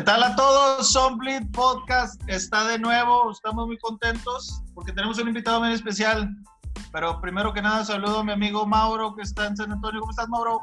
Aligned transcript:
¿Qué 0.00 0.06
tal 0.06 0.22
a 0.22 0.34
todos? 0.34 0.90
Somblit 0.90 1.54
Podcast 1.54 2.22
está 2.26 2.66
de 2.68 2.78
nuevo. 2.78 3.30
Estamos 3.30 3.66
muy 3.66 3.76
contentos 3.76 4.62
porque 4.72 4.92
tenemos 4.92 5.18
un 5.18 5.28
invitado 5.28 5.60
muy 5.60 5.74
especial. 5.74 6.26
Pero 6.90 7.20
primero 7.20 7.52
que 7.52 7.60
nada, 7.60 7.84
saludo 7.84 8.20
a 8.20 8.24
mi 8.24 8.32
amigo 8.32 8.66
Mauro 8.66 9.14
que 9.14 9.20
está 9.20 9.46
en 9.46 9.58
San 9.58 9.70
Antonio. 9.70 10.00
¿Cómo 10.00 10.10
estás, 10.10 10.26
Mauro? 10.30 10.62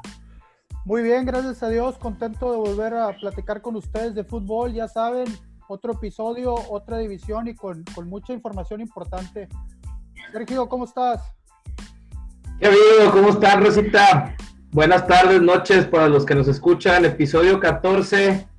Muy 0.85 1.03
bien, 1.03 1.23
gracias 1.23 1.61
a 1.61 1.69
Dios. 1.69 1.99
Contento 1.99 2.49
de 2.51 2.57
volver 2.57 2.95
a 2.95 3.15
platicar 3.15 3.61
con 3.61 3.75
ustedes 3.75 4.15
de 4.15 4.23
fútbol. 4.23 4.73
Ya 4.73 4.87
saben, 4.87 5.27
otro 5.67 5.93
episodio, 5.93 6.55
otra 6.71 6.97
división 6.97 7.47
y 7.47 7.53
con, 7.53 7.83
con 7.93 8.09
mucha 8.09 8.33
información 8.33 8.81
importante. 8.81 9.47
Sergio, 10.31 10.67
¿cómo 10.67 10.85
estás? 10.85 11.21
¿Qué 12.59 12.65
amigo? 12.65 13.11
¿Cómo 13.11 13.29
estás, 13.29 13.63
Rosita? 13.63 14.35
Buenas 14.71 15.05
tardes, 15.05 15.43
noches 15.43 15.85
para 15.85 16.09
los 16.09 16.25
que 16.25 16.33
nos 16.33 16.47
escuchan. 16.47 17.05
Episodio 17.05 17.59
14 17.59 18.56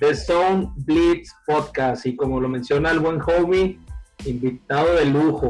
de 0.00 0.14
Zone 0.14 0.70
Blitz 0.76 1.30
Podcast. 1.46 2.06
Y 2.06 2.16
como 2.16 2.40
lo 2.40 2.48
menciona 2.48 2.90
el 2.90 3.00
buen 3.00 3.20
homie, 3.20 3.78
invitado 4.24 4.94
de 4.94 5.06
lujo. 5.06 5.48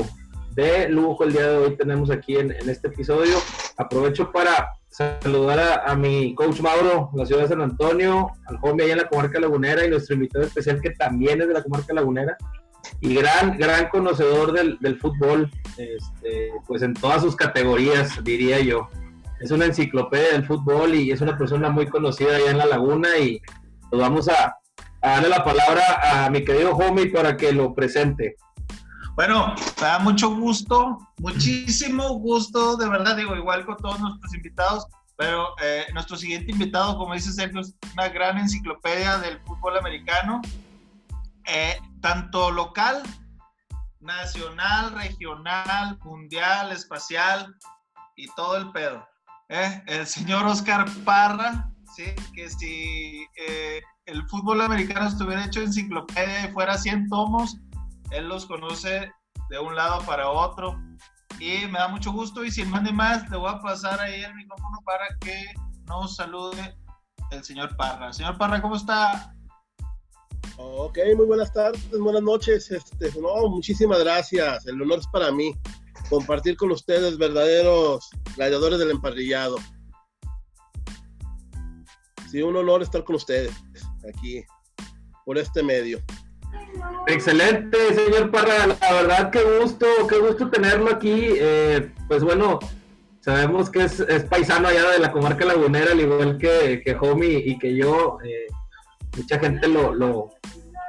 De 0.55 0.89
lujo 0.89 1.25
el 1.25 1.33
día 1.33 1.49
de 1.49 1.57
hoy 1.57 1.77
tenemos 1.77 2.11
aquí 2.11 2.37
en, 2.37 2.53
en 2.53 2.69
este 2.69 2.89
episodio. 2.89 3.37
Aprovecho 3.77 4.31
para 4.31 4.71
saludar 4.89 5.59
a, 5.59 5.91
a, 5.91 5.97
mi 5.97 6.35
coach 6.35 6.61
Mauro, 6.61 7.11
la 7.15 7.27
ciudad 7.27 7.43
de 7.43 7.49
San 7.49 7.61
Antonio, 7.61 8.31
al 8.47 8.59
homie 8.63 8.85
allá 8.85 8.93
en 8.93 8.99
la 9.01 9.09
comarca 9.09 9.41
lagunera 9.41 9.85
y 9.85 9.91
nuestro 9.91 10.15
invitado 10.15 10.45
especial 10.45 10.81
que 10.81 10.91
también 10.91 11.41
es 11.41 11.49
de 11.49 11.55
la 11.55 11.63
comarca 11.65 11.93
lagunera 11.93 12.37
y 13.01 13.15
gran, 13.15 13.59
gran 13.59 13.89
conocedor 13.89 14.53
del, 14.53 14.79
del 14.81 14.99
fútbol, 14.99 15.51
este, 15.77 16.51
pues 16.67 16.83
en 16.83 16.95
todas 16.95 17.23
sus 17.23 17.37
categorías, 17.37 18.23
diría 18.23 18.61
yo. 18.61 18.89
Es 19.41 19.51
una 19.51 19.67
enciclopedia 19.67 20.33
del 20.33 20.47
fútbol 20.47 20.95
y 20.95 21.11
es 21.11 21.21
una 21.21 21.37
persona 21.37 21.69
muy 21.71 21.87
conocida 21.87 22.37
allá 22.37 22.51
en 22.51 22.59
la 22.59 22.67
laguna 22.67 23.19
y 23.19 23.43
pues 23.95 24.03
vamos 24.03 24.29
a, 24.29 24.59
darle 25.01 25.29
la 25.29 25.45
palabra 25.45 26.25
a 26.25 26.29
mi 26.29 26.45
querido 26.45 26.73
homie 26.73 27.07
para 27.13 27.37
que 27.37 27.53
lo 27.53 27.73
presente. 27.75 28.35
Bueno, 29.15 29.55
da 29.81 30.01
mucho 30.01 30.35
gusto, 30.35 30.99
muchísimo 31.19 32.19
gusto, 32.19 32.77
de 32.77 32.89
verdad, 32.89 33.17
digo, 33.17 33.37
igual 33.37 33.65
con 33.65 33.77
todos 33.77 34.01
nuestros 34.01 34.35
invitados, 34.35 34.89
pero 35.17 35.55
eh, 35.63 35.85
nuestro 35.93 36.17
siguiente 36.17 36.51
invitado, 36.51 36.99
como 36.99 37.15
dice 37.15 37.33
Sergio, 37.33 37.61
es 37.61 37.73
una 37.93 38.09
gran 38.09 38.37
enciclopedia 38.37 39.19
del 39.19 39.39
fútbol 39.43 39.79
americano, 39.79 40.43
eh, 41.47 41.79
tanto 42.01 42.51
local, 42.51 43.01
nacional, 44.01 44.93
regional, 44.97 46.01
mundial, 46.03 46.73
espacial 46.73 47.55
y 48.17 48.27
todo 48.35 48.57
el 48.57 48.73
pedo. 48.73 49.07
Eh, 49.49 49.85
el 49.87 50.07
señor 50.09 50.47
Oscar 50.47 50.85
Parra, 51.05 51.71
¿sí? 51.95 52.05
que 52.35 52.49
si 52.51 53.27
eh, 53.37 53.81
el 54.07 54.27
fútbol 54.29 54.61
americano 54.61 55.09
estuviera 55.09 55.45
hecho 55.45 55.61
enciclopedia 55.61 56.47
y 56.47 56.53
fuera 56.53 56.77
100 56.77 57.09
tomos, 57.09 57.59
él 58.11 58.29
los 58.29 58.47
conoce 58.47 59.13
de 59.51 59.59
un 59.59 59.75
lado 59.75 60.05
para 60.07 60.29
otro 60.31 60.79
y 61.39 61.67
me 61.67 61.79
da 61.79 61.89
mucho 61.89 62.13
gusto 62.13 62.45
y 62.45 62.51
sin 62.51 62.71
más 62.71 62.83
ni 62.83 62.93
más 62.93 63.29
le 63.31 63.37
voy 63.37 63.51
a 63.51 63.61
pasar 63.61 64.01
ahí 64.01 64.23
el 64.23 64.35
micrófono 64.35 64.79
para 64.85 65.07
que 65.21 65.45
nos 65.87 66.17
salude 66.17 66.77
el 67.31 67.45
señor 67.45 67.77
Parra. 67.77 68.13
Señor 68.13 68.39
Parra, 68.39 68.63
¿cómo 68.63 68.77
está? 68.77 69.35
Ok, 70.57 70.99
muy 71.17 71.27
buenas 71.27 71.53
tardes, 71.53 71.99
buenas 71.99 72.23
noches. 72.23 72.71
Este, 72.71 73.11
no, 73.21 73.49
muchísimas 73.49 73.99
gracias. 74.01 74.67
El 74.67 74.81
honor 74.81 75.01
es 75.01 75.07
para 75.09 75.33
mí 75.33 75.55
compartir 76.09 76.57
con 76.57 76.71
ustedes 76.71 77.19
verdaderos 77.19 78.09
gladiadores 78.37 78.79
del 78.79 78.93
emparrillado. 78.93 79.57
Un 82.43 82.57
honor 82.57 82.83
estar 82.83 83.05
con 83.05 83.17
ustedes 83.17 83.53
aquí 84.09 84.45
por 85.25 85.39
este 85.39 85.63
medio. 85.63 86.01
Excelente, 87.07 87.77
señor 87.95 88.31
Parra. 88.31 88.67
La 88.67 88.93
verdad, 88.93 89.31
qué 89.31 89.41
gusto, 89.61 89.87
qué 90.09 90.19
gusto 90.19 90.51
tenerlo 90.51 90.91
aquí. 90.91 91.29
Eh, 91.39 91.91
pues 92.09 92.23
bueno, 92.25 92.59
sabemos 93.21 93.71
que 93.71 93.85
es, 93.85 94.01
es, 94.01 94.25
paisano 94.25 94.69
allá 94.69 94.91
de 94.91 94.99
la 94.99 95.13
comarca 95.13 95.45
lagunera, 95.45 95.93
al 95.93 96.01
igual 96.01 96.39
que, 96.39 96.83
que 96.85 96.97
Homie 97.01 97.43
y 97.45 97.59
que 97.59 97.75
yo. 97.75 98.19
Eh, 98.25 98.47
mucha 99.17 99.39
gente 99.39 99.69
lo, 99.69 99.95
lo, 99.95 100.31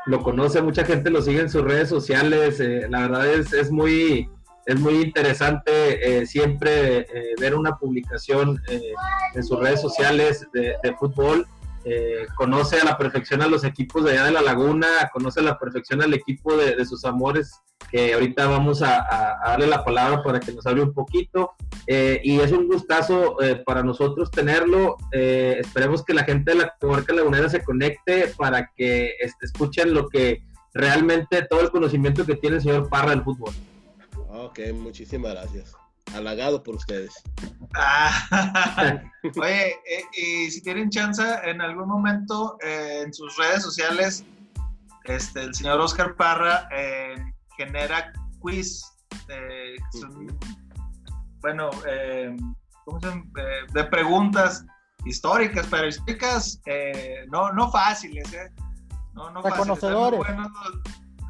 lo, 0.05 0.23
conoce, 0.23 0.61
mucha 0.61 0.83
gente 0.85 1.09
lo 1.09 1.21
sigue 1.21 1.41
en 1.41 1.49
sus 1.49 1.63
redes 1.63 1.89
sociales. 1.89 2.59
Eh, 2.59 2.87
la 2.89 3.01
verdad 3.01 3.27
es, 3.33 3.53
es, 3.53 3.71
muy, 3.71 4.29
es 4.65 4.79
muy 4.79 5.01
interesante 5.01 6.25
siempre 6.25 7.07
ver 7.39 7.55
una 7.55 7.77
publicación 7.77 8.61
en 9.33 9.43
sus 9.43 9.59
redes 9.59 9.81
sociales 9.81 10.47
de, 10.53 10.75
de 10.81 10.93
fútbol. 10.95 11.45
Eh, 11.87 12.25
conoce 12.35 12.81
a 12.81 12.83
la 12.83 12.97
perfección 12.97 13.43
a 13.43 13.47
los 13.47 13.63
equipos 13.63 14.03
de 14.03 14.13
allá 14.13 14.23
de 14.25 14.31
la 14.31 14.41
laguna, 14.41 14.87
conoce 15.13 15.41
a 15.41 15.43
la 15.43 15.59
perfección 15.59 16.01
al 16.01 16.15
equipo 16.15 16.57
de, 16.57 16.83
sus 16.83 17.05
amores, 17.05 17.61
que 17.91 18.15
ahorita 18.15 18.47
vamos 18.47 18.81
a, 18.81 19.37
darle 19.45 19.67
la 19.67 19.85
palabra 19.85 20.23
para 20.23 20.39
que 20.39 20.51
nos 20.51 20.65
hable 20.65 20.81
un 20.81 20.93
poquito. 20.93 21.51
Eh, 21.85 22.21
y 22.23 22.39
es 22.39 22.51
un 22.51 22.67
gustazo 22.67 23.39
eh, 23.39 23.61
para 23.63 23.83
nosotros 23.83 24.31
tenerlo. 24.31 24.97
Eh, 25.11 25.57
esperemos 25.59 26.03
que 26.03 26.15
la 26.15 26.23
gente 26.23 26.53
de 26.53 26.57
la 26.57 26.73
comarca 26.81 27.13
lagunera 27.13 27.49
se 27.49 27.63
conecte 27.63 28.33
para 28.35 28.71
que 28.75 29.13
este, 29.19 29.45
escuchen 29.45 29.93
lo 29.93 30.09
que 30.09 30.41
realmente 30.73 31.43
todo 31.47 31.61
el 31.61 31.69
conocimiento 31.69 32.25
que 32.25 32.35
tiene 32.35 32.55
el 32.55 32.63
señor 32.63 32.89
Parra 32.89 33.11
del 33.11 33.21
fútbol. 33.21 33.53
Ok, 34.45 34.59
muchísimas 34.73 35.33
gracias 35.33 35.75
halagado 36.13 36.61
por 36.63 36.75
ustedes. 36.75 37.13
Ah, 37.75 38.11
oye, 39.41 39.71
eh, 39.71 40.03
y 40.13 40.51
si 40.51 40.61
tienen 40.61 40.89
chance, 40.89 41.23
en 41.43 41.61
algún 41.61 41.87
momento 41.87 42.57
eh, 42.61 43.01
en 43.03 43.13
sus 43.13 43.35
redes 43.37 43.63
sociales, 43.63 44.25
este, 45.05 45.43
el 45.43 45.55
señor 45.55 45.79
Oscar 45.79 46.15
Parra 46.15 46.67
eh, 46.71 47.15
genera 47.57 48.13
quiz, 48.39 48.83
son, 49.91 50.37
bueno, 51.41 51.69
¿cómo 52.85 52.99
se 52.99 53.07
llama? 53.07 53.23
de 53.73 53.83
preguntas 53.85 54.65
históricas, 55.05 55.67
pero 55.69 55.87
históricas 55.87 56.61
no, 57.29 57.51
no 57.53 57.71
fáciles, 57.71 58.29
no, 59.13 59.29
no 59.31 59.41
fáciles. 59.41 59.59
Conocedores. 59.59 60.21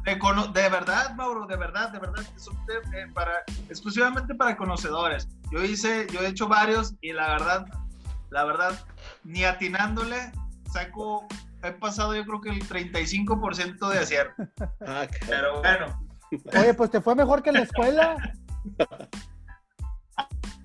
De, 0.06 0.14
de, 0.14 0.68
verdad, 0.68 1.16
Mauro, 1.16 1.46
de 1.46 1.56
verdad, 1.56 1.90
de 1.90 1.98
verdad, 1.98 2.24
son 2.36 2.54
de, 2.66 2.74
eh, 2.96 3.08
para, 3.12 3.42
exclusivamente 3.68 4.36
para 4.36 4.56
conocedores. 4.56 5.26
Yo 5.50 5.64
hice, 5.64 6.06
yo 6.12 6.20
he 6.20 6.28
hecho 6.28 6.46
varios 6.46 6.94
y 7.00 7.12
la 7.12 7.30
verdad, 7.30 7.66
la 8.30 8.44
verdad, 8.44 8.78
ni 9.24 9.42
atinándole, 9.42 10.30
saco, 10.72 11.26
he 11.64 11.72
pasado 11.72 12.14
yo 12.14 12.24
creo 12.24 12.40
que 12.40 12.50
el 12.50 12.68
35% 12.68 13.88
de 13.88 13.98
acierto. 13.98 14.44
Ah, 14.86 15.08
Pero 15.26 15.60
bueno. 15.60 16.00
Oye, 16.56 16.74
pues 16.74 16.90
te 16.92 17.00
fue 17.00 17.16
mejor 17.16 17.42
que 17.42 17.50
en 17.50 17.56
la 17.56 17.62
escuela. 17.62 18.16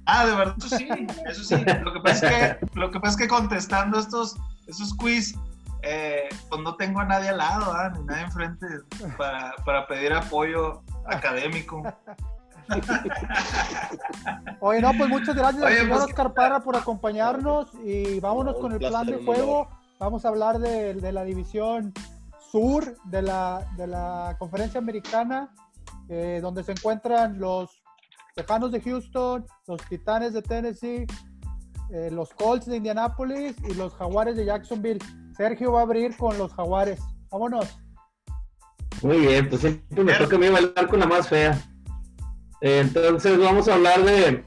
Ah, 0.06 0.26
de 0.26 0.36
verdad, 0.36 0.56
eso 0.60 0.78
sí, 0.78 0.88
eso 1.26 1.44
sí. 1.44 1.56
Lo 1.84 1.94
que 1.94 2.00
pasa 2.02 2.28
es 2.28 2.58
que, 2.58 2.80
lo 2.80 2.92
que, 2.92 3.00
pasa 3.00 3.12
es 3.14 3.18
que 3.18 3.28
contestando 3.28 4.00
estos, 4.00 4.36
esos 4.68 4.94
quiz, 4.94 5.36
eh, 5.84 6.30
pues 6.50 6.62
no 6.62 6.76
tengo 6.76 7.00
a 7.00 7.06
nadie 7.06 7.30
al 7.30 7.38
lado, 7.38 7.74
¿eh? 7.76 7.92
ni 7.98 8.04
nadie 8.06 8.24
enfrente 8.24 8.68
para, 9.18 9.54
para 9.66 9.88
pedir 9.88 10.14
apoyo 10.14 10.84
académico. 11.06 11.84
Oye, 14.60 14.82
no, 14.82 14.92
pues 14.98 15.10
muchas 15.10 15.36
gracias 15.36 15.64
Oye, 15.64 15.74
al 15.74 15.82
señor 15.82 15.98
pues, 15.98 16.10
Oscar 16.10 16.34
Parra 16.34 16.60
por 16.62 16.76
acompañarnos 16.76 17.74
y 17.84 18.20
vámonos 18.20 18.58
con 18.58 18.72
el 18.72 18.80
plan 18.80 19.06
de 19.06 19.24
juego. 19.26 19.68
Vamos 20.00 20.26
a 20.26 20.30
hablar 20.30 20.60
de, 20.60 20.94
de 20.94 21.12
la 21.12 21.24
división 21.24 21.94
sur 22.52 22.98
de 23.06 23.22
la, 23.22 23.66
de 23.78 23.88
la 23.88 24.36
conferencia 24.38 24.80
americana, 24.80 25.54
eh, 26.10 26.40
donde 26.42 26.64
se 26.64 26.74
encuentran 26.74 27.40
los 27.40 27.82
Tejanos 28.36 28.72
de 28.72 28.82
Houston, 28.82 29.46
los 29.68 29.82
Titanes 29.88 30.34
de 30.34 30.42
Tennessee, 30.42 31.06
eh, 31.92 32.10
los 32.12 32.34
Colts 32.34 32.66
de 32.66 32.78
Indianapolis 32.78 33.56
y 33.70 33.74
los 33.74 33.94
Jaguares 33.96 34.36
de 34.36 34.46
Jacksonville. 34.46 35.00
Sergio 35.42 35.72
va 35.72 35.80
a 35.80 35.84
abrir 35.84 36.16
con 36.18 36.38
los 36.38 36.54
Jaguares. 36.54 37.00
Vámonos. 37.32 37.66
Muy 39.02 39.22
bien, 39.22 39.50
pues 39.50 39.62
siempre 39.62 40.04
me 40.04 40.14
toca 40.14 40.36
a 40.36 40.40
mí 40.40 40.50
bailar 40.50 40.88
con 40.88 41.00
la 41.00 41.08
más 41.08 41.28
fea. 41.28 41.60
Entonces 42.62 43.40
vamos 43.40 43.68
a 43.68 43.74
hablar 43.74 44.04
de 44.04 44.44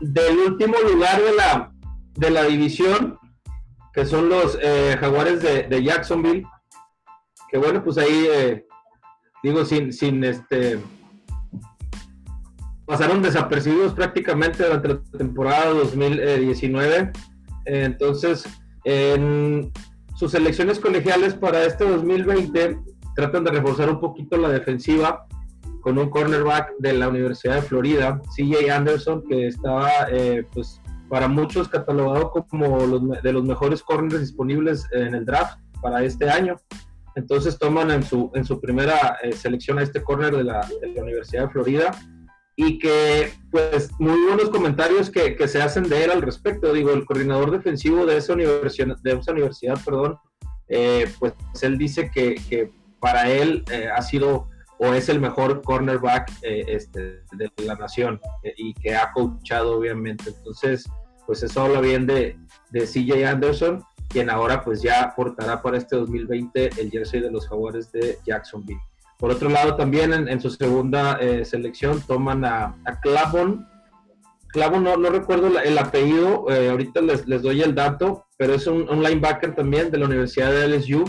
del 0.00 0.38
último 0.38 0.74
lugar 0.90 1.20
de 1.20 1.34
la, 1.34 1.70
de 2.14 2.30
la 2.30 2.44
división, 2.44 3.18
que 3.92 4.06
son 4.06 4.30
los 4.30 4.58
eh, 4.62 4.96
Jaguares 4.98 5.42
de, 5.42 5.64
de, 5.64 5.84
Jacksonville. 5.84 6.46
Que 7.50 7.58
bueno, 7.58 7.84
pues 7.84 7.98
ahí 7.98 8.26
eh, 8.30 8.66
digo 9.42 9.66
sin, 9.66 9.92
sin 9.92 10.24
este 10.24 10.80
pasaron 12.86 13.20
desapercibidos 13.20 13.92
prácticamente 13.92 14.64
durante 14.64 14.88
la 14.88 15.02
temporada 15.18 15.66
2019. 15.72 17.12
Entonces, 17.66 18.46
en 18.84 19.72
sus 20.16 20.34
elecciones 20.34 20.80
colegiales 20.80 21.34
para 21.34 21.64
este 21.64 21.88
2020 21.88 22.78
tratan 23.14 23.44
de 23.44 23.50
reforzar 23.50 23.90
un 23.90 24.00
poquito 24.00 24.36
la 24.36 24.48
defensiva 24.48 25.26
con 25.82 25.98
un 25.98 26.10
cornerback 26.10 26.72
de 26.78 26.94
la 26.94 27.08
Universidad 27.08 27.56
de 27.56 27.62
Florida, 27.62 28.20
CJ 28.34 28.70
Anderson, 28.70 29.22
que 29.28 29.46
estaba 29.46 29.90
eh, 30.10 30.44
pues 30.52 30.80
para 31.08 31.28
muchos 31.28 31.68
catalogado 31.68 32.30
como 32.30 32.86
los, 32.86 33.22
de 33.22 33.32
los 33.32 33.44
mejores 33.44 33.82
corners 33.82 34.20
disponibles 34.20 34.86
en 34.92 35.14
el 35.14 35.24
draft 35.24 35.58
para 35.80 36.02
este 36.02 36.28
año. 36.28 36.56
Entonces 37.14 37.58
toman 37.58 37.90
en 37.90 38.02
su, 38.02 38.30
en 38.34 38.44
su 38.44 38.60
primera 38.60 39.18
eh, 39.22 39.32
selección 39.32 39.78
a 39.78 39.82
este 39.82 40.02
corner 40.02 40.34
de 40.34 40.44
la, 40.44 40.66
de 40.80 40.88
la, 40.88 41.02
Universidad 41.02 41.44
de 41.44 41.50
Florida 41.50 41.90
y 42.56 42.78
que 42.78 43.32
pues 43.50 43.90
muy 43.98 44.18
buenos 44.26 44.50
comentarios 44.50 45.10
que, 45.10 45.36
que, 45.36 45.46
se 45.46 45.60
hacen 45.60 45.84
de 45.88 46.04
él 46.04 46.10
al 46.10 46.22
respecto. 46.22 46.72
Digo, 46.72 46.90
el 46.90 47.04
coordinador 47.04 47.50
defensivo 47.50 48.06
de 48.06 48.16
esa 48.16 48.32
universidad, 48.32 48.96
de 49.02 49.12
esa 49.12 49.32
universidad 49.32 49.78
perdón, 49.84 50.16
eh, 50.68 51.06
pues 51.18 51.34
él 51.62 51.76
dice 51.76 52.10
que, 52.10 52.36
que 52.48 52.70
para 52.98 53.30
él 53.30 53.64
eh, 53.70 53.88
ha 53.94 54.00
sido 54.02 54.48
o 54.78 54.92
es 54.92 55.08
el 55.08 55.20
mejor 55.20 55.62
cornerback 55.62 56.30
este, 56.42 57.22
de 57.32 57.50
la 57.64 57.76
nación 57.76 58.20
y 58.58 58.74
que 58.74 58.94
ha 58.94 59.10
coachado 59.12 59.78
obviamente. 59.78 60.24
Entonces, 60.36 60.84
pues 61.26 61.42
eso 61.42 61.62
habla 61.62 61.80
bien 61.80 62.06
de, 62.06 62.38
de 62.72 62.80
CJ 62.80 63.26
Anderson 63.26 63.82
quien 64.08 64.30
ahora 64.30 64.62
pues 64.62 64.82
ya 64.82 65.12
portará 65.14 65.62
para 65.62 65.78
este 65.78 65.96
2020 65.96 66.70
el 66.78 66.90
jersey 66.90 67.20
de 67.20 67.30
los 67.30 67.48
jaguares 67.48 67.90
de 67.92 68.18
Jacksonville. 68.24 68.80
Por 69.18 69.30
otro 69.30 69.48
lado, 69.48 69.76
también 69.76 70.12
en, 70.12 70.40
su 70.40 70.50
segunda 70.50 71.18
eh, 71.20 71.44
selección 71.44 72.02
toman 72.02 72.44
a, 72.44 72.76
Clavon. 73.02 73.66
Clavon 74.48 74.84
no, 74.84 74.96
recuerdo 75.10 75.58
el 75.58 75.78
apellido, 75.78 76.50
eh, 76.50 76.70
ahorita 76.70 77.00
les, 77.00 77.42
doy 77.42 77.62
el 77.62 77.74
dato, 77.74 78.26
pero 78.36 78.54
es 78.54 78.66
un, 78.66 79.02
linebacker 79.02 79.54
también 79.54 79.90
de 79.90 79.98
la 79.98 80.06
Universidad 80.06 80.52
de 80.52 80.68
LSU. 80.68 81.04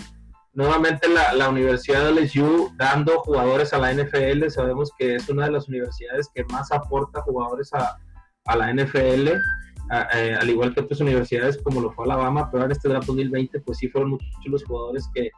Nuevamente 0.54 1.07
la, 1.09 1.50
Universidad 1.50 2.06
de 2.06 2.21
LSU 2.21 2.71
dando 2.77 3.19
jugadores 3.19 3.74
a 3.74 3.77
la 3.77 3.94
NFL, 3.94 4.48
sabemos 4.50 4.92
que 4.98 5.15
es 5.15 5.30
una 5.30 5.45
de 5.45 5.51
las 5.51 5.68
universidades 5.68 6.30
que 6.33 6.45
más 6.45 6.71
aporta 6.71 7.21
jugadores 7.21 7.74
a, 7.74 7.98
a 8.45 8.56
la 8.56 8.74
NFL. 8.74 9.27
Eh, 9.89 10.36
al 10.38 10.50
igual 10.50 10.74
que 10.74 10.81
otras 10.81 11.00
universidades 11.00 11.57
como 11.63 11.80
lo 11.80 11.92
fue 11.94 12.04
Alabama, 12.04 12.50
pero 12.51 12.65
en 12.65 12.71
este 12.71 12.89
draft 12.89 13.07
2020 13.07 13.62
pues 13.62 13.77
sí 13.77 13.88
fueron 13.88 14.12
muchos 14.12 14.27
los 14.45 14.63
jugadores 14.65 15.09
que, 15.13 15.31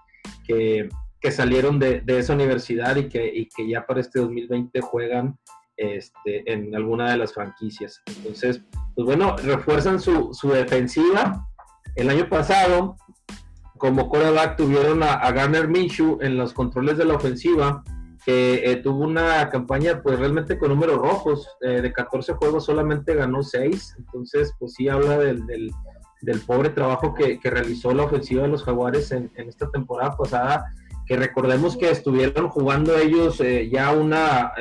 que, 0.43 0.89
que 1.19 1.31
salieron 1.31 1.79
de, 1.79 2.01
de, 2.01 2.19
esa 2.19 2.33
universidad 2.33 2.95
y 2.95 3.09
que, 3.09 3.25
y 3.27 3.47
que 3.49 3.67
ya 3.67 3.85
para 3.85 4.01
este 4.01 4.19
2020 4.19 4.81
juegan 4.81 5.37
este, 5.77 6.51
en 6.51 6.75
alguna 6.75 7.11
de 7.11 7.17
las 7.17 7.33
franquicias. 7.33 8.01
Entonces, 8.05 8.61
pues 8.95 9.05
bueno, 9.05 9.35
refuerzan 9.37 9.99
su, 9.99 10.33
su 10.33 10.49
defensiva. 10.49 11.47
El 11.95 12.09
año 12.09 12.27
pasado, 12.29 12.95
como 13.77 14.09
quarterback, 14.09 14.57
tuvieron 14.57 15.03
a, 15.03 15.13
a 15.13 15.31
Garner 15.31 15.67
Minshew 15.67 16.19
en 16.21 16.37
los 16.37 16.53
controles 16.53 16.97
de 16.97 17.05
la 17.05 17.15
ofensiva 17.15 17.83
que 18.25 18.71
eh, 18.71 18.75
tuvo 18.77 19.05
una 19.05 19.49
campaña 19.49 20.01
pues 20.01 20.19
realmente 20.19 20.57
con 20.57 20.69
números 20.69 20.97
rojos, 20.97 21.47
eh, 21.61 21.81
de 21.81 21.93
14 21.93 22.33
juegos 22.33 22.65
solamente 22.65 23.15
ganó 23.15 23.43
6, 23.43 23.95
entonces 23.97 24.53
pues 24.59 24.73
sí 24.73 24.89
habla 24.89 25.17
del, 25.17 25.45
del, 25.47 25.71
del 26.21 26.39
pobre 26.41 26.69
trabajo 26.69 27.13
que, 27.13 27.39
que, 27.39 27.49
realizó 27.49 27.93
la 27.93 28.03
ofensiva 28.03 28.43
de 28.43 28.49
los 28.49 28.63
jaguares 28.63 29.11
en, 29.11 29.31
en, 29.35 29.47
esta 29.47 29.69
temporada 29.71 30.17
pasada, 30.17 30.65
que 31.09 31.17
recordemos 31.17 31.75
que 31.75 31.89
estuvieron 31.89 32.47
jugando 32.47 32.95
ellos 32.95 33.41
eh, 33.41 33.67
ya 33.69 33.91
una, 33.91 34.53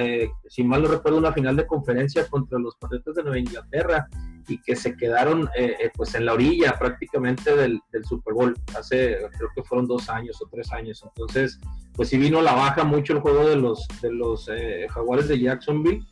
si 0.49 0.65
mal 0.65 0.83
no 0.83 0.89
recuerdo, 0.89 1.19
una 1.19 1.33
final 1.33 1.55
de 1.55 1.67
conferencia 1.67 2.27
contra 2.27 2.59
los 2.59 2.75
Patriotas 2.75 3.15
de 3.15 3.23
Nueva 3.23 3.39
Inglaterra, 3.39 4.09
y 4.49 4.59
que 4.59 4.75
se 4.75 4.97
quedaron 4.97 5.49
eh, 5.57 5.77
eh, 5.79 5.91
pues 5.95 6.15
en 6.15 6.25
la 6.25 6.33
orilla 6.33 6.77
prácticamente 6.79 7.55
del, 7.55 7.81
Super 8.03 8.35
Bowl. 8.35 8.55
Hace 8.77 9.19
creo 9.37 9.51
que 9.55 9.63
fueron 9.63 9.87
dos 9.87 10.09
años 10.09 10.41
o 10.43 10.49
tres 10.51 10.73
años. 10.73 11.03
Entonces 11.05 11.61
pues 11.95 12.09
sí 12.09 12.17
vino 12.17 12.41
la 12.41 12.55
baja 12.55 12.85
mucho 12.85 13.13
el 13.13 13.21
juego 13.21 13.49
de 13.49 13.57
los 13.57 13.87
de 14.01 14.13
los 14.13 14.49
eh, 14.49 14.87
jaguares 14.89 15.29
de 15.29 15.41
Jacksonville 15.41 16.05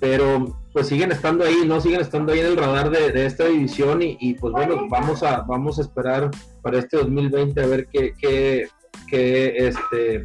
pero 0.00 0.58
pues 0.72 0.88
siguen 0.88 1.12
estando 1.12 1.44
ahí 1.44 1.62
no 1.66 1.80
siguen 1.80 2.00
estando 2.00 2.32
ahí 2.32 2.40
en 2.40 2.46
el 2.46 2.56
radar 2.56 2.90
de, 2.90 3.26
esta 3.26 3.44
división 3.44 4.00
y, 4.02 4.34
pues 4.34 4.52
bueno 4.52 4.88
vamos 4.88 5.22
a 5.22 5.42
vamos 5.42 5.78
a 5.78 5.82
esperar 5.82 6.30
para 6.62 6.78
este 6.78 6.96
2020 6.96 7.62
a 7.62 7.66
ver 7.66 7.88
qué, 7.88 8.68
qué 9.08 9.54
este 9.56 10.22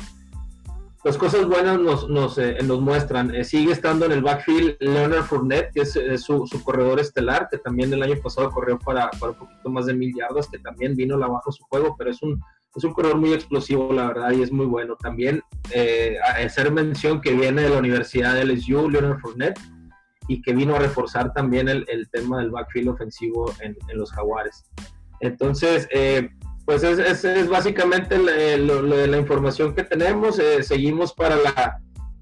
las 1.03 1.17
cosas 1.17 1.45
buenas 1.45 1.81
nos, 1.81 2.09
nos, 2.09 2.37
eh, 2.37 2.59
nos 2.63 2.79
muestran. 2.79 3.35
Eh, 3.35 3.43
sigue 3.43 3.73
estando 3.73 4.05
en 4.05 4.13
el 4.13 4.21
backfield 4.21 4.77
Leonard 4.79 5.25
Fournette, 5.25 5.73
que 5.73 5.81
es, 5.81 5.91
su, 6.23 6.47
su, 6.47 6.63
corredor 6.63 6.97
estelar, 6.97 7.49
que 7.51 7.57
también 7.57 7.91
el 7.91 8.01
año 8.01 8.15
pasado 8.23 8.49
corrió 8.49 8.79
para, 8.79 9.09
para, 9.19 9.33
un 9.33 9.37
poquito 9.37 9.69
más 9.69 9.85
de 9.85 9.95
mil 9.95 10.13
yardas, 10.15 10.47
que 10.47 10.59
también 10.59 10.95
vino 10.95 11.17
la 11.17 11.27
baja 11.27 11.51
su 11.51 11.61
juego, 11.65 11.95
pero 11.97 12.09
es 12.09 12.23
un, 12.23 12.41
es 12.73 12.85
un 12.85 12.93
corredor 12.93 13.17
muy 13.17 13.33
explosivo, 13.33 13.91
la 13.91 14.07
verdad, 14.07 14.31
y 14.31 14.43
es 14.43 14.51
muy 14.53 14.65
bueno. 14.65 14.95
También 14.95 15.41
eh, 15.71 16.15
hacer 16.37 16.71
mención 16.71 17.19
que 17.19 17.33
viene 17.33 17.63
de 17.63 17.69
la 17.69 17.79
Universidad 17.79 18.35
de 18.35 18.45
LSU, 18.45 18.89
Leonard 18.89 19.19
Fournette, 19.19 19.59
y 20.29 20.41
que 20.41 20.53
vino 20.53 20.73
a 20.73 20.79
reforzar 20.79 21.33
también 21.33 21.67
el, 21.67 21.83
el 21.89 22.09
tema 22.11 22.39
del 22.39 22.49
backfield 22.49 22.87
ofensivo 22.87 23.51
en, 23.59 23.75
en 23.89 23.97
los 23.97 24.09
Jaguares. 24.13 24.63
Entonces, 25.19 25.85
eh, 25.91 26.29
pues 26.65 26.83
es, 26.83 27.25
es, 27.25 27.49
básicamente 27.49 28.17
la, 28.17 29.07
la, 29.07 29.17
información 29.17 29.75
que 29.75 29.83
tenemos. 29.83 30.39
Eh, 30.39 30.63
seguimos 30.63 31.13
para 31.13 31.35
la, 31.35 31.77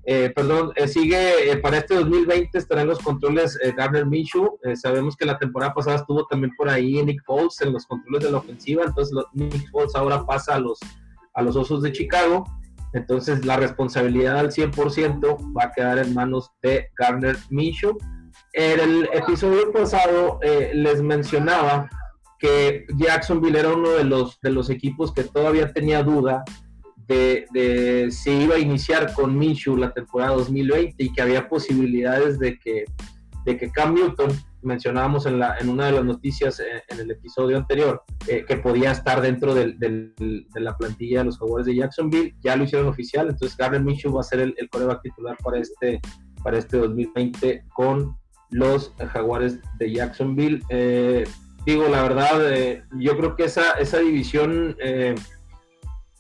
eh, 0.06 0.32
perdón, 0.36 0.72
eh, 0.76 0.88
sigue 0.88 1.58
para 1.62 1.78
este 1.78 1.96
2020 1.96 2.58
estarán 2.58 2.88
los 2.88 3.00
controles 3.00 3.58
Garner 3.78 4.06
Minshew. 4.06 4.58
sabemos 4.76 5.16
que 5.16 5.26
la 5.26 5.38
temporada 5.38 5.74
pasada 5.74 5.98
estuvo 5.98 6.26
también 6.26 6.54
por 6.58 6.70
ahí 6.70 7.04
Nick 7.04 7.24
Foles 7.24 7.62
en 7.62 7.74
los 7.74 7.86
controles 7.86 8.24
de 8.24 8.32
la 8.32 8.40
ofensiva, 8.40 8.84
entonces 8.84 9.16
Nick 9.34 9.70
Foles 9.70 9.96
ahora 9.96 10.26
pasa 10.26 10.56
a 10.56 10.60
los, 10.60 10.80
a 11.36 11.42
los 11.42 11.56
Osos 11.56 11.84
de 11.84 11.92
Chicago. 11.92 12.44
Entonces 12.94 13.46
la 13.46 13.56
responsabilidad 13.56 14.38
al 14.38 14.52
100% 14.52 15.56
va 15.58 15.66
a 15.66 15.72
quedar 15.72 16.00
en 16.00 16.14
manos 16.14 16.52
de 16.62 16.90
Garner 16.98 17.38
Minshew. 17.50 17.98
En 18.54 18.80
el 18.82 19.10
episodio 19.14 19.72
pasado 19.72 20.40
les 20.74 21.02
mencionaba 21.02 21.90
que 22.42 22.88
Jacksonville 22.98 23.60
era 23.60 23.70
uno 23.70 23.92
de 23.92 24.04
los, 24.04 24.40
de 24.42 24.50
los 24.50 24.72
equipos 24.72 25.14
que 25.14 25.24
todavía 25.24 25.72
tenía 25.72 26.02
duda 26.02 26.44
de, 27.08 27.46
de 27.52 28.10
si 28.10 28.32
iba 28.32 28.56
a 28.56 28.60
iniciar 28.60 29.14
con 29.14 29.38
Minshew 29.38 29.78
la 29.78 29.94
temporada 29.94 30.36
2020 30.36 30.96
y 30.98 31.14
que 31.14 31.22
había 31.22 31.48
posibilidades 31.48 32.40
de 32.40 32.58
que, 32.58 32.86
de 33.46 33.58
que 33.58 33.72
Cam 33.72 33.94
Newton, 33.94 34.32
mencionábamos 34.64 35.26
en, 35.28 35.40
la, 35.40 35.58
en 35.60 35.70
una 35.70 35.86
de 35.86 35.92
las 35.92 36.06
noticias 36.06 36.60
eh, 36.60 36.84
en, 36.90 37.00
el 37.00 37.12
episodio 37.12 37.58
anterior, 37.58 38.04
eh, 38.28 38.44
que 38.48 38.58
podía 38.58 38.92
estar 38.92 39.22
dentro 39.22 39.54
del, 39.54 39.78
del, 39.78 40.14
de 40.18 40.62
la 40.62 40.76
plantilla 40.78 41.20
de 41.20 41.26
los 41.26 41.38
jugadores 41.38 41.68
de 41.68 41.76
Jacksonville, 41.76 42.36
ya 42.44 42.56
lo 42.56 42.64
hicieron 42.64 42.88
oficial, 42.88 43.30
entonces 43.30 43.56
Garner 43.58 43.84
Minshew 43.84 44.14
va 44.14 44.22
a 44.22 44.24
ser 44.24 44.40
el, 44.40 44.56
el 44.58 44.70
coreback 44.70 45.02
titular 45.04 45.38
para 45.44 45.60
este, 45.60 46.00
para 46.44 46.58
este 46.58 46.78
2020 46.78 47.66
con 47.74 48.16
los 48.52 48.94
jaguares 49.14 49.60
de 49.80 49.94
Jacksonville. 49.94 50.62
Eh, 50.70 51.24
digo, 51.66 51.88
la 51.88 52.02
verdad, 52.02 52.52
eh, 52.52 52.84
yo 52.98 53.18
creo 53.18 53.36
que 53.36 53.46
esa, 53.46 53.72
esa 53.74 54.00
división, 54.00 54.76
eh, 54.80 55.16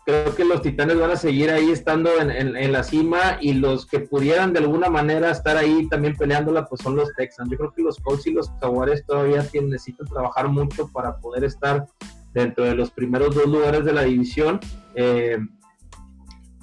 creo 0.05 0.35
que 0.35 0.45
los 0.45 0.61
Titanes 0.61 0.99
van 0.99 1.11
a 1.11 1.15
seguir 1.15 1.49
ahí 1.49 1.71
estando 1.71 2.09
en, 2.19 2.31
en, 2.31 2.71
la 2.71 2.83
cima 2.83 3.37
y 3.39 3.53
los 3.53 3.85
que 3.85 3.99
pudieran 3.99 4.53
de 4.53 4.59
alguna 4.59 4.89
manera 4.89 5.31
estar 5.31 5.57
ahí 5.57 5.87
también 5.89 6.15
peleándola, 6.15 6.65
pues 6.65 6.81
son 6.81 6.95
los 6.95 7.13
Texans. 7.15 7.49
Yo 7.51 7.57
creo 7.57 7.73
que 7.73 7.83
los 7.83 7.97
Colts 7.97 8.27
y 8.27 8.33
los 8.33 8.51
Jaguares 8.59 9.05
todavía 9.05 9.43
tienen, 9.43 9.71
necesitan 9.71 10.07
trabajar 10.07 10.47
mucho 10.47 10.87
para 10.91 11.17
poder 11.17 11.43
estar 11.43 11.85
dentro 12.33 12.63
de 12.63 12.75
los 12.75 12.91
primeros 12.91 13.35
dos 13.35 13.47
lugares 13.47 13.85
de 13.85 13.93
la 13.93 14.03
división. 14.03 14.59
Eh, 14.95 15.37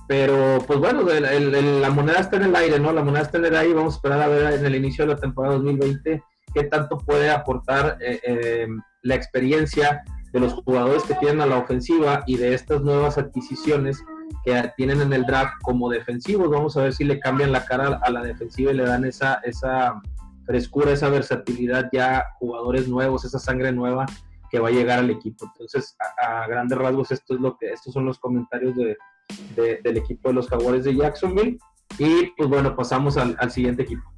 pero, 0.08 0.58
pues 0.66 0.78
bueno, 0.78 1.08
el, 1.10 1.24
el, 1.26 1.82
la 1.82 1.90
moneda 1.90 2.20
está 2.20 2.36
en 2.36 2.44
el 2.44 2.56
aire, 2.56 2.80
¿no? 2.80 2.92
La 2.92 3.04
moneda 3.04 3.24
está 3.24 3.36
en 3.36 3.44
el 3.44 3.56
aire. 3.56 3.74
Vamos 3.74 3.94
a 3.94 3.96
esperar 3.96 4.22
a 4.22 4.28
ver 4.28 4.54
en 4.54 4.64
el 4.64 4.74
inicio 4.74 5.04
de 5.06 5.12
la 5.12 5.20
temporada 5.20 5.56
2020 5.56 6.22
qué 6.54 6.64
tanto 6.64 6.98
puede 6.98 7.30
aportar 7.30 7.98
eh, 8.00 8.20
eh, 8.24 8.68
la 9.02 9.14
experiencia 9.14 10.02
de 10.32 10.40
los 10.40 10.54
jugadores 10.54 11.04
que 11.04 11.14
tienen 11.14 11.40
a 11.40 11.46
la 11.46 11.58
ofensiva 11.58 12.22
y 12.26 12.36
de 12.36 12.54
estas 12.54 12.82
nuevas 12.82 13.18
adquisiciones 13.18 14.02
que 14.44 14.70
tienen 14.76 15.00
en 15.00 15.12
el 15.12 15.24
draft 15.24 15.54
como 15.62 15.88
defensivos. 15.88 16.50
Vamos 16.50 16.76
a 16.76 16.82
ver 16.82 16.92
si 16.92 17.04
le 17.04 17.18
cambian 17.18 17.52
la 17.52 17.64
cara 17.64 18.00
a 18.02 18.10
la 18.10 18.22
defensiva 18.22 18.72
y 18.72 18.76
le 18.76 18.84
dan 18.84 19.04
esa, 19.04 19.40
esa 19.44 20.00
frescura, 20.46 20.92
esa 20.92 21.08
versatilidad 21.08 21.88
ya, 21.92 22.24
jugadores 22.38 22.88
nuevos, 22.88 23.24
esa 23.24 23.38
sangre 23.38 23.72
nueva 23.72 24.06
que 24.50 24.58
va 24.58 24.68
a 24.68 24.72
llegar 24.72 24.98
al 24.98 25.10
equipo. 25.10 25.46
Entonces, 25.46 25.96
a, 26.22 26.46
grandes 26.46 26.78
rasgos, 26.78 27.10
esto 27.10 27.34
es 27.34 27.40
lo 27.40 27.56
que, 27.56 27.70
estos 27.70 27.92
son 27.92 28.04
los 28.04 28.18
comentarios 28.18 28.74
de, 28.76 28.96
del 29.82 29.96
equipo 29.96 30.28
de 30.28 30.34
los 30.34 30.48
Jaguares 30.48 30.84
de 30.84 30.96
Jacksonville. 30.96 31.58
Y 31.98 32.26
pues 32.36 32.48
bueno, 32.48 32.76
pasamos 32.76 33.16
al, 33.16 33.36
al 33.38 33.50
siguiente 33.50 33.82
equipo. 33.82 34.10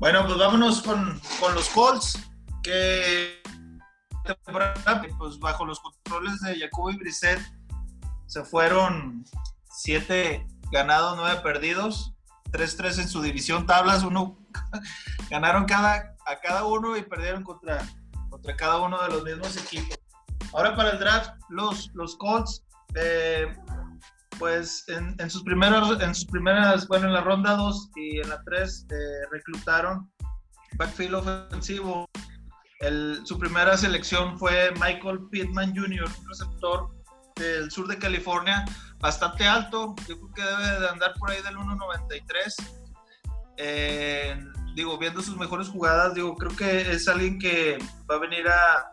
Bueno, 0.00 0.24
pues 0.24 0.38
vámonos 0.38 0.80
con, 0.80 1.20
con 1.38 1.54
los 1.54 1.68
Colts, 1.68 2.18
que 2.62 3.42
pues 5.18 5.38
bajo 5.38 5.66
los 5.66 5.78
controles 5.80 6.40
de 6.40 6.58
Jacoby 6.58 6.96
Brissett 6.96 7.38
se 8.24 8.42
fueron 8.42 9.26
siete 9.70 10.46
ganados, 10.72 11.18
nueve 11.18 11.42
perdidos, 11.42 12.14
3-3 12.50 13.02
en 13.02 13.08
su 13.08 13.20
división 13.20 13.66
tablas, 13.66 14.02
uno 14.02 14.38
ganaron 15.30 15.66
cada, 15.66 16.16
a 16.26 16.40
cada 16.40 16.64
uno 16.64 16.96
y 16.96 17.02
perdieron 17.02 17.44
contra, 17.44 17.86
contra 18.30 18.56
cada 18.56 18.78
uno 18.78 19.02
de 19.02 19.08
los 19.08 19.22
mismos 19.22 19.54
equipos. 19.58 19.98
Ahora 20.54 20.74
para 20.76 20.92
el 20.92 20.98
draft, 20.98 21.34
los, 21.50 21.90
los 21.92 22.16
Colts 22.16 22.64
eh, 22.94 23.54
pues 24.40 24.84
en, 24.88 25.30
sus 25.30 25.44
primeros, 25.44 26.02
en 26.02 26.12
sus 26.12 26.24
primeras, 26.24 26.88
bueno, 26.88 27.06
en 27.06 27.12
la 27.12 27.20
ronda 27.20 27.54
2 27.54 27.90
y 27.94 28.18
en 28.18 28.28
la 28.28 28.42
3 28.42 28.86
eh, 28.90 28.96
reclutaron 29.30 30.10
backfield 30.76 31.14
ofensivo 31.14 32.08
su 33.24 33.38
primera 33.38 33.76
selección 33.76 34.38
fue 34.38 34.72
Michael 34.80 35.28
Pittman 35.30 35.76
Jr., 35.76 36.08
receptor 36.28 36.88
del 37.36 37.70
sur 37.70 37.86
de 37.86 37.98
California, 37.98 38.64
bastante 38.98 39.46
alto. 39.46 39.94
Yo 40.08 40.18
creo 40.18 40.32
que 40.34 40.42
debe 40.42 40.80
de 40.80 40.88
andar 40.88 41.12
por 41.18 41.30
ahí 41.30 41.42
del 41.42 41.56
1.93. 41.56 42.22
Eh, 43.58 44.42
digo, 44.74 44.96
viendo 44.96 45.20
sus 45.20 45.36
mejores 45.36 45.68
jugadas, 45.68 46.14
digo, 46.14 46.34
creo 46.36 46.56
que 46.56 46.92
es 46.92 47.06
alguien 47.06 47.38
que 47.38 47.78
va 48.10 48.16
a 48.16 48.18
venir 48.18 48.48
a, 48.48 48.92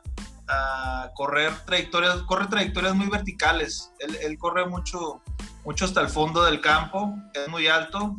correr 1.16 1.54
trayectorias, 1.66 2.22
corre 2.24 2.48
trayectorias 2.48 2.96
muy 2.96 3.08
verticales. 3.08 3.92
Él, 4.00 4.38
corre 4.38 4.66
mucho, 4.66 5.22
mucho 5.66 5.86
hasta 5.86 6.01
el 6.01 6.10
fondo 6.10 6.44
del 6.44 6.62
campo, 6.62 7.16
es 7.34 7.48
muy 7.50 7.68
alto, 7.68 8.16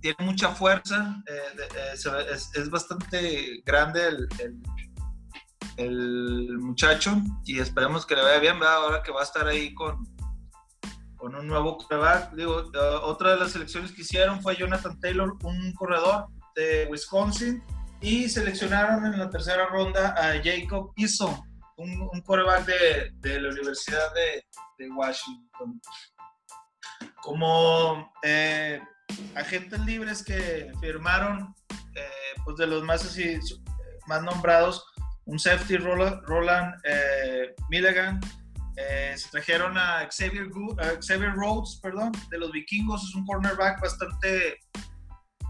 tiene 0.00 0.16
mucha 0.20 0.50
fuerza, 0.50 1.22
eh, 1.26 1.66
eh, 1.76 2.36
es, 2.54 2.70
bastante 2.70 3.62
grande 3.64 4.08
el, 4.08 4.28
el, 5.76 6.58
muchacho 6.58 7.16
y 7.44 7.58
esperemos 7.58 8.04
que 8.04 8.16
le 8.16 8.22
vaya 8.22 8.38
bien, 8.38 8.62
ahora 8.62 9.02
que 9.02 9.12
va 9.12 9.20
a 9.20 9.24
estar 9.24 9.46
ahí 9.46 9.74
con, 9.74 10.06
con 11.16 11.34
un 11.34 11.46
nuevo 11.46 11.78
quarterback. 11.78 12.32
Digo, 12.34 12.70
otra 13.02 13.30
de 13.30 13.36
las 13.36 13.52
selecciones 13.52 13.92
que 13.92 14.02
hicieron 14.02 14.42
fue 14.42 14.56
Jonathan 14.56 14.98
Taylor, 15.00 15.36
un 15.42 15.72
corredor 15.72 16.26
de 16.54 16.86
Wisconsin, 16.90 17.62
y 18.00 18.28
seleccionaron 18.28 19.06
en 19.06 19.18
la 19.18 19.30
tercera 19.30 19.66
ronda 19.66 20.14
a 20.16 20.40
Jacob 20.42 20.92
Eason, 20.96 21.34
un, 21.76 22.08
un 22.12 22.20
quarterback 22.22 22.66
de, 22.66 23.10
de, 23.16 23.40
la 23.40 23.50
Universidad 23.50 24.12
de, 24.14 24.44
de 24.78 24.90
Washington. 24.90 25.80
Como 27.22 28.12
eh, 28.22 28.80
agentes 29.34 29.80
libres 29.80 30.22
que 30.22 30.72
firmaron, 30.80 31.54
eh, 31.94 32.40
pues 32.44 32.56
de 32.56 32.66
los 32.66 32.82
más 32.84 33.04
así, 33.04 33.38
más 34.06 34.22
nombrados, 34.22 34.84
un 35.24 35.38
safety 35.38 35.76
Roland, 35.76 36.74
eh, 36.84 37.54
Milligan, 37.68 38.20
eh, 38.76 39.14
se 39.16 39.30
trajeron 39.30 39.76
a 39.76 40.08
Xavier, 40.10 40.48
Xavier 41.00 41.32
Rhodes, 41.34 41.80
perdón, 41.82 42.12
de 42.30 42.38
los 42.38 42.52
vikingos, 42.52 43.02
es 43.08 43.14
un 43.14 43.24
cornerback 43.24 43.80
bastante, 43.80 44.60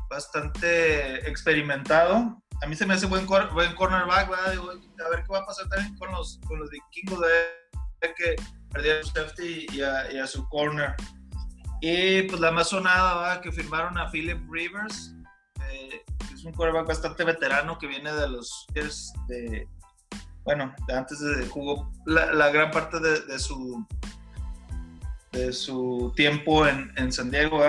bastante 0.08 1.28
experimentado. 1.28 2.42
A 2.62 2.66
mí 2.66 2.75
se 2.75 2.86
me 2.86 2.94
hace 2.94 3.06
buen, 3.06 3.26
buen 3.26 3.75
cornerback, 3.75 4.30
a 4.32 4.50
ver 5.10 5.22
qué 5.22 5.32
va 5.32 5.38
a 5.40 5.46
pasar 5.46 5.68
también 5.68 5.96
con 5.98 6.10
los, 6.12 6.40
con 6.46 6.58
los 6.58 6.70
vikingos, 6.70 7.20
de 7.20 8.14
que 8.14 8.36
perdieron 8.72 9.04
su 9.04 9.12
safety 9.12 9.66
y 9.72 9.80
a, 9.82 10.26
su 10.26 10.48
corner. 10.48 10.94
Y 11.80 12.22
pues 12.22 12.40
la 12.40 12.50
más 12.50 12.68
sonada, 12.68 13.40
que 13.40 13.52
firmaron 13.52 13.98
a 13.98 14.10
Philip 14.10 14.40
Rivers, 14.50 15.14
eh, 15.70 16.02
que 16.26 16.34
es 16.34 16.44
un 16.44 16.52
cornerback 16.52 16.88
bastante 16.88 17.25
veterano 17.25 17.78
que 17.78 17.86
viene 17.86 18.12
de 18.12 18.28
los 18.28 18.66
de, 19.28 19.68
bueno, 20.44 20.75
antes 20.88 21.20
de 21.20 21.46
jugó 21.48 21.92
la, 22.06 22.48
gran 22.50 22.70
parte 22.70 23.00
de, 23.00 23.38
su 23.38 23.84
de 25.32 25.52
su 25.52 26.12
tiempo 26.16 26.66
en, 26.66 26.92
en 26.96 27.12
San 27.12 27.30
Diego. 27.30 27.62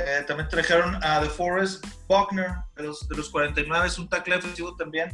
Eh, 0.00 0.24
también 0.26 0.48
trajeron 0.48 0.96
a 1.04 1.20
The 1.20 1.28
Forest 1.28 1.86
Buckner 2.08 2.50
de 2.76 2.84
los, 2.84 3.08
de 3.08 3.16
los 3.16 3.30
49, 3.30 3.86
es 3.86 3.98
un 3.98 4.08
tackle 4.08 4.36
defensivo 4.36 4.74
también. 4.76 5.12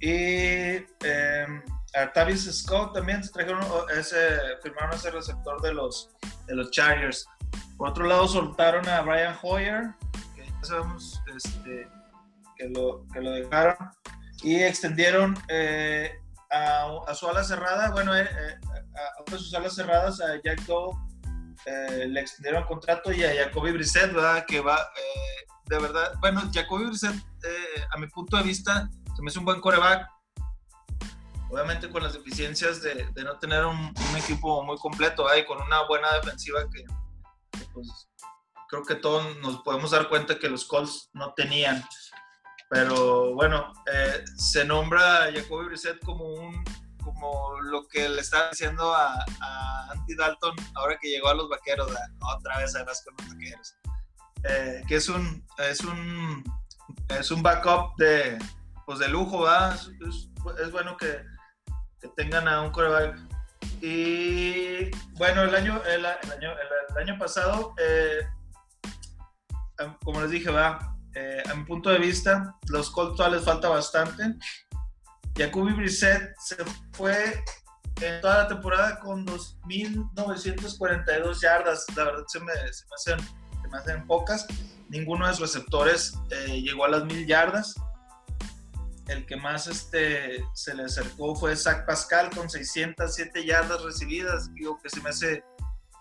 Y 0.00 0.84
eh, 1.04 1.46
a 1.94 2.12
Tavis 2.12 2.50
Scott 2.50 2.94
también 2.94 3.20
trajeron 3.32 3.62
ese, 3.96 4.38
firmaron 4.62 4.94
ese 4.94 5.10
receptor 5.10 5.60
de 5.60 5.74
los, 5.74 6.10
de 6.46 6.54
los 6.54 6.70
Chargers. 6.70 7.26
Por 7.76 7.90
otro 7.90 8.06
lado, 8.06 8.28
soltaron 8.28 8.88
a 8.88 9.02
Brian 9.02 9.36
Hoyer, 9.42 9.90
que 10.34 10.46
ya 10.46 10.64
sabemos 10.64 11.20
este, 11.36 11.88
que, 12.56 12.68
lo, 12.68 13.06
que 13.12 13.20
lo 13.20 13.32
dejaron 13.32 13.76
y 14.42 14.62
extendieron 14.62 15.36
eh, 15.48 16.12
a, 16.50 17.14
su 17.14 17.28
ala 17.28 17.44
cerrada, 17.44 17.90
bueno, 17.90 18.16
eh, 18.16 18.26
a, 18.26 19.30
de 19.30 19.38
sus 19.38 19.54
alas 19.54 19.74
cerradas, 19.74 20.20
a 20.20 20.40
Jack 20.42 20.62
Doe, 20.66 20.96
le 21.66 22.20
extendieron 22.20 22.64
contrato 22.64 23.12
y 23.12 23.24
a 23.24 23.34
Jacoby 23.34 23.72
Brissett, 23.72 24.12
¿verdad? 24.12 24.44
Que 24.46 24.60
va, 24.60 24.78
de 25.66 25.78
verdad, 25.78 26.14
bueno, 26.20 26.42
Jacoby 26.52 26.86
Brissett, 26.86 27.14
a 27.92 27.98
mi 27.98 28.06
punto 28.08 28.36
de 28.36 28.42
vista, 28.42 28.88
se 29.14 29.22
me 29.22 29.28
hace 29.28 29.38
un 29.38 29.44
buen 29.44 29.60
coreback, 29.60 30.08
obviamente 31.50 31.90
con 31.90 32.02
las 32.02 32.14
deficiencias 32.14 32.80
de, 32.82 33.06
de 33.12 33.24
no 33.24 33.38
tener 33.38 33.64
un, 33.66 33.92
equipo 34.16 34.62
muy 34.62 34.78
completo 34.78 35.26
y 35.36 35.44
con 35.44 35.60
una 35.60 35.82
buena 35.86 36.12
defensiva 36.14 36.60
que, 36.72 36.84
pues, 37.72 38.08
creo 38.68 38.84
que 38.84 38.94
todos 38.94 39.36
nos 39.38 39.62
podemos 39.62 39.90
dar 39.90 40.08
cuenta 40.08 40.38
que 40.38 40.48
los 40.48 40.64
Colts 40.64 41.10
no 41.12 41.34
tenían. 41.34 41.84
Pero 42.68 43.34
bueno, 43.34 43.72
eh, 43.92 44.24
se 44.36 44.64
nombra 44.64 45.24
a 45.24 45.32
Jacoby 45.32 45.66
Brissett 45.66 45.98
como 46.04 46.24
un 46.24 46.64
como 47.14 47.60
lo 47.60 47.86
que 47.88 48.08
le 48.08 48.20
está 48.20 48.50
diciendo 48.50 48.94
a, 48.94 49.24
Andy 49.90 50.14
Dalton 50.14 50.54
ahora 50.74 50.98
que 51.00 51.08
llegó 51.08 51.28
a 51.28 51.34
los 51.34 51.48
vaqueros, 51.48 51.90
otra 52.36 52.58
vez 52.58 52.74
además 52.74 53.02
con 53.04 53.14
los 53.18 53.34
vaqueros. 53.34 53.74
Eh, 54.44 54.82
que 54.88 54.96
es 54.96 55.08
un, 55.08 55.46
es 55.58 55.80
un 55.80 56.42
es 57.18 57.30
un 57.30 57.42
backup 57.42 57.96
de, 57.96 58.38
pues 58.86 58.98
de 58.98 59.08
lujo, 59.08 59.42
¿verdad? 59.42 59.78
Es, 60.62 60.70
bueno 60.70 60.96
que, 60.96 61.24
que, 62.00 62.08
tengan 62.16 62.48
a 62.48 62.62
un 62.62 62.70
coreback. 62.70 63.18
Y 63.80 64.90
bueno, 65.16 65.42
el 65.42 65.54
año, 65.54 65.82
el, 65.84 66.04
año, 66.06 66.52
el, 66.90 66.96
año 66.96 67.18
pasado, 67.18 67.74
eh, 67.78 68.26
como 70.04 70.20
les 70.22 70.30
dije, 70.30 70.50
va, 70.50 70.96
eh, 71.14 71.42
a 71.50 71.54
mi 71.54 71.64
punto 71.64 71.90
de 71.90 71.98
vista, 71.98 72.54
los 72.68 72.90
Colts 72.90 73.20
les 73.30 73.44
falta 73.44 73.68
bastante. 73.68 74.34
Jacoby 75.36 75.72
Brissett 75.72 76.32
se 76.38 76.56
fue 76.92 77.42
en 78.00 78.20
toda 78.20 78.44
la 78.44 78.48
temporada 78.48 79.00
con 79.00 79.26
2.942 79.26 81.40
yardas. 81.40 81.86
La 81.96 82.04
verdad 82.04 82.22
se 82.26 82.40
me, 82.40 82.52
se 82.72 82.84
me, 82.86 82.94
hacen, 82.94 83.18
se 83.62 83.68
me 83.68 83.78
hacen, 83.78 84.06
pocas. 84.06 84.46
Ninguno 84.88 85.26
de 85.26 85.34
sus 85.34 85.52
receptores 85.52 86.14
eh, 86.30 86.60
llegó 86.60 86.84
a 86.84 86.88
las 86.88 87.02
1.000 87.04 87.26
yardas. 87.26 87.74
El 89.06 89.24
que 89.26 89.36
más 89.36 89.66
este, 89.66 90.44
se 90.54 90.74
le 90.74 90.84
acercó 90.84 91.34
fue 91.34 91.56
Zach 91.56 91.84
Pascal 91.84 92.30
con 92.30 92.48
607 92.48 93.44
yardas 93.44 93.82
recibidas. 93.82 94.54
Digo 94.54 94.78
que 94.80 94.88
se 94.88 95.00
me 95.00 95.10
hace 95.10 95.42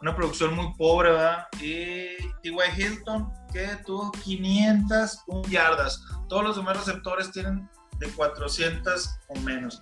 una 0.01 0.15
producción 0.15 0.55
muy 0.55 0.73
pobre, 0.75 1.11
¿verdad? 1.11 1.47
Y 1.59 2.15
T.Y. 2.41 2.57
Hilton, 2.77 3.31
que 3.51 3.67
tuvo 3.85 4.11
501 4.11 5.49
yardas. 5.49 6.01
Todos 6.27 6.43
los 6.43 6.55
demás 6.55 6.77
receptores 6.77 7.31
tienen 7.31 7.67
de 7.99 8.09
400 8.09 9.19
o 9.27 9.39
menos. 9.39 9.81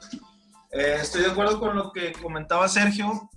Eh, 0.72 0.98
estoy 1.00 1.22
de 1.22 1.32
acuerdo 1.32 1.60
con 1.60 1.76
lo 1.76 1.92
que 1.92 2.12
comentaba 2.14 2.68
Sergio. 2.68 3.30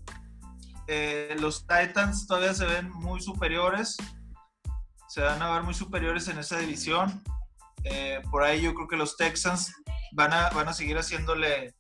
Eh, 0.89 1.37
los 1.39 1.67
Titans 1.67 2.27
todavía 2.27 2.55
se 2.55 2.67
ven 2.67 2.91
muy 2.91 3.21
superiores. 3.21 3.97
Se 5.09 5.21
van 5.21 5.41
a 5.43 5.51
ver 5.53 5.63
muy 5.63 5.75
superiores 5.75 6.29
en 6.29 6.39
esa 6.39 6.59
división. 6.59 7.23
Eh, 7.85 8.21
por 8.31 8.43
ahí 8.43 8.61
yo 8.63 8.75
creo 8.75 8.89
que 8.89 8.97
los 8.97 9.17
Texans 9.17 9.73
van 10.13 10.33
a, 10.33 10.51
van 10.51 10.69
a 10.69 10.73
seguir 10.73 10.99
haciéndole 10.99 11.75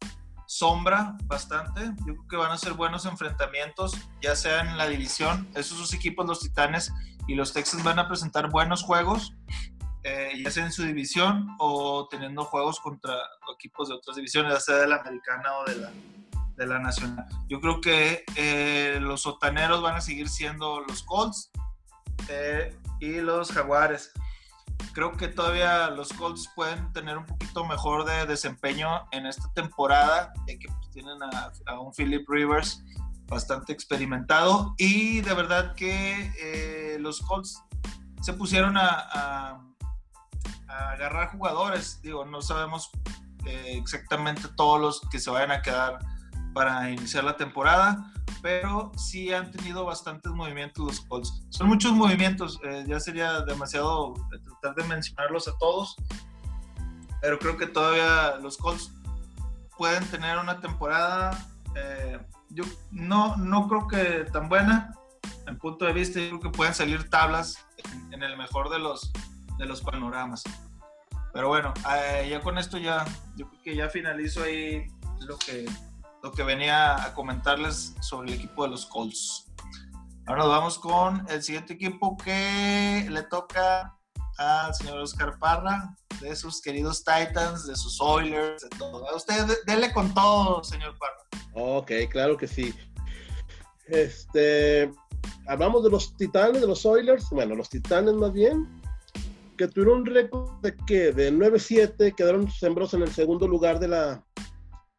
sombra 0.46 1.16
bastante. 1.24 1.92
Yo 2.06 2.14
creo 2.14 2.28
que 2.28 2.36
van 2.36 2.52
a 2.52 2.58
ser 2.58 2.72
buenos 2.74 3.06
enfrentamientos, 3.06 3.96
ya 4.20 4.34
sea 4.36 4.60
en 4.60 4.76
la 4.76 4.88
división. 4.88 5.48
Esos 5.54 5.78
dos 5.78 5.94
equipos, 5.94 6.26
los 6.26 6.40
Titanes 6.40 6.92
y 7.26 7.34
los 7.34 7.52
Texans, 7.52 7.84
van 7.84 7.98
a 7.98 8.08
presentar 8.08 8.50
buenos 8.50 8.82
juegos, 8.82 9.34
eh, 10.02 10.32
ya 10.42 10.50
sea 10.50 10.64
en 10.64 10.72
su 10.72 10.82
división 10.82 11.48
o 11.58 12.08
teniendo 12.08 12.44
juegos 12.44 12.80
contra 12.80 13.14
equipos 13.54 13.88
de 13.88 13.94
otras 13.94 14.16
divisiones, 14.16 14.54
ya 14.54 14.60
sea 14.60 14.76
de 14.76 14.88
la 14.88 14.96
americana 14.96 15.58
o 15.58 15.64
de 15.66 15.76
la, 15.76 15.90
de 16.56 16.66
la 16.66 16.78
nacional. 16.78 17.26
Yo 17.48 17.60
creo 17.60 17.80
que 17.82 18.24
eh, 18.36 18.98
los 19.00 19.22
sotaneros 19.22 19.82
van 19.82 19.96
a 19.96 20.00
seguir 20.00 20.30
siendo 20.30 20.80
los 20.80 21.02
Colts 21.02 21.50
eh, 22.28 22.74
y 23.00 23.20
los 23.20 23.52
Jaguares 23.52 24.12
creo 24.94 25.12
que 25.12 25.28
todavía 25.28 25.90
los 25.90 26.10
Colts 26.14 26.48
pueden 26.54 26.90
tener 26.94 27.18
un 27.18 27.26
poquito 27.26 27.66
mejor 27.66 28.06
de 28.06 28.24
desempeño 28.24 29.06
en 29.12 29.26
esta 29.26 29.52
temporada, 29.52 30.32
ya 30.48 30.58
que 30.58 30.68
pues, 30.68 30.90
tienen 30.90 31.18
a, 31.22 31.80
un 31.80 31.92
Philip 31.92 32.26
Rivers 32.26 32.82
bastante 33.26 33.74
experimentado 33.74 34.74
y 34.78 35.20
de 35.20 35.34
verdad 35.34 35.74
que 35.74 36.96
los 36.98 37.20
Colts 37.20 37.62
se 38.22 38.32
pusieron 38.32 38.76
a, 38.76 39.60
agarrar 40.70 41.30
jugadores, 41.30 42.00
digo, 42.02 42.24
no 42.24 42.42
sabemos 42.42 42.90
eh, 43.46 43.76
exactamente 43.76 44.42
todos 44.56 44.80
los 44.80 45.00
que 45.10 45.18
se 45.18 45.30
vayan 45.30 45.50
a 45.50 45.62
quedar 45.62 45.98
para 46.52 46.90
iniciar 46.90 47.24
la 47.24 47.36
temporada, 47.36 48.12
pero 48.42 48.92
sí 48.96 49.32
han 49.32 49.50
tenido 49.50 49.84
bastantes 49.84 50.32
movimientos 50.32 50.84
los 50.84 51.00
Colts. 51.02 51.44
Son 51.50 51.68
muchos 51.68 51.92
movimientos, 51.92 52.60
eh, 52.64 52.84
ya 52.86 53.00
sería 53.00 53.40
demasiado 53.42 54.14
eh, 54.34 54.38
tratar 54.60 54.74
de 54.82 54.88
mencionarlos 54.88 55.48
a 55.48 55.56
todos, 55.58 55.96
pero 57.20 57.38
creo 57.38 57.56
que 57.56 57.66
todavía 57.66 58.36
los 58.36 58.56
Colts 58.56 58.92
pueden 59.76 60.04
tener 60.06 60.38
una 60.38 60.60
temporada, 60.60 61.46
yo 62.50 62.64
no, 62.90 63.36
no 63.36 63.68
creo 63.68 63.86
que 63.86 64.30
tan 64.32 64.48
buena, 64.48 64.92
en 65.46 65.58
punto 65.58 65.84
de 65.84 65.92
vista, 65.92 66.20
yo 66.20 66.28
creo 66.30 66.40
que 66.40 66.56
pueden 66.56 66.74
salir 66.74 67.08
tablas 67.10 67.64
en, 68.10 68.22
el 68.22 68.36
mejor 68.36 68.70
de 68.70 68.78
los, 68.78 69.12
de 69.60 69.66
los 69.66 69.82
panoramas. 69.82 70.42
Pero 71.32 71.48
bueno, 71.48 71.72
eh, 71.94 72.26
ya 72.28 72.40
con 72.40 72.58
esto 72.58 72.78
ya, 72.78 73.04
yo 73.36 73.48
creo 73.48 73.62
que 73.62 73.76
ya 73.76 73.88
finalizo 73.88 74.42
ahí 74.42 74.86
lo 75.20 75.38
que, 75.38 75.66
lo 76.22 76.32
que 76.32 76.42
venía 76.42 77.00
a 77.04 77.14
comentarles 77.14 77.94
sobre 78.00 78.32
el 78.32 78.38
equipo 78.38 78.64
de 78.64 78.70
los 78.70 78.86
Colts. 78.86 79.46
Ahora 80.26 80.42
nos 80.42 80.50
vamos 80.50 80.78
con 80.78 81.26
el 81.28 81.42
siguiente 81.42 81.74
equipo 81.74 82.16
que 82.16 83.06
le 83.08 83.22
toca 83.24 83.96
al 84.38 84.74
señor 84.74 84.98
Oscar 84.98 85.38
Parra, 85.38 85.94
de 86.20 86.34
sus 86.34 86.60
queridos 86.60 87.04
Titans, 87.04 87.66
de 87.66 87.76
sus 87.76 88.00
Oilers, 88.00 88.62
de 88.62 88.68
todo. 88.70 89.04
usted 89.14 89.46
dele 89.66 89.92
con 89.92 90.12
todo, 90.14 90.64
señor 90.64 90.96
Parra. 90.98 91.44
Ok, 91.54 91.92
claro 92.10 92.36
que 92.36 92.48
sí. 92.48 92.74
Este, 93.86 94.90
hablamos 95.46 95.84
de 95.84 95.90
los 95.90 96.16
Titanes, 96.16 96.60
de 96.60 96.66
los 96.66 96.86
Oilers, 96.86 97.28
bueno, 97.30 97.54
los 97.54 97.68
Titanes 97.68 98.14
más 98.14 98.32
bien, 98.32 98.79
que 99.60 99.68
tuvieron 99.68 99.98
un 99.98 100.06
récord 100.06 100.58
de 100.62 100.74
que 100.74 101.12
de 101.12 101.30
9-7 101.30 102.14
quedaron 102.14 102.50
sembrados 102.50 102.94
en 102.94 103.02
el 103.02 103.12
segundo 103.12 103.46
lugar 103.46 103.78
de 103.78 103.88
la, 103.88 104.24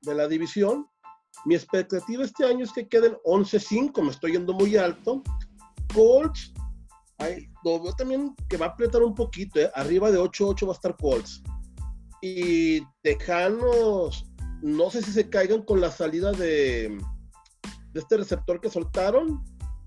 de 0.02 0.14
la 0.14 0.28
división. 0.28 0.88
Mi 1.46 1.56
expectativa 1.56 2.24
este 2.24 2.46
año 2.46 2.64
es 2.64 2.72
que 2.72 2.88
queden 2.88 3.16
11-5, 3.26 4.04
me 4.04 4.12
estoy 4.12 4.34
yendo 4.34 4.54
muy 4.54 4.78
alto. 4.78 5.24
Colts, 5.96 6.54
hay, 7.18 7.50
lo 7.64 7.82
veo 7.82 7.94
también 7.94 8.36
que 8.48 8.58
va 8.58 8.68
a 8.68 8.70
apretar 8.70 9.02
un 9.02 9.16
poquito, 9.16 9.60
¿eh? 9.60 9.72
arriba 9.74 10.12
de 10.12 10.20
8-8 10.20 10.68
va 10.68 10.74
a 10.74 10.76
estar 10.76 10.96
Colts. 10.96 11.42
Y 12.22 12.82
Tejanos, 13.02 14.32
no 14.62 14.92
sé 14.92 15.02
si 15.02 15.12
se 15.12 15.28
caigan 15.28 15.64
con 15.64 15.82
la 15.82 15.90
salida 15.90 16.34
de, 16.34 17.00
de 17.94 18.00
este 18.00 18.18
receptor 18.18 18.62
que 18.62 18.70
soltaron. 18.70 19.44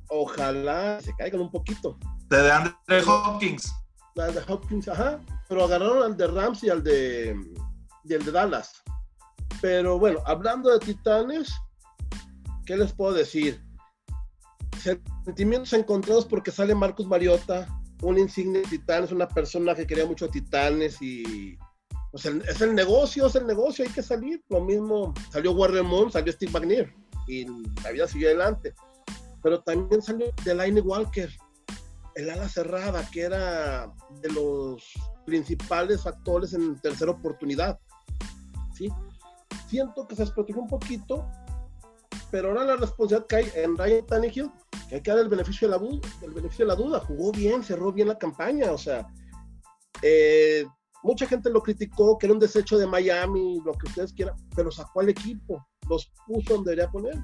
Ojalá 0.08 1.00
se 1.00 1.14
caigan 1.14 1.42
un 1.42 1.52
poquito. 1.52 1.96
De 2.28 2.50
Andre 2.50 3.04
Hopkins 3.06 3.72
al 4.16 4.34
de 4.34 4.42
Hopkins, 4.46 4.88
ajá, 4.88 5.20
pero 5.48 5.64
agarraron 5.64 6.02
al 6.02 6.16
de 6.16 6.26
Rams 6.26 6.62
y 6.64 6.70
al 6.70 6.82
de, 6.82 7.36
y 8.04 8.12
el 8.12 8.24
de 8.24 8.32
Dallas. 8.32 8.82
Pero 9.60 9.98
bueno, 9.98 10.20
hablando 10.26 10.70
de 10.70 10.78
Titanes, 10.78 11.52
¿qué 12.66 12.76
les 12.76 12.92
puedo 12.92 13.12
decir? 13.12 13.62
Sentimientos 15.24 15.72
encontrados 15.72 16.26
porque 16.26 16.50
sale 16.50 16.74
Marcus 16.74 17.06
Mariota, 17.06 17.66
un 18.02 18.18
insigne 18.18 18.60
de 18.60 18.68
Titanes, 18.68 19.12
una 19.12 19.28
persona 19.28 19.74
que 19.74 19.86
quería 19.86 20.06
mucho 20.06 20.28
Titanes 20.28 21.00
y 21.00 21.56
pues 22.10 22.26
es 22.26 22.60
el 22.60 22.74
negocio, 22.76 23.26
es 23.26 23.34
el 23.34 23.46
negocio, 23.46 23.84
hay 23.84 23.90
que 23.90 24.02
salir. 24.02 24.40
Lo 24.48 24.60
mismo 24.60 25.12
salió 25.32 25.52
Warren 25.52 25.86
Moon, 25.86 26.12
salió 26.12 26.32
Steve 26.32 26.52
McNair 26.52 26.94
y 27.26 27.44
la 27.82 27.90
vida 27.90 28.06
siguió 28.06 28.28
adelante. 28.28 28.72
Pero 29.42 29.60
también 29.62 30.00
salió 30.00 30.26
Delaney 30.44 30.80
Walker, 30.80 31.28
el 32.14 32.30
ala 32.30 32.48
cerrada, 32.48 33.08
que 33.10 33.22
era 33.22 33.92
de 34.20 34.30
los 34.30 34.84
principales 35.24 36.02
factores 36.02 36.52
en 36.54 36.78
tercera 36.80 37.10
oportunidad. 37.10 37.78
¿sí? 38.74 38.88
Siento 39.68 40.06
que 40.06 40.16
se 40.16 40.22
expropió 40.22 40.56
un 40.58 40.68
poquito, 40.68 41.26
pero 42.30 42.48
ahora 42.48 42.64
la 42.64 42.76
responsabilidad 42.76 43.26
cae 43.28 43.62
en 43.62 43.76
Ryan 43.76 44.06
Tannehill, 44.06 44.50
que 44.88 44.96
hay 44.96 45.02
que 45.02 45.10
dar 45.10 45.20
el 45.20 45.28
beneficio 45.28 45.68
de 45.68 45.76
la, 45.76 45.84
el 46.22 46.32
beneficio 46.32 46.64
de 46.64 46.68
la 46.68 46.76
duda. 46.76 47.00
Jugó 47.00 47.32
bien, 47.32 47.62
cerró 47.62 47.92
bien 47.92 48.08
la 48.08 48.18
campaña, 48.18 48.72
o 48.72 48.78
sea, 48.78 49.06
eh, 50.02 50.64
mucha 51.02 51.26
gente 51.26 51.50
lo 51.50 51.62
criticó, 51.62 52.18
que 52.18 52.26
era 52.26 52.34
un 52.34 52.40
desecho 52.40 52.78
de 52.78 52.86
Miami, 52.86 53.60
lo 53.64 53.72
que 53.72 53.86
ustedes 53.86 54.12
quieran, 54.12 54.36
pero 54.54 54.70
sacó 54.70 55.00
al 55.00 55.08
equipo, 55.08 55.66
los 55.88 56.12
puso 56.26 56.54
donde 56.54 56.70
debería 56.70 56.90
poner. 56.90 57.14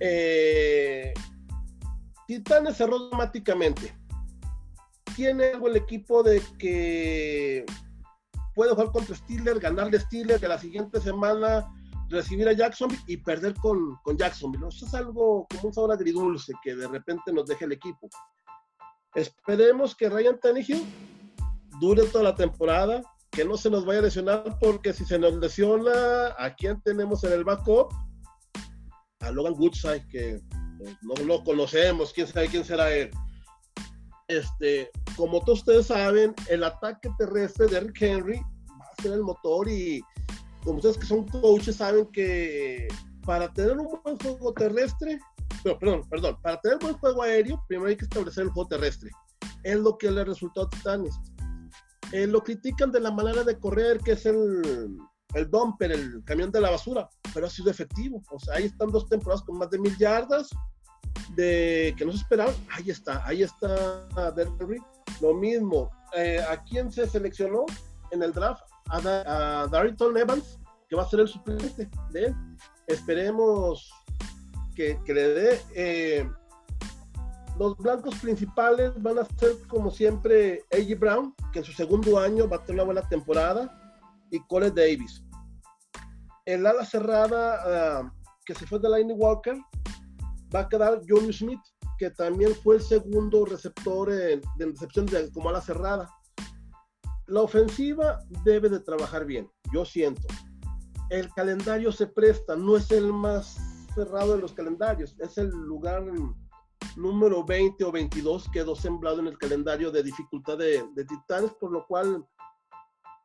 Eh, 0.00 1.12
Titanes 2.26 2.76
cerró 2.76 3.08
dramáticamente 3.08 3.94
tiene 5.16 5.52
algo 5.52 5.68
el 5.68 5.76
equipo 5.76 6.22
de 6.22 6.42
que 6.58 7.64
puede 8.54 8.72
jugar 8.72 8.92
contra 8.92 9.16
Steelers, 9.16 9.60
ganarle 9.60 9.98
Steelers, 9.98 10.40
que 10.40 10.48
la 10.48 10.58
siguiente 10.58 11.00
semana 11.00 11.66
recibir 12.08 12.48
a 12.48 12.52
Jacksonville 12.52 13.02
y 13.06 13.16
perder 13.16 13.54
con, 13.54 13.96
con 14.02 14.16
Jacksonville. 14.16 14.68
Eso 14.68 14.86
es 14.86 14.94
algo 14.94 15.46
como 15.50 15.68
un 15.68 15.74
sabor 15.74 15.92
agridulce 15.92 16.52
que 16.62 16.76
de 16.76 16.86
repente 16.88 17.32
nos 17.32 17.46
deja 17.46 17.64
el 17.64 17.72
equipo. 17.72 18.08
Esperemos 19.14 19.94
que 19.94 20.08
Ryan 20.08 20.38
Tannehill 20.38 20.84
dure 21.80 22.04
toda 22.04 22.24
la 22.24 22.34
temporada, 22.34 23.02
que 23.30 23.44
no 23.44 23.56
se 23.56 23.70
nos 23.70 23.84
vaya 23.84 24.00
a 24.00 24.02
lesionar, 24.02 24.58
porque 24.60 24.92
si 24.92 25.04
se 25.04 25.18
nos 25.18 25.34
lesiona, 25.34 26.34
¿a 26.38 26.54
quién 26.54 26.80
tenemos 26.82 27.24
en 27.24 27.32
el 27.32 27.44
backup? 27.44 27.92
A 29.20 29.30
Logan 29.30 29.54
Woodside, 29.56 30.06
que 30.08 30.40
pues, 30.78 30.96
no 31.02 31.14
lo 31.24 31.42
conocemos, 31.44 32.12
quién 32.12 32.26
sabe 32.26 32.48
quién 32.48 32.64
será 32.64 32.94
él 32.94 33.10
este, 34.38 34.90
como 35.16 35.40
todos 35.40 35.60
ustedes 35.60 35.86
saben, 35.86 36.34
el 36.48 36.64
ataque 36.64 37.10
terrestre 37.18 37.66
de 37.66 37.76
Eric 37.78 38.02
Henry 38.02 38.40
va 38.70 38.86
a 38.86 39.02
ser 39.02 39.12
el 39.12 39.22
motor 39.22 39.68
y 39.68 40.02
como 40.64 40.76
ustedes 40.76 40.98
que 40.98 41.06
son 41.06 41.26
coaches 41.28 41.76
saben 41.76 42.06
que 42.12 42.88
para 43.24 43.52
tener 43.52 43.78
un 43.78 44.00
buen 44.02 44.18
juego 44.18 44.52
terrestre, 44.52 45.18
perdón, 45.62 46.08
perdón, 46.08 46.38
para 46.42 46.60
tener 46.60 46.78
un 46.78 46.82
buen 46.82 46.98
juego 46.98 47.22
aéreo, 47.22 47.62
primero 47.68 47.88
hay 47.88 47.96
que 47.96 48.04
establecer 48.04 48.44
el 48.44 48.50
juego 48.50 48.68
terrestre. 48.68 49.10
Es 49.62 49.78
lo 49.78 49.96
que 49.96 50.10
le 50.10 50.24
resultó 50.24 50.62
a 50.62 50.70
Titanes. 50.70 51.14
Eh, 52.12 52.26
lo 52.26 52.42
critican 52.42 52.90
de 52.90 53.00
la 53.00 53.10
manera 53.10 53.44
de 53.44 53.58
correr, 53.58 53.98
que 53.98 54.12
es 54.12 54.26
el, 54.26 54.96
el 55.34 55.50
dumper, 55.50 55.92
el 55.92 56.22
camión 56.24 56.50
de 56.50 56.60
la 56.60 56.70
basura, 56.70 57.08
pero 57.32 57.46
ha 57.46 57.50
sido 57.50 57.70
efectivo. 57.70 58.22
O 58.30 58.38
sea, 58.38 58.56
ahí 58.56 58.64
están 58.64 58.90
dos 58.90 59.08
temporadas 59.08 59.42
con 59.42 59.58
más 59.58 59.70
de 59.70 59.78
mil 59.78 59.96
yardas, 59.96 60.50
de 61.34 61.94
que 61.96 62.04
no 62.04 62.12
se 62.12 62.18
esperaban, 62.18 62.54
ahí 62.70 62.90
está, 62.90 63.26
ahí 63.26 63.42
está 63.42 64.32
Derry. 64.32 64.78
Lo 65.20 65.34
mismo, 65.34 65.90
eh, 66.16 66.40
¿a 66.48 66.62
quién 66.64 66.90
se 66.90 67.06
seleccionó 67.06 67.64
en 68.10 68.22
el 68.22 68.32
draft? 68.32 68.62
A, 68.88 68.98
a 68.98 69.66
Darrington 69.68 70.16
Evans, 70.16 70.58
que 70.88 70.96
va 70.96 71.02
a 71.02 71.08
ser 71.08 71.20
el 71.20 71.28
suplente 71.28 71.88
de 72.10 72.24
él. 72.24 72.34
Esperemos 72.86 73.90
que, 74.74 74.98
que 75.04 75.14
le 75.14 75.28
dé. 75.28 75.60
Eh, 75.74 76.30
los 77.58 77.76
blancos 77.76 78.14
principales 78.16 78.90
van 79.02 79.18
a 79.18 79.24
ser, 79.38 79.56
como 79.68 79.90
siempre, 79.90 80.64
A.J. 80.72 80.94
Brown, 80.98 81.34
que 81.52 81.60
en 81.60 81.64
su 81.64 81.72
segundo 81.72 82.18
año 82.18 82.48
va 82.48 82.56
a 82.56 82.60
tener 82.60 82.82
una 82.82 82.92
buena 82.92 83.08
temporada, 83.08 83.78
y 84.30 84.40
Cole 84.46 84.70
Davis. 84.70 85.22
El 86.44 86.66
ala 86.66 86.84
cerrada 86.84 88.02
uh, 88.02 88.10
que 88.44 88.54
se 88.54 88.66
fue 88.66 88.78
de 88.80 88.88
Lightning 88.88 89.18
Walker, 89.18 89.56
va 90.54 90.60
a 90.60 90.68
quedar 90.68 91.00
Johnny 91.08 91.32
Smith, 91.32 91.60
que 91.98 92.10
también 92.10 92.54
fue 92.54 92.76
el 92.76 92.82
segundo 92.82 93.44
receptor 93.44 94.10
de 94.10 94.40
recepción 94.58 95.06
de, 95.06 95.30
como 95.32 95.48
ala 95.48 95.60
cerrada. 95.60 96.08
La 97.26 97.40
ofensiva 97.42 98.18
debe 98.44 98.68
de 98.68 98.80
trabajar 98.80 99.24
bien, 99.24 99.48
yo 99.72 99.84
siento. 99.84 100.26
El 101.10 101.28
calendario 101.30 101.92
se 101.92 102.06
presta, 102.06 102.56
no 102.56 102.76
es 102.76 102.90
el 102.90 103.12
más 103.12 103.56
cerrado 103.94 104.34
de 104.34 104.42
los 104.42 104.52
calendarios, 104.52 105.14
es 105.18 105.38
el 105.38 105.48
lugar 105.48 106.04
número 106.96 107.44
20 107.44 107.84
o 107.84 107.92
22 107.92 108.48
quedó 108.50 108.74
sembrado 108.74 109.20
en 109.20 109.28
el 109.28 109.38
calendario 109.38 109.90
de 109.90 110.02
dificultad 110.02 110.58
de, 110.58 110.84
de 110.94 111.04
Titanes, 111.04 111.52
por 111.54 111.70
lo 111.70 111.86
cual 111.86 112.26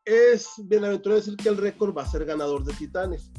es 0.05 0.49
bienaventurado 0.65 1.19
decir 1.19 1.35
que 1.35 1.49
el 1.49 1.57
récord 1.57 1.95
va 1.95 2.03
a 2.03 2.07
ser 2.07 2.23
ganador 2.25 2.63
de 2.63 2.73
Titanes. 2.73 3.31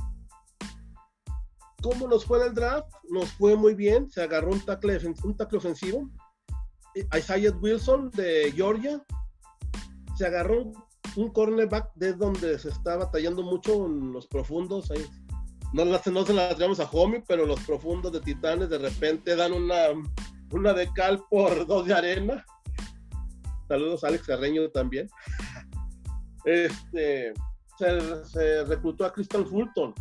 ¿Cómo 1.83 2.09
nos 2.09 2.25
fue 2.25 2.41
en 2.41 2.49
el 2.49 2.55
draft? 2.55 2.89
Nos 3.09 3.31
fue 3.33 3.57
muy 3.57 3.75
bien. 3.75 4.11
Se 4.11 4.23
agarró 4.23 4.51
un 4.51 4.61
tackle, 4.61 4.99
un 5.23 5.37
tackle 5.37 5.59
ofensivo. 5.59 6.11
Isaiah 7.17 7.53
Wilson 7.53 8.11
de 8.11 8.53
Georgia. 8.53 9.01
Se 10.17 10.27
agarró 10.27 10.73
un 11.17 11.31
cornerback 11.33 11.95
de 11.95 12.15
donde 12.15 12.59
se 12.59 12.71
está 12.71 12.97
batallando 12.97 13.43
mucho 13.43 13.87
en 13.87 14.13
los 14.13 14.27
profundos. 14.27 14.91
Ahí. 14.91 15.07
No, 15.73 15.85
no 15.85 16.27
se 16.27 16.35
la 16.35 16.55
traemos 16.57 16.81
a 16.81 16.91
Homie, 16.91 17.23
pero 17.29 17.47
los 17.47 17.61
profundos 17.61 18.13
de 18.13 18.21
Titanes 18.21 18.71
de 18.71 18.79
repente 18.79 19.37
dan 19.37 19.53
una, 19.53 19.77
una 20.51 20.73
de 20.73 20.91
por 21.31 21.67
dos 21.67 21.87
de 21.87 21.95
arena. 21.95 22.45
Saludos 23.69 24.03
a 24.03 24.09
Alex 24.09 24.27
Carreño 24.27 24.69
también. 24.71 25.09
Este, 26.45 27.35
se, 27.79 28.25
se 28.25 28.65
reclutó 28.65 29.05
a 29.05 29.13
Crystal 29.13 29.45
Fulton 29.45 29.93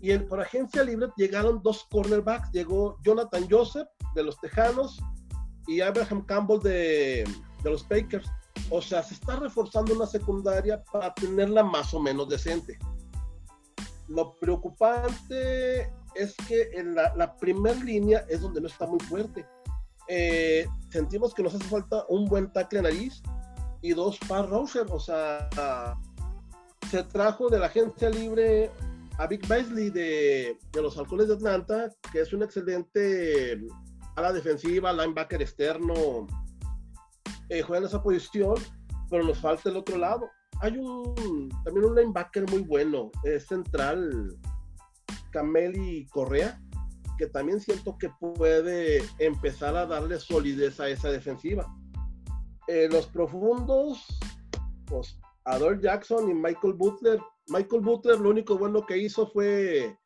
y 0.00 0.12
en, 0.12 0.26
por 0.26 0.40
agencia 0.40 0.82
libre 0.82 1.08
llegaron 1.16 1.62
dos 1.62 1.86
cornerbacks. 1.90 2.50
Llegó 2.52 2.98
Jonathan 3.02 3.46
Joseph 3.50 3.88
de 4.14 4.22
los 4.22 4.38
Tejanos 4.40 4.98
y 5.66 5.80
Abraham 5.80 6.24
Campbell 6.24 6.60
de, 6.60 7.24
de 7.62 7.70
los 7.70 7.84
Packers. 7.84 8.28
O 8.70 8.80
sea, 8.80 9.02
se 9.02 9.14
está 9.14 9.36
reforzando 9.36 9.94
una 9.94 10.06
secundaria 10.06 10.82
para 10.92 11.12
tenerla 11.14 11.62
más 11.62 11.92
o 11.92 12.00
menos 12.00 12.28
decente. 12.28 12.78
Lo 14.08 14.34
preocupante 14.38 15.92
es 16.14 16.34
que 16.48 16.70
en 16.72 16.94
la, 16.94 17.14
la 17.16 17.36
primera 17.36 17.78
línea 17.84 18.24
es 18.28 18.40
donde 18.40 18.60
no 18.60 18.66
está 18.66 18.86
muy 18.86 19.00
fuerte. 19.00 19.46
Eh, 20.08 20.66
sentimos 20.88 21.32
que 21.34 21.42
nos 21.42 21.54
hace 21.54 21.64
falta 21.64 22.04
un 22.08 22.24
buen 22.24 22.52
tackle 22.52 22.82
nariz 22.82 23.22
y 23.82 23.92
dos 23.92 24.18
par 24.26 24.48
rusher. 24.48 24.86
O 24.90 24.98
sea, 24.98 25.48
se 26.90 27.04
trajo 27.04 27.48
de 27.48 27.58
la 27.58 27.66
agencia 27.66 28.10
libre 28.10 28.72
a 29.20 29.26
Vic 29.26 29.46
Beasley 29.46 29.90
de, 29.90 30.58
de, 30.72 30.82
los 30.82 30.96
Halcones 30.96 31.28
de 31.28 31.34
Atlanta, 31.34 31.90
que 32.10 32.22
es 32.22 32.32
un 32.32 32.42
excelente 32.42 33.60
a 34.16 34.22
la 34.22 34.32
defensiva, 34.32 34.94
linebacker 34.94 35.42
externo, 35.42 36.26
eh, 37.50 37.60
juega 37.60 37.82
en 37.82 37.88
esa 37.88 38.02
posición, 38.02 38.54
pero 39.10 39.22
nos 39.22 39.38
falta 39.38 39.68
el 39.68 39.76
otro 39.76 39.98
lado. 39.98 40.26
hay 40.62 40.78
un 40.78 41.50
también 41.64 41.84
un 41.84 41.96
linebacker 41.96 42.50
muy 42.50 42.62
bueno, 42.62 43.10
es 43.24 43.46
central 43.46 44.38
Cameli 45.32 46.06
Correa, 46.06 46.58
que 47.18 47.26
también 47.26 47.60
siento 47.60 47.98
que 47.98 48.08
puede 48.20 49.02
empezar 49.18 49.76
a 49.76 49.84
darle 49.84 50.18
solidez 50.18 50.80
a 50.80 50.88
esa 50.88 51.10
defensiva. 51.10 51.70
Eh, 52.68 52.88
los 52.90 53.06
profundos, 53.08 54.02
pues 54.86 55.20
Adol 55.44 55.78
Jackson 55.78 56.30
y 56.30 56.34
Michael 56.34 56.72
Butler. 56.72 57.20
Michael 57.50 57.82
Butler 57.82 58.18
lo 58.20 58.30
único 58.30 58.56
bueno 58.56 58.86
que 58.86 58.96
hizo 58.96 59.26
fue 59.26 59.96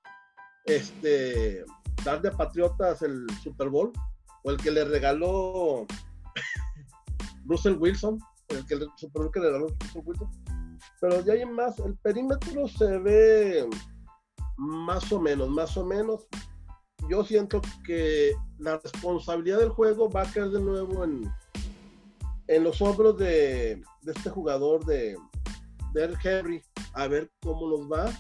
este 0.64 1.64
darle 2.02 2.28
a 2.28 2.32
Patriotas 2.32 3.02
el 3.02 3.26
Super 3.42 3.68
Bowl, 3.68 3.92
o 4.42 4.50
el 4.50 4.56
que 4.56 4.70
le 4.70 4.84
regaló 4.84 5.86
Russell 7.44 7.76
Wilson, 7.78 8.18
el 8.48 8.66
que 8.66 8.76
le, 8.76 8.86
Super 8.96 9.22
Bowl 9.22 9.30
que 9.30 9.40
le 9.40 9.46
regaló 9.46 9.66
Russell 9.68 10.02
Wilson. 10.04 10.30
Pero 11.00 11.24
ya 11.24 11.34
hay 11.34 11.44
más, 11.44 11.78
el 11.80 11.96
perímetro 11.98 12.66
se 12.66 12.98
ve 12.98 13.68
más 14.56 15.12
o 15.12 15.20
menos, 15.20 15.48
más 15.50 15.76
o 15.76 15.84
menos. 15.84 16.26
Yo 17.10 17.22
siento 17.24 17.60
que 17.84 18.32
la 18.58 18.78
responsabilidad 18.78 19.58
del 19.58 19.68
juego 19.68 20.08
va 20.08 20.22
a 20.22 20.32
caer 20.32 20.48
de 20.48 20.60
nuevo 20.60 21.04
en, 21.04 21.30
en 22.48 22.64
los 22.64 22.80
hombros 22.80 23.18
de, 23.18 23.82
este 24.06 24.30
jugador 24.30 24.84
de, 24.86 25.16
de 25.92 26.16
Henry. 26.22 26.62
A 26.94 27.06
ver 27.08 27.30
cómo 27.42 27.68
nos 27.68 27.90
va. 27.90 28.12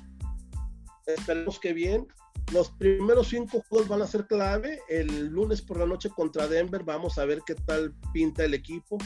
Esperemos 1.06 1.58
que 1.58 1.72
bien. 1.72 2.06
Los 2.52 2.70
primeros 2.70 3.28
cinco 3.28 3.62
juegos 3.68 3.88
van 3.88 4.02
a 4.02 4.06
ser 4.06 4.26
clave. 4.26 4.80
El 4.88 5.26
lunes 5.26 5.62
por 5.62 5.78
la 5.78 5.86
noche 5.86 6.10
contra 6.10 6.46
Denver 6.46 6.84
vamos 6.84 7.18
a 7.18 7.24
ver 7.24 7.40
qué 7.46 7.54
tal 7.54 7.94
pinta 8.12 8.44
el 8.44 8.54
equipo. 8.54 8.98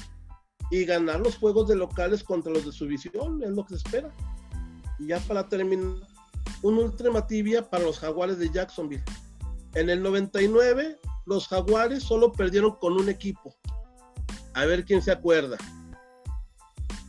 Y 0.71 0.85
ganar 0.85 1.21
los 1.21 1.37
juegos 1.37 1.69
de 1.69 1.77
locales 1.77 2.23
contra 2.23 2.53
los 2.53 2.67
de 2.67 2.73
su 2.73 2.87
visión 2.87 3.43
es 3.43 3.51
lo 3.51 3.65
que 3.65 3.77
se 3.77 3.87
espera. 3.87 4.11
Y 4.99 5.07
ya 5.09 5.21
para 5.21 5.49
terminar, 5.49 5.97
un 6.63 6.79
última 6.79 7.27
tibia 7.27 7.69
para 7.69 7.85
los 7.85 7.99
jaguares 7.99 8.39
de 8.39 8.51
Jacksonville. 8.51 9.05
En 9.75 9.91
el 9.91 10.03
99, 10.03 10.99
los 11.27 11.47
jaguares 11.49 12.03
solo 12.03 12.33
perdieron 12.33 12.73
con 12.77 12.95
un 12.95 13.09
equipo. 13.09 13.55
A 14.55 14.65
ver 14.65 14.85
quién 14.85 15.03
se 15.03 15.13
acuerda. 15.13 15.57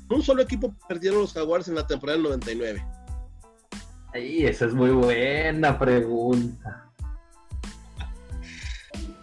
Un 0.10 0.24
solo 0.24 0.42
equipo 0.42 0.74
perdieron 0.88 1.22
los 1.22 1.34
jaguares 1.34 1.68
en 1.68 1.76
la 1.76 1.86
temporada 1.86 2.18
del 2.18 2.24
99. 2.24 2.86
Ay, 4.14 4.46
esa 4.48 4.66
es 4.66 4.74
muy 4.74 4.90
buena 4.90 5.78
pregunta. 5.78 6.90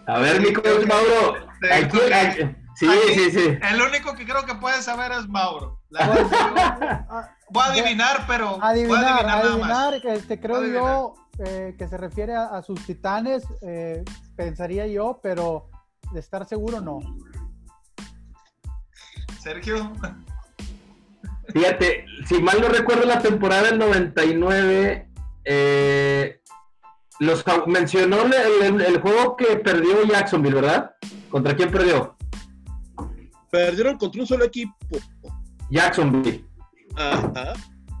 A 0.07 0.19
ver, 0.19 0.39
mi 0.41 0.53
coach 0.53 0.85
Mauro. 0.87 1.35
sí, 2.75 2.87
sí, 3.13 3.31
sí. 3.31 3.57
El 3.61 3.81
único 3.81 4.15
que 4.15 4.25
creo 4.25 4.45
que 4.45 4.55
puede 4.55 4.81
saber 4.81 5.11
es 5.11 5.27
Mauro. 5.27 5.81
Voy 5.89 7.63
a 7.63 7.65
adivinar, 7.65 8.25
pero. 8.25 8.63
Adivinar, 8.63 9.25
adivinar, 9.27 9.93
este, 10.05 10.39
creo 10.39 10.65
yo 10.65 11.13
eh, 11.39 11.75
que 11.77 11.87
se 11.87 11.97
refiere 11.97 12.35
a, 12.35 12.61
sus 12.61 12.85
titanes, 12.85 13.43
eh, 13.61 14.03
pensaría 14.37 14.87
yo, 14.87 15.19
pero 15.21 15.69
de 16.13 16.21
estar 16.21 16.45
seguro 16.47 16.79
no. 16.79 16.99
Sergio. 19.39 19.91
Fíjate, 21.57 22.05
si 22.27 22.39
mal 22.39 22.61
no 22.61 22.67
recuerdo 22.67 23.05
la 23.05 23.19
temporada 23.19 23.63
del 23.63 23.79
99, 23.79 25.09
eh, 25.43 26.41
los, 27.19 27.43
mencionó 27.65 28.17
el, 28.25 29.01
juego 29.01 29.35
que 29.35 29.55
perdió 29.55 30.03
Jacksonville, 30.05 30.53
¿verdad? 30.53 30.91
¿Contra 31.31 31.55
quién 31.55 31.71
perdió? 31.71 32.15
Perdieron 33.49 33.97
contra 33.97 34.21
un 34.21 34.27
solo 34.27 34.45
equipo. 34.45 34.75
Jacksonville. 35.71 36.45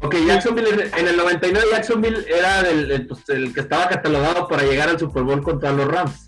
Ok, 0.03 0.15
Jacksonville 0.27 0.91
en 0.95 1.07
el 1.07 1.17
99 1.17 1.67
Jacksonville 1.71 2.25
era 2.27 2.63
pues, 3.07 3.27
el, 3.29 3.55
que 3.55 3.61
estaba 3.61 3.89
catalogado 3.89 4.47
para 4.47 4.61
llegar 4.61 4.89
al 4.89 4.99
Super 4.99 5.23
Bowl 5.23 5.41
contra 5.41 5.71
los 5.71 5.87
Rams. 5.87 6.26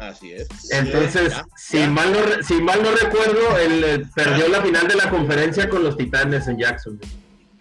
Así 0.00 0.32
es. 0.32 0.48
Entonces, 0.70 1.34
si, 1.56 1.78
Mal 1.86 2.10
no, 2.12 2.42
si 2.42 2.54
mal 2.54 2.82
no 2.82 2.90
recuerdo, 2.90 3.58
él 3.58 4.08
perdió 4.14 4.48
la 4.48 4.62
final 4.62 4.88
de 4.88 4.96
la 4.96 5.10
conferencia 5.10 5.68
con 5.68 5.84
los 5.84 5.96
Titanes 5.98 6.48
en 6.48 6.58
Jacksonville. 6.58 7.12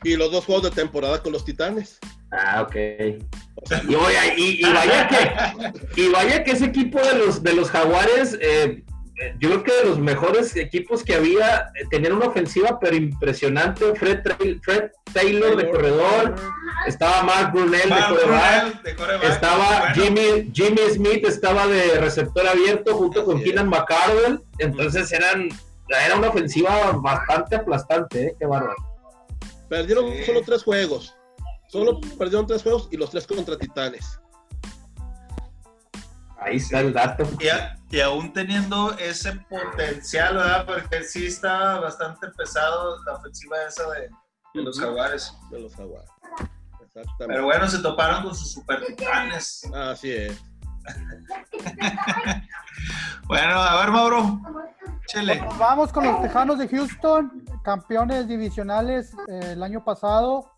Y 0.03 0.15
los 0.15 0.31
dos 0.31 0.45
juegos 0.45 0.63
de 0.63 0.71
temporada 0.71 1.21
con 1.21 1.33
los 1.33 1.43
Titanes. 1.43 1.99
Ah, 2.31 2.61
ok. 2.61 2.75
Y, 3.89 4.63
vaya 4.63 5.07
que, 5.09 6.01
y 6.01 6.07
vaya 6.07 6.43
que 6.45 6.51
ese 6.51 6.65
equipo 6.65 7.01
de 7.01 7.17
los, 7.17 7.43
de 7.43 7.53
los 7.53 7.69
Jaguares 7.69 8.37
eh, 8.39 8.83
yo 9.39 9.49
creo 9.49 9.63
que 9.63 9.73
de 9.73 9.85
los 9.85 9.99
mejores 9.99 10.55
equipos 10.55 11.03
que 11.03 11.15
había, 11.15 11.71
eh, 11.75 11.85
tenían 11.89 12.13
una 12.13 12.27
ofensiva 12.27 12.79
pero 12.79 12.95
impresionante. 12.95 13.93
Fred, 13.95 14.19
Fred 14.61 14.91
Taylor 15.13 15.55
de 15.57 15.69
corredor, 15.69 16.35
estaba 16.87 17.23
Mark 17.23 17.51
Brunel 17.51 17.89
de, 17.89 18.95
corredor, 18.95 19.25
estaba 19.25 19.93
Jimmy, 19.93 20.51
Jimmy 20.53 20.81
Smith, 20.91 21.25
estaba 21.25 21.67
de 21.67 21.99
receptor 21.99 22.47
abierto 22.47 22.95
junto 22.95 23.25
con 23.25 23.41
Keenan 23.41 23.69
McCardell. 23.69 24.41
Entonces 24.57 25.11
eran, 25.11 25.49
era 26.05 26.17
una 26.17 26.29
ofensiva 26.29 26.91
bastante 26.93 27.57
aplastante, 27.57 28.27
¿eh? 28.27 28.35
qué 28.39 28.45
bárbaro. 28.45 28.75
Perdieron 29.67 30.11
solo 30.25 30.41
tres 30.45 30.63
juegos, 30.63 31.15
solo 31.67 31.99
perdieron 32.17 32.47
tres 32.47 32.63
juegos 32.63 32.87
y 32.91 32.97
los 32.97 33.11
tres 33.11 33.27
contra 33.27 33.57
Titanes. 33.57 34.19
Ahí 36.41 36.57
está 36.57 36.79
el 36.79 36.93
dato. 36.93 37.27
Y, 37.89 37.99
aún 37.99 38.31
teniendo 38.33 38.97
ese 38.97 39.33
potencial, 39.49 40.35
¿verdad? 40.35 40.65
Porque 40.65 41.03
sí 41.03 41.27
está 41.27 41.79
bastante 41.79 42.27
pesado 42.29 43.03
la 43.03 43.13
ofensiva 43.13 43.57
esa 43.67 43.83
de, 43.91 44.09
los 44.53 44.79
jaguares. 44.79 45.33
De 45.51 45.59
los 45.59 45.75
jaguares. 45.75 46.09
Exactamente. 46.81 47.25
Pero 47.27 47.45
bueno, 47.45 47.67
se 47.67 47.79
toparon 47.79 48.23
con 48.23 48.35
sus 48.35 48.53
super 48.53 48.85
titanes. 48.85 49.63
Así 49.73 50.11
es. 50.11 50.41
bueno, 53.27 53.53
a 53.53 53.81
ver, 53.81 53.91
Mauro. 53.91 54.39
Chele. 55.07 55.43
Vamos 55.57 55.91
con 55.91 56.05
los 56.05 56.21
Tejanos 56.21 56.59
de 56.59 56.67
Houston, 56.67 57.43
campeones 57.63 58.27
divisionales 58.27 59.13
eh, 59.27 59.53
el 59.53 59.63
año 59.63 59.83
pasado. 59.83 60.51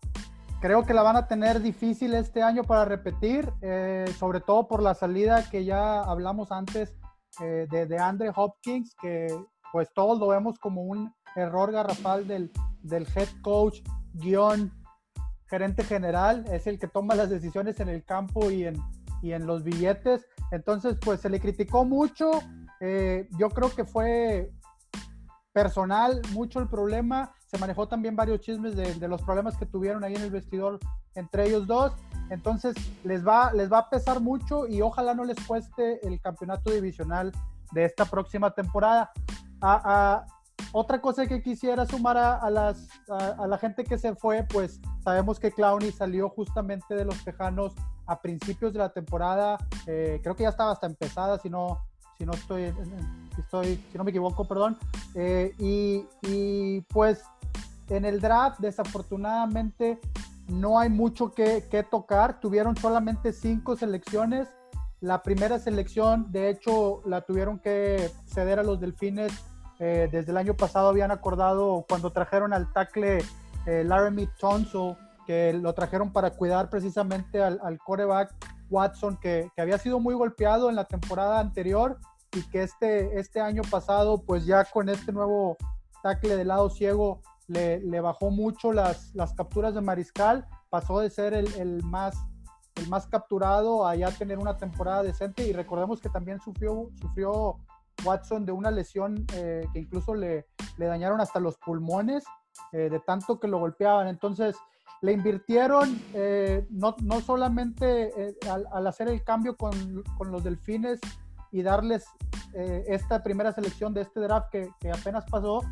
Creo 0.62 0.86
que 0.86 0.94
la 0.94 1.02
van 1.02 1.16
a 1.16 1.26
tener 1.26 1.60
difícil 1.60 2.14
este 2.14 2.40
año 2.40 2.62
para 2.62 2.84
repetir, 2.84 3.52
eh, 3.62 4.06
sobre 4.16 4.40
todo 4.40 4.68
por 4.68 4.80
la 4.80 4.94
salida 4.94 5.50
que 5.50 5.64
ya 5.64 6.02
hablamos 6.02 6.52
antes 6.52 6.94
eh, 7.40 7.66
de, 7.68 7.86
de, 7.86 7.98
Andre 7.98 8.30
Hopkins, 8.32 8.94
que 9.02 9.26
pues 9.72 9.92
todos 9.92 10.20
lo 10.20 10.28
vemos 10.28 10.60
como 10.60 10.82
un 10.82 11.12
error 11.34 11.72
garrafal 11.72 12.28
del, 12.28 12.52
del 12.80 13.08
head 13.16 13.26
coach 13.42 13.80
guion 14.12 14.72
gerente 15.48 15.82
general, 15.82 16.44
es 16.52 16.68
el 16.68 16.78
que 16.78 16.86
toma 16.86 17.16
las 17.16 17.28
decisiones 17.28 17.80
en 17.80 17.88
el 17.88 18.04
campo 18.04 18.48
y 18.48 18.64
en, 18.64 18.76
y 19.20 19.32
en 19.32 19.48
los 19.48 19.64
billetes. 19.64 20.24
Entonces, 20.52 20.96
pues 21.04 21.20
se 21.20 21.28
le 21.28 21.40
criticó 21.40 21.84
mucho. 21.84 22.30
Eh, 22.78 23.28
yo 23.36 23.50
creo 23.50 23.74
que 23.74 23.84
fue 23.84 24.52
personal 25.52 26.22
mucho 26.32 26.60
el 26.60 26.68
problema 26.68 27.34
se 27.52 27.58
manejó 27.58 27.86
también 27.86 28.16
varios 28.16 28.40
chismes 28.40 28.74
de, 28.74 29.08
los 29.08 29.20
problemas 29.20 29.58
que 29.58 29.66
tuvieron 29.66 30.02
ahí 30.04 30.14
en 30.14 30.22
el 30.22 30.30
vestidor 30.30 30.78
entre 31.14 31.46
ellos 31.46 31.66
dos. 31.66 31.92
Entonces 32.30 32.74
les 33.04 33.26
va, 33.26 33.52
les 33.52 33.70
va 33.70 33.78
a 33.78 33.90
pesar 33.90 34.20
mucho 34.20 34.66
y 34.66 34.80
ojalá 34.80 35.14
no 35.14 35.22
les 35.22 35.38
cueste 35.46 36.04
el 36.06 36.18
campeonato 36.18 36.70
divisional 36.70 37.30
de 37.72 37.84
esta 37.84 38.06
próxima 38.06 38.52
temporada. 38.52 39.12
A, 39.60 40.24
otra 40.72 41.02
cosa 41.02 41.26
que 41.26 41.42
quisiera 41.42 41.84
sumar 41.84 42.16
a, 42.16 42.48
las, 42.48 42.88
a, 43.10 43.46
la 43.46 43.58
gente 43.58 43.84
que 43.84 43.98
se 43.98 44.14
fue, 44.14 44.44
pues 44.44 44.80
sabemos 45.04 45.38
que 45.38 45.52
Clowney 45.52 45.92
salió 45.92 46.30
justamente 46.30 46.94
de 46.94 47.04
los 47.04 47.22
Tejanos 47.22 47.74
a 48.06 48.18
principios 48.22 48.72
de 48.72 48.78
la 48.78 48.88
temporada. 48.88 49.58
Eh, 49.86 50.20
creo 50.22 50.34
que 50.34 50.44
ya 50.44 50.48
estaba 50.48 50.72
hasta 50.72 50.86
empezada, 50.86 51.38
si 51.38 51.50
no, 51.50 51.80
si 52.16 52.24
no 52.24 52.32
estoy, 52.32 52.72
estoy 53.36 53.76
si 53.90 53.98
no 53.98 54.04
me 54.04 54.10
equivoco, 54.10 54.46
perdón. 54.46 54.78
Eh, 55.14 55.52
y, 55.58 56.06
y, 56.22 56.80
pues 56.82 57.22
en 57.96 58.04
el 58.04 58.20
draft, 58.20 58.58
desafortunadamente, 58.60 60.00
no 60.48 60.78
hay 60.78 60.88
mucho 60.88 61.32
que, 61.32 61.86
tocar. 61.90 62.40
Tuvieron 62.40 62.76
solamente 62.76 63.32
cinco 63.32 63.76
selecciones. 63.76 64.48
La 65.00 65.22
primera 65.22 65.58
selección, 65.58 66.30
de 66.30 66.48
hecho, 66.48 67.02
la 67.06 67.22
tuvieron 67.22 67.58
que 67.58 68.10
ceder 68.26 68.58
a 68.58 68.62
los 68.62 68.80
Delfines. 68.80 69.32
Eh, 69.78 70.08
desde 70.10 70.30
el 70.30 70.36
año 70.36 70.54
pasado 70.54 70.88
habían 70.88 71.10
acordado 71.10 71.84
cuando 71.88 72.10
trajeron 72.10 72.52
al 72.52 72.72
tackle 72.72 73.18
eh, 73.66 73.84
Laramie 73.84 74.28
Tonso, 74.38 74.96
que 75.26 75.52
lo 75.52 75.72
trajeron 75.72 76.12
para 76.12 76.30
cuidar 76.30 76.70
precisamente 76.70 77.42
al, 77.42 77.60
al 77.62 77.78
coreback 77.78 78.32
Watson, 78.72 79.16
que, 79.18 79.50
había 79.56 79.78
sido 79.78 80.00
muy 80.00 80.14
golpeado 80.14 80.70
en 80.70 80.76
la 80.76 80.86
temporada 80.86 81.38
anterior 81.38 81.98
y 82.32 82.42
que 82.48 82.62
este, 82.62 83.18
este 83.20 83.40
año 83.40 83.62
pasado, 83.70 84.22
pues 84.22 84.46
ya 84.46 84.64
con 84.64 84.88
este 84.88 85.12
nuevo 85.12 85.56
tackle 86.02 86.36
de 86.36 86.44
lado 86.44 86.70
ciego, 86.70 87.20
le, 87.52 88.00
bajó 88.00 88.30
mucho 88.30 88.72
las, 88.72 89.14
las, 89.14 89.34
capturas 89.34 89.74
de 89.74 89.80
Mariscal, 89.80 90.46
pasó 90.70 91.00
de 91.00 91.10
ser 91.10 91.34
el, 91.34 91.52
el, 91.54 91.82
más, 91.84 92.16
el 92.76 92.88
más 92.88 93.06
capturado 93.06 93.86
a 93.86 93.94
ya 93.94 94.10
tener 94.10 94.38
una 94.38 94.56
temporada 94.56 95.02
decente 95.02 95.46
y 95.46 95.52
recordemos 95.52 96.00
que 96.00 96.08
también 96.08 96.40
sufrió, 96.40 96.90
sufrió 97.00 97.58
Watson 98.04 98.44
de 98.44 98.52
una 98.52 98.70
lesión 98.70 99.26
eh, 99.34 99.66
que 99.72 99.80
incluso 99.80 100.14
le, 100.14 100.46
le, 100.76 100.86
dañaron 100.86 101.20
hasta 101.20 101.40
los 101.40 101.56
pulmones 101.58 102.24
eh, 102.72 102.88
de 102.90 103.00
tanto 103.00 103.38
que 103.38 103.48
lo 103.48 103.58
golpeaban. 103.58 104.08
Entonces, 104.08 104.56
le 105.00 105.12
invirtieron 105.12 106.00
eh, 106.14 106.66
no, 106.70 106.94
no, 107.02 107.20
solamente 107.20 108.36
al, 108.48 108.86
hacer 108.86 109.08
el 109.08 109.24
cambio 109.24 109.56
con, 109.56 110.02
con, 110.16 110.30
los 110.30 110.44
delfines 110.44 111.00
y 111.50 111.62
darles 111.62 112.06
esta 112.54 113.22
primera 113.22 113.52
selección 113.52 113.94
de 113.94 114.02
este 114.02 114.20
draft 114.20 114.50
que, 114.50 114.90
apenas 114.90 115.24
pasó, 115.28 115.62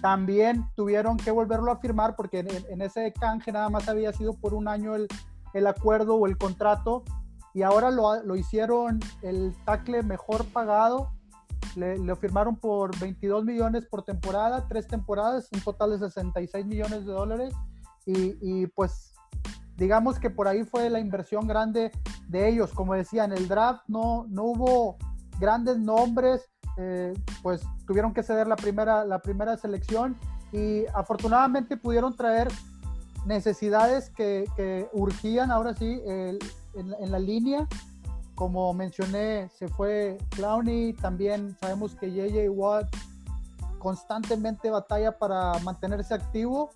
también 0.00 0.66
tuvieron 0.74 1.16
que 1.16 1.30
volverlo 1.30 1.72
a 1.72 1.78
firmar 1.78 2.16
porque 2.16 2.40
en, 2.40 2.80
ese 2.82 3.12
canje 3.12 3.52
nada 3.52 3.68
más 3.68 3.88
había 3.88 4.12
sido 4.12 4.34
por 4.34 4.54
un 4.54 4.68
año 4.68 4.94
el, 4.94 5.08
el 5.54 5.66
acuerdo 5.66 6.16
o 6.16 6.26
el 6.26 6.36
contrato 6.36 7.04
y 7.54 7.62
ahora 7.62 7.90
lo, 7.90 8.22
lo 8.22 8.36
hicieron 8.36 9.00
el 9.22 9.54
tackle 9.64 10.02
mejor 10.02 10.44
pagado 10.46 11.10
le, 11.76 11.98
le, 11.98 12.16
firmaron 12.16 12.56
por 12.56 12.98
22 12.98 13.44
millones 13.44 13.86
por 13.86 14.02
temporada, 14.02 14.66
tres 14.68 14.86
temporadas, 14.86 15.48
un 15.52 15.60
total 15.60 15.90
de 15.90 15.98
66 15.98 16.64
millones 16.66 17.06
de 17.06 17.12
dólares. 17.12 17.54
Y, 18.06 18.36
y, 18.40 18.66
pues 18.68 19.14
digamos 19.76 20.18
que 20.18 20.30
por 20.30 20.48
ahí 20.48 20.64
fue 20.64 20.88
la 20.88 21.00
inversión 21.00 21.46
grande 21.46 21.92
de 22.28 22.48
ellos. 22.48 22.72
Como 22.72 22.94
decía, 22.94 23.24
en 23.24 23.32
el 23.32 23.46
draft 23.46 23.82
no, 23.88 24.26
no 24.28 24.44
hubo 24.44 24.96
grandes 25.38 25.78
nombres, 25.78 26.48
eh, 26.76 27.14
pues 27.42 27.62
tuvieron 27.86 28.12
que 28.12 28.22
ceder 28.22 28.46
la 28.46 28.56
primera, 28.56 29.04
la 29.04 29.20
primera 29.20 29.56
selección 29.56 30.16
y 30.52 30.84
afortunadamente 30.94 31.76
pudieron 31.76 32.14
traer 32.16 32.48
necesidades 33.24 34.10
que, 34.10 34.44
que 34.56 34.88
urgían 34.92 35.50
ahora 35.50 35.74
sí 35.74 36.00
en, 36.06 36.38
la 37.10 37.18
línea 37.18 37.66
como 38.34 38.74
mencioné, 38.74 39.48
se 39.48 39.66
fue 39.66 40.18
Clowney, 40.30 40.92
también 40.92 41.56
sabemos 41.58 41.94
que 41.94 42.12
JJ 42.12 42.50
Watt 42.50 42.94
constantemente 43.78 44.70
batalla 44.70 45.18
para 45.18 45.58
mantenerse 45.60 46.12
activo. 46.12 46.70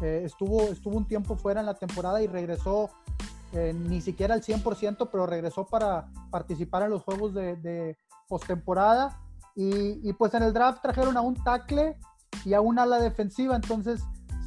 Eh, 0.00 0.22
estuvo, 0.24 0.62
estuvo 0.62 0.96
un 0.96 1.06
tiempo 1.06 1.36
fuera 1.36 1.60
en 1.60 1.66
la 1.66 1.74
temporada 1.74 2.22
y 2.22 2.26
regresó 2.26 2.88
eh, 3.52 3.74
ni 3.74 4.00
siquiera 4.00 4.32
al 4.32 4.42
100%, 4.42 5.10
pero 5.12 5.26
regresó 5.26 5.66
para 5.66 6.08
participar 6.30 6.84
en 6.84 6.90
los 6.90 7.02
juegos 7.02 7.34
de 7.34 7.98
postemporada. 8.30 9.20
Y, 9.54 10.08
y, 10.08 10.14
pues 10.14 10.32
en 10.32 10.44
el 10.44 10.54
draft 10.54 10.80
trajeron 10.80 11.18
a 11.18 11.20
un 11.20 11.34
tackle 11.34 11.98
y 12.46 12.54
a 12.54 12.62
una 12.62 12.84
ala 12.84 12.98
defensiva, 12.98 13.56
entonces 13.56 14.00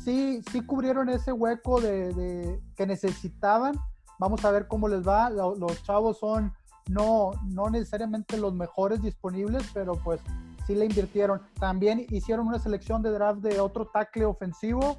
sí, 0.04 0.42
sí 0.50 0.62
cubrieron 0.62 1.10
ese 1.10 1.32
hueco 1.34 1.80
de, 1.82 2.14
de 2.14 2.60
que 2.76 2.88
necesitaban 2.88 3.76
Vamos 4.24 4.46
a 4.46 4.52
ver 4.52 4.68
cómo 4.68 4.88
les 4.88 5.06
va. 5.06 5.30
Los 5.30 5.84
chavos 5.84 6.20
son 6.20 6.54
no, 6.90 7.32
no 7.46 7.70
necesariamente 7.70 8.38
los 8.38 8.54
mejores 8.54 9.02
disponibles, 9.02 9.70
pero 9.74 9.96
pues 9.96 10.22
sí 10.66 10.76
le 10.76 10.86
invirtieron. 10.86 11.42
También 11.60 12.06
hicieron 12.10 12.48
una 12.48 12.60
selección 12.60 13.02
de 13.02 13.12
draft 13.12 13.42
de 13.42 13.60
otro 13.60 13.88
tackle 13.88 14.26
ofensivo. 14.26 14.98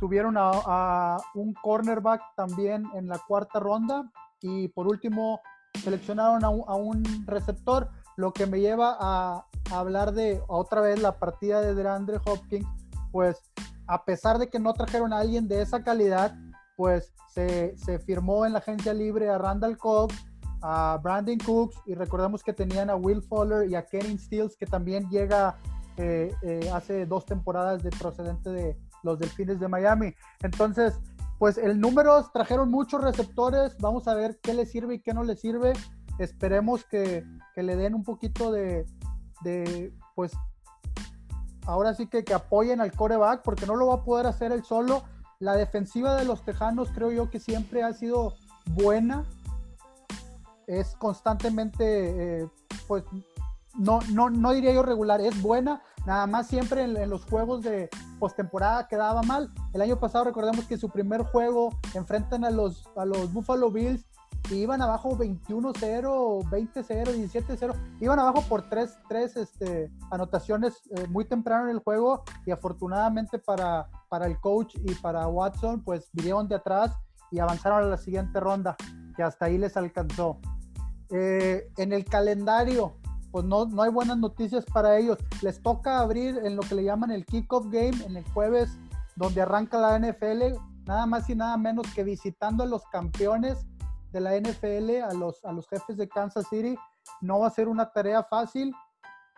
Tuvieron 0.00 0.36
a, 0.38 1.18
un 1.34 1.54
cornerback 1.54 2.22
también 2.36 2.84
en 2.94 3.08
la 3.08 3.18
cuarta 3.18 3.60
ronda. 3.60 4.10
Y 4.40 4.68
por 4.68 4.86
último, 4.86 5.40
seleccionaron 5.82 6.44
a 6.44 6.48
un, 6.48 7.04
receptor, 7.26 7.90
lo 8.16 8.32
que 8.32 8.46
me 8.46 8.60
lleva 8.60 8.96
a, 8.98 9.46
hablar 9.70 10.12
de 10.12 10.42
otra 10.46 10.82
vez 10.82 11.00
la 11.00 11.18
partida 11.18 11.60
de 11.60 11.74
DeAndre 11.74 12.18
Hopkins. 12.26 12.66
Pues 13.10 13.38
a 13.86 14.04
pesar 14.04 14.38
de 14.38 14.48
que 14.48 14.58
no 14.58 14.74
trajeron 14.74 15.12
a 15.12 15.18
alguien 15.18 15.48
de 15.48 15.62
esa 15.62 15.82
calidad, 15.82 16.36
pues 16.76 17.12
se, 17.32 17.74
firmó 18.04 18.44
en 18.44 18.52
la 18.52 18.58
agencia 18.58 18.92
libre 18.92 19.30
a 19.30 19.38
Randall 19.38 19.78
Cobb, 19.78 20.12
a 20.62 20.98
Brandon 21.02 21.38
Cooks 21.38 21.76
y 21.86 21.94
recordemos 21.94 22.42
que 22.42 22.52
tenían 22.52 22.88
a 22.90 22.96
Will 22.96 23.22
Fuller 23.22 23.68
y 23.68 23.74
a 23.74 23.86
Kenny 23.86 24.16
Stills 24.18 24.56
que 24.56 24.66
también 24.66 25.08
llega 25.10 25.56
eh, 25.96 26.34
eh, 26.42 26.70
hace 26.72 27.06
dos 27.06 27.26
temporadas 27.26 27.82
de 27.82 27.90
procedente 27.90 28.50
de 28.50 28.76
los 29.02 29.18
Delfines 29.18 29.60
de 29.60 29.68
Miami. 29.68 30.14
Entonces, 30.42 30.98
pues 31.38 31.58
el 31.58 31.80
número 31.80 32.22
trajeron 32.32 32.70
muchos 32.70 33.02
receptores, 33.02 33.76
vamos 33.78 34.08
a 34.08 34.14
ver 34.14 34.38
qué 34.42 34.54
le 34.54 34.66
sirve 34.66 34.94
y 34.94 35.00
qué 35.00 35.12
no 35.12 35.22
le 35.24 35.36
sirve. 35.36 35.72
Esperemos 36.18 36.84
que, 36.84 37.24
que 37.54 37.62
le 37.62 37.76
den 37.76 37.94
un 37.94 38.04
poquito 38.04 38.52
de, 38.52 38.86
de, 39.42 39.92
pues, 40.14 40.32
ahora 41.66 41.94
sí 41.94 42.06
que, 42.06 42.24
que 42.24 42.34
apoyen 42.34 42.80
al 42.80 42.92
coreback 42.92 43.42
porque 43.42 43.66
no 43.66 43.76
lo 43.76 43.88
va 43.88 43.94
a 43.94 44.04
poder 44.04 44.26
hacer 44.26 44.52
él 44.52 44.64
solo 44.64 45.02
la 45.44 45.56
defensiva 45.56 46.16
de 46.16 46.24
los 46.24 46.42
Tejanos 46.42 46.90
creo 46.94 47.10
yo 47.10 47.30
que 47.30 47.40
siempre 47.40 47.82
ha 47.82 47.92
sido 47.92 48.34
buena. 48.66 49.24
Es 50.66 50.96
constantemente, 50.96 52.40
eh, 52.40 52.48
pues, 52.88 53.04
no, 53.74 54.00
no, 54.10 54.30
no 54.30 54.52
diría 54.52 54.72
yo 54.72 54.82
regular, 54.82 55.20
es 55.20 55.40
buena. 55.42 55.82
Nada 56.06 56.26
más 56.26 56.46
siempre 56.46 56.84
en, 56.84 57.10
los 57.10 57.24
juegos 57.24 57.62
de 57.62 57.90
postemporada 58.18 58.88
quedaba 58.88 59.22
mal. 59.22 59.52
El 59.74 59.82
año 59.82 59.98
pasado 59.98 60.24
recordemos 60.24 60.64
que 60.64 60.78
su 60.78 60.88
primer 60.88 61.22
juego 61.24 61.70
enfrentan 61.92 62.44
a 62.44 62.50
los, 62.50 62.88
a 62.96 63.04
los 63.04 63.32
Buffalo 63.32 63.70
Bills 63.70 64.06
y 64.50 64.56
iban 64.56 64.82
abajo 64.82 65.16
21-0, 65.16 65.72
20-0, 65.74 66.74
17-0, 66.74 67.74
iban 68.00 68.18
abajo 68.18 68.42
por 68.48 68.68
tres, 68.68 68.98
tres 69.08 69.36
este, 69.36 69.90
anotaciones 70.10 70.82
eh, 70.90 71.06
muy 71.08 71.24
temprano 71.24 71.64
en 71.64 71.76
el 71.76 71.82
juego 71.82 72.24
y 72.44 72.50
afortunadamente 72.50 73.38
para, 73.38 73.88
para 74.08 74.26
el 74.26 74.38
coach 74.40 74.76
y 74.84 74.94
para 74.96 75.26
Watson, 75.28 75.82
pues 75.82 76.10
vinieron 76.12 76.46
de 76.48 76.56
atrás 76.56 76.92
y 77.30 77.38
avanzaron 77.38 77.84
a 77.84 77.86
la 77.86 77.96
siguiente 77.96 78.38
ronda, 78.38 78.76
que 79.16 79.22
hasta 79.22 79.46
ahí 79.46 79.58
les 79.58 79.76
alcanzó. 79.76 80.38
Eh, 81.10 81.70
en 81.78 81.92
el 81.92 82.04
calendario, 82.04 82.96
pues 83.30 83.44
no, 83.44 83.66
no 83.66 83.82
hay 83.82 83.90
buenas 83.90 84.18
noticias 84.18 84.64
para 84.66 84.98
ellos. 84.98 85.18
Les 85.42 85.62
toca 85.62 86.00
abrir 86.00 86.38
en 86.44 86.54
lo 86.56 86.62
que 86.62 86.74
le 86.74 86.84
llaman 86.84 87.10
el 87.10 87.24
kickoff 87.24 87.66
game 87.70 88.04
en 88.04 88.16
el 88.16 88.24
jueves, 88.32 88.78
donde 89.16 89.42
arranca 89.42 89.78
la 89.78 89.98
NFL, 89.98 90.56
nada 90.86 91.06
más 91.06 91.28
y 91.30 91.34
nada 91.34 91.56
menos 91.56 91.86
que 91.94 92.04
visitando 92.04 92.62
a 92.62 92.66
los 92.66 92.84
campeones 92.86 93.66
de 94.14 94.20
la 94.20 94.38
NFL, 94.38 95.02
a 95.02 95.12
los, 95.12 95.44
a 95.44 95.52
los 95.52 95.68
jefes 95.68 95.96
de 95.96 96.08
Kansas 96.08 96.46
City. 96.48 96.76
No 97.20 97.40
va 97.40 97.48
a 97.48 97.50
ser 97.50 97.68
una 97.68 97.90
tarea 97.90 98.22
fácil. 98.22 98.72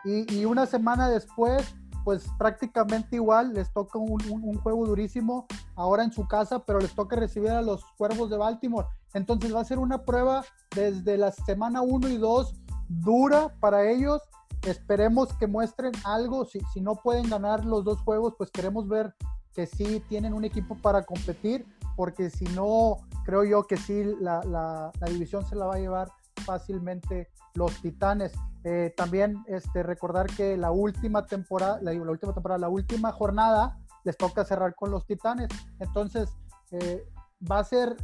Y, 0.05 0.33
y 0.33 0.45
una 0.45 0.67
semana 0.67 1.09
después, 1.09 1.75
pues 2.05 2.27
prácticamente 2.39 3.17
igual, 3.17 3.55
les 3.55 3.73
toca 3.73 3.99
un, 3.99 4.23
un, 4.31 4.55
juego 4.61 4.87
durísimo 4.87 5.47
ahora 5.75 6.05
en 6.05 6.13
su 6.13 6.29
casa, 6.29 6.61
pero 6.65 6.79
les 6.79 6.95
toca 6.95 7.17
recibir 7.17 7.51
a 7.51 7.63
los 7.63 7.83
Cuervos 7.97 8.31
de 8.31 8.37
Baltimore. 8.37 8.87
Entonces 9.15 9.53
va 9.53 9.61
a 9.63 9.65
ser 9.65 9.79
una 9.79 10.05
prueba 10.05 10.45
desde 10.75 11.17
la 11.17 11.33
semana 11.33 11.81
1 11.81 12.09
y 12.11 12.19
2 12.19 12.55
dura 12.89 13.53
para 13.59 13.91
ellos. 13.91 14.23
Esperemos 14.63 15.33
que 15.39 15.47
muestren 15.47 15.93
algo. 16.05 16.45
Si, 16.45 16.61
si 16.73 16.81
no 16.81 16.97
pueden 16.97 17.29
ganar 17.31 17.65
los 17.65 17.83
dos 17.83 18.01
juegos, 18.03 18.35
pues 18.37 18.51
queremos 18.51 18.87
ver 18.87 19.15
que 19.57 19.67
sí 19.67 20.03
tienen 20.07 20.35
un 20.35 20.45
equipo 20.45 20.77
para 20.77 21.03
competir, 21.03 21.65
porque 21.97 22.31
si 22.31 22.45
no, 22.45 22.99
creo 23.25 23.45
yo 23.45 23.67
que 23.67 23.77
sí, 23.77 24.05
la, 24.21 24.41
la, 24.45 24.93
división 25.09 25.45
se 25.45 25.57
la 25.57 25.67
va 25.67 25.75
a 25.75 25.79
llevar 25.79 26.13
fácilmente 26.45 27.29
los 27.55 27.75
Titanes. 27.81 28.33
Eh, 28.65 28.93
también 28.97 29.45
este, 29.47 29.83
recordar 29.83 30.27
que 30.27 30.57
la 30.57 30.71
última 30.71 31.27
temporada, 31.27 31.79
la, 31.81 31.93
última 31.93 32.33
temporada, 32.33 32.59
la 32.59 32.69
última 32.69 33.13
jornada 33.13 33.79
les 34.05 34.17
toca 34.17 34.45
cerrar 34.45 34.75
con 34.75 34.91
los 34.91 35.07
Titanes. 35.07 35.49
Entonces, 35.81 36.29
eh, 36.71 37.09
va 37.51 37.61
a 37.61 37.65
ser 37.65 37.97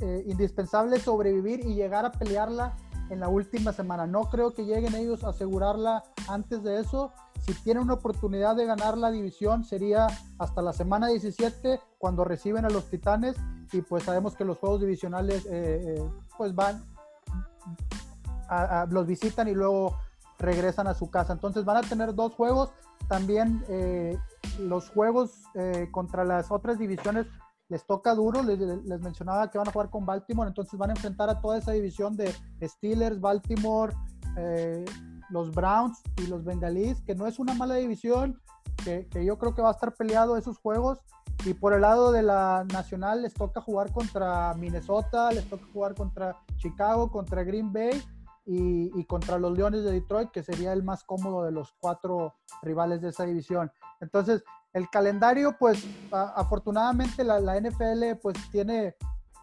eh, 0.00 0.24
indispensable 0.26 0.98
sobrevivir 0.98 1.60
y 1.60 1.74
llegar 1.74 2.04
a 2.04 2.12
pelearla 2.12 2.74
en 3.10 3.20
la 3.20 3.28
última 3.28 3.72
semana. 3.72 4.06
No 4.06 4.22
creo 4.30 4.54
que 4.54 4.64
lleguen 4.64 4.94
ellos 4.94 5.24
a 5.24 5.30
asegurarla 5.30 6.04
antes 6.28 6.62
de 6.62 6.80
eso. 6.80 7.12
Si 7.40 7.54
tienen 7.54 7.82
una 7.82 7.94
oportunidad 7.94 8.56
de 8.56 8.66
ganar 8.66 8.96
la 8.96 9.10
división 9.10 9.64
sería 9.64 10.06
hasta 10.38 10.62
la 10.62 10.72
semana 10.72 11.08
17 11.08 11.80
cuando 11.98 12.24
reciben 12.24 12.64
a 12.64 12.70
los 12.70 12.88
Titanes 12.88 13.36
y 13.72 13.82
pues 13.82 14.04
sabemos 14.04 14.36
que 14.36 14.44
los 14.44 14.58
juegos 14.58 14.80
divisionales 14.80 15.46
eh, 15.46 15.96
eh, 15.96 16.10
pues 16.36 16.54
van, 16.54 16.84
a, 18.48 18.86
los 18.90 19.06
visitan 19.06 19.48
y 19.48 19.54
luego 19.54 19.96
regresan 20.38 20.86
a 20.86 20.94
su 20.94 21.10
casa. 21.10 21.32
Entonces 21.32 21.64
van 21.64 21.78
a 21.78 21.82
tener 21.82 22.14
dos 22.14 22.34
juegos. 22.34 22.72
También 23.08 23.64
eh, 23.68 24.18
los 24.60 24.88
juegos 24.90 25.44
contra 25.90 26.24
las 26.24 26.50
otras 26.50 26.78
divisiones 26.78 27.26
les 27.70 27.86
toca 27.86 28.14
duro. 28.14 28.42
Les, 28.42 28.58
les, 28.58 29.00
mencionaba 29.00 29.50
que 29.50 29.56
van 29.56 29.68
a 29.68 29.72
jugar 29.72 29.88
con 29.88 30.04
Baltimore. 30.04 30.48
Entonces 30.48 30.78
van 30.78 30.90
a 30.90 30.92
enfrentar 30.92 31.30
a 31.30 31.40
toda 31.40 31.56
esa 31.56 31.72
división 31.72 32.16
de 32.16 32.34
Steelers, 32.62 33.18
Baltimore, 33.18 33.94
los 35.30 35.50
Browns 35.52 36.02
y 36.18 36.26
los 36.26 36.44
Bengalís, 36.44 37.00
que 37.02 37.14
no 37.14 37.26
es 37.26 37.38
una 37.38 37.54
mala 37.54 37.76
división. 37.76 38.38
Que 38.84 39.24
yo 39.24 39.38
creo 39.38 39.54
que 39.54 39.62
va 39.62 39.68
a 39.68 39.72
estar 39.72 39.94
peleado 39.94 40.36
esos 40.36 40.58
juegos 40.58 41.00
y 41.46 41.54
por 41.54 41.72
el 41.72 41.80
lado 41.80 42.12
de 42.12 42.22
la 42.22 42.66
nacional 42.70 43.22
les 43.22 43.32
toca 43.32 43.62
jugar 43.62 43.92
contra 43.92 44.52
Minnesota, 44.54 45.32
les 45.32 45.48
toca 45.48 45.64
jugar 45.72 45.94
contra 45.94 46.36
Chicago, 46.58 47.10
contra 47.10 47.44
Green 47.44 47.72
Bay 47.72 48.02
y, 48.44 49.04
contra 49.04 49.38
los 49.38 49.56
Leones 49.56 49.84
de 49.84 49.92
Detroit, 49.92 50.30
que 50.30 50.42
sería 50.42 50.72
el 50.72 50.82
más 50.82 51.04
cómodo 51.04 51.44
de 51.44 51.52
los 51.52 51.72
cuatro 51.80 52.34
rivales 52.62 53.00
de 53.00 53.08
esa 53.08 53.24
división. 53.24 53.72
Entonces, 54.00 54.42
el 54.72 54.88
calendario, 54.90 55.56
pues 55.58 55.84
afortunadamente 56.12 57.24
la, 57.24 57.60
NFL 57.60 58.18
pues 58.22 58.36
tiene, 58.50 58.94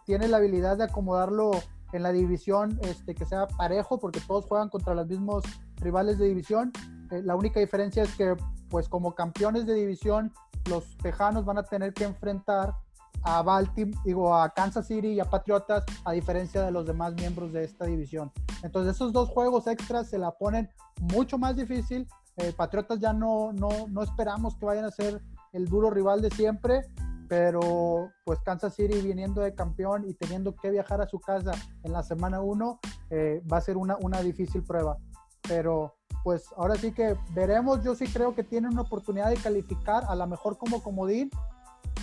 tiene 0.05 0.27
la 0.27 0.37
habilidad 0.37 0.77
de 0.77 0.85
acomodarlo 0.85 1.51
en 1.93 2.03
la 2.03 2.11
división 2.11 2.79
este, 2.83 3.15
que 3.15 3.25
sea 3.25 3.47
parejo, 3.47 3.99
porque 3.99 4.19
todos 4.21 4.45
juegan 4.45 4.69
contra 4.69 4.93
los 4.93 5.07
mismos 5.07 5.43
rivales 5.77 6.17
de 6.17 6.27
división. 6.27 6.71
Eh, 7.11 7.21
la 7.23 7.35
única 7.35 7.59
diferencia 7.59 8.03
es 8.03 8.15
que, 8.15 8.35
pues 8.69 8.89
como 8.89 9.15
campeones 9.15 9.65
de 9.65 9.73
división, 9.73 10.33
los 10.69 10.97
Tejanos 10.97 11.45
van 11.45 11.57
a 11.57 11.63
tener 11.63 11.93
que 11.93 12.03
enfrentar 12.03 12.73
a 13.23 13.41
Baltimore, 13.41 13.97
digo, 14.05 14.35
a 14.35 14.49
Kansas 14.49 14.87
City 14.87 15.09
y 15.09 15.19
a 15.19 15.25
Patriotas, 15.25 15.83
a 16.05 16.11
diferencia 16.11 16.61
de 16.61 16.71
los 16.71 16.85
demás 16.85 17.13
miembros 17.13 17.51
de 17.51 17.63
esta 17.63 17.85
división. 17.85 18.31
Entonces, 18.63 18.95
esos 18.95 19.11
dos 19.13 19.29
juegos 19.29 19.67
extras 19.67 20.09
se 20.09 20.17
la 20.17 20.31
ponen 20.31 20.69
mucho 20.99 21.37
más 21.37 21.55
difícil. 21.55 22.07
Eh, 22.37 22.53
Patriotas 22.55 22.99
ya 22.99 23.13
no, 23.13 23.51
no, 23.53 23.69
no 23.87 24.03
esperamos 24.03 24.55
que 24.55 24.65
vayan 24.65 24.85
a 24.85 24.91
ser 24.91 25.21
el 25.53 25.65
duro 25.65 25.89
rival 25.89 26.21
de 26.21 26.29
siempre, 26.29 26.81
pero 27.27 28.11
pues 28.23 28.39
Kansas 28.41 28.75
City 28.75 29.01
viniendo 29.01 29.41
de 29.41 29.55
campeón 29.55 30.05
y 30.07 30.13
teniendo 30.13 30.55
que 30.55 30.69
viajar 30.69 31.01
a 31.01 31.07
su 31.07 31.19
casa 31.19 31.51
en 31.83 31.91
la 31.91 32.03
semana 32.03 32.39
1, 32.41 32.79
eh, 33.09 33.41
va 33.51 33.57
a 33.57 33.61
ser 33.61 33.77
una, 33.77 33.97
una 34.01 34.21
difícil 34.21 34.63
prueba. 34.63 34.97
Pero 35.47 35.95
pues 36.23 36.45
ahora 36.57 36.75
sí 36.75 36.91
que 36.91 37.17
veremos, 37.33 37.83
yo 37.83 37.95
sí 37.95 38.05
creo 38.05 38.35
que 38.35 38.43
tienen 38.43 38.73
una 38.73 38.81
oportunidad 38.81 39.29
de 39.29 39.37
calificar, 39.37 40.03
a 40.07 40.15
lo 40.15 40.27
mejor 40.27 40.57
como 40.57 40.83
comodín, 40.83 41.31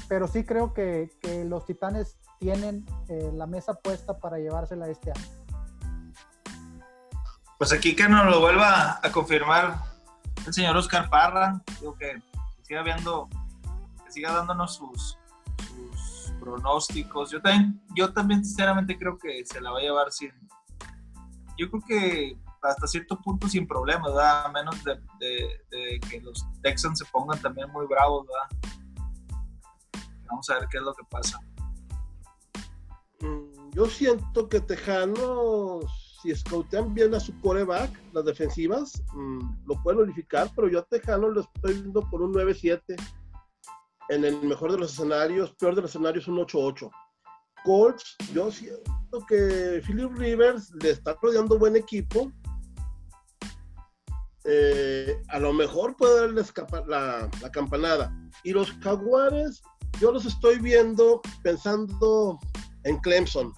pero 0.09 0.27
sí 0.27 0.45
creo 0.45 0.75
que, 0.75 1.11
que 1.21 1.45
los 1.45 1.65
Titanes 1.67 2.19
tienen 2.39 2.85
eh, 3.09 3.31
la 3.35 3.47
mesa 3.47 3.75
puesta 3.75 4.19
para 4.19 4.39
llevársela 4.39 4.89
este 4.89 5.11
año. 5.11 5.45
Pues 7.59 7.73
aquí 7.73 7.95
que 7.95 8.09
nos 8.09 8.27
lo 8.27 8.41
vuelva 8.41 8.99
a 9.03 9.13
confirmar 9.13 9.94
el 10.47 10.53
señor 10.53 10.77
Oscar 10.77 11.09
Parra, 11.09 11.63
digo 11.81 11.97
que 11.97 12.23
siga 12.63 12.83
viendo, 12.83 13.29
que 14.05 14.13
siga 14.13 14.33
dándonos 14.33 14.75
sus, 14.75 15.19
pronósticos. 16.45 17.31
Yo 17.31 17.41
también, 17.41 17.81
yo 17.97 18.13
también 18.13 18.45
sinceramente 18.45 18.99
creo 18.99 19.19
que 19.19 19.45
se 19.47 19.61
la 19.61 19.71
va 19.71 19.79
a 19.79 19.83
llevar 19.83 20.13
sin, 20.13 20.33
yo 21.59 21.71
creo 21.71 21.83
que 21.87 22.39
hasta 22.63 22.87
cierto 22.87 23.21
punto 23.21 23.49
sin 23.49 23.67
problemas, 23.67 24.13
¿verdad? 24.13 24.47
A 24.47 24.53
menos 24.53 24.83
de, 24.85 25.01
de, 25.21 26.01
que 26.09 26.21
los 26.21 26.47
Texans 26.63 26.99
se 26.99 27.05
pongan 27.07 27.41
también 27.41 27.71
muy 27.71 27.87
bravos, 27.87 28.27
¿verdad? 28.27 28.73
Vamos 30.27 30.49
a 30.51 30.59
ver 30.59 30.69
qué 30.71 30.79
es 30.79 30.83
lo 30.83 30.95
que 30.95 31.05
pasa. 31.11 31.39
Mm, 33.21 33.71
yo 33.73 33.87
siento 33.87 34.49
que 34.49 34.61
Tejanos, 34.61 36.04
si 36.25 36.35
scoutean 36.35 36.95
bien 36.95 37.15
a 37.15 37.21
su 37.21 37.39
coreback, 37.41 37.91
las 38.15 38.25
defensivas, 38.25 39.03
mm, 39.13 39.67
lo 39.67 39.83
pueden 39.83 40.01
unificar, 40.01 40.51
pero 40.57 40.69
yo 40.69 40.79
a 40.79 40.85
Tejano 40.85 41.29
lo 41.29 41.43
estoy 41.43 41.75
viendo 41.75 42.01
por 42.09 42.23
un 42.23 42.33
9-7. 42.33 42.97
En 44.09 44.25
el 44.25 44.41
mejor 44.43 44.73
de 44.73 44.79
los 44.79 44.93
escenarios, 44.93 45.55
peor 45.57 45.75
de 45.75 45.83
los 45.83 45.91
escenarios, 45.91 46.27
un 46.27 46.39
8-8. 46.39 46.91
Colts, 47.65 48.17
yo 48.33 48.51
siento 48.51 49.27
que 49.29 49.83
Philip 49.87 50.17
Rivers 50.17 50.71
le 50.83 50.91
está 50.91 51.17
rodeando 51.21 51.59
buen 51.59 51.77
equipo. 51.77 52.33
Eh, 54.45 55.23
a 55.29 55.39
lo 55.39 55.53
mejor 55.53 55.97
puede 55.97 56.21
darle 56.21 56.43
la, 56.87 57.31
la 57.41 57.51
campanada. 57.51 58.15
Y 58.45 58.53
los 58.53 58.73
Jaguares, 58.73 59.63
yo 60.01 60.11
los 60.11 60.25
estoy 60.25 60.59
viendo 60.59 61.21
pensando 61.43 62.39
en 62.85 62.99
Clemson, 62.99 63.53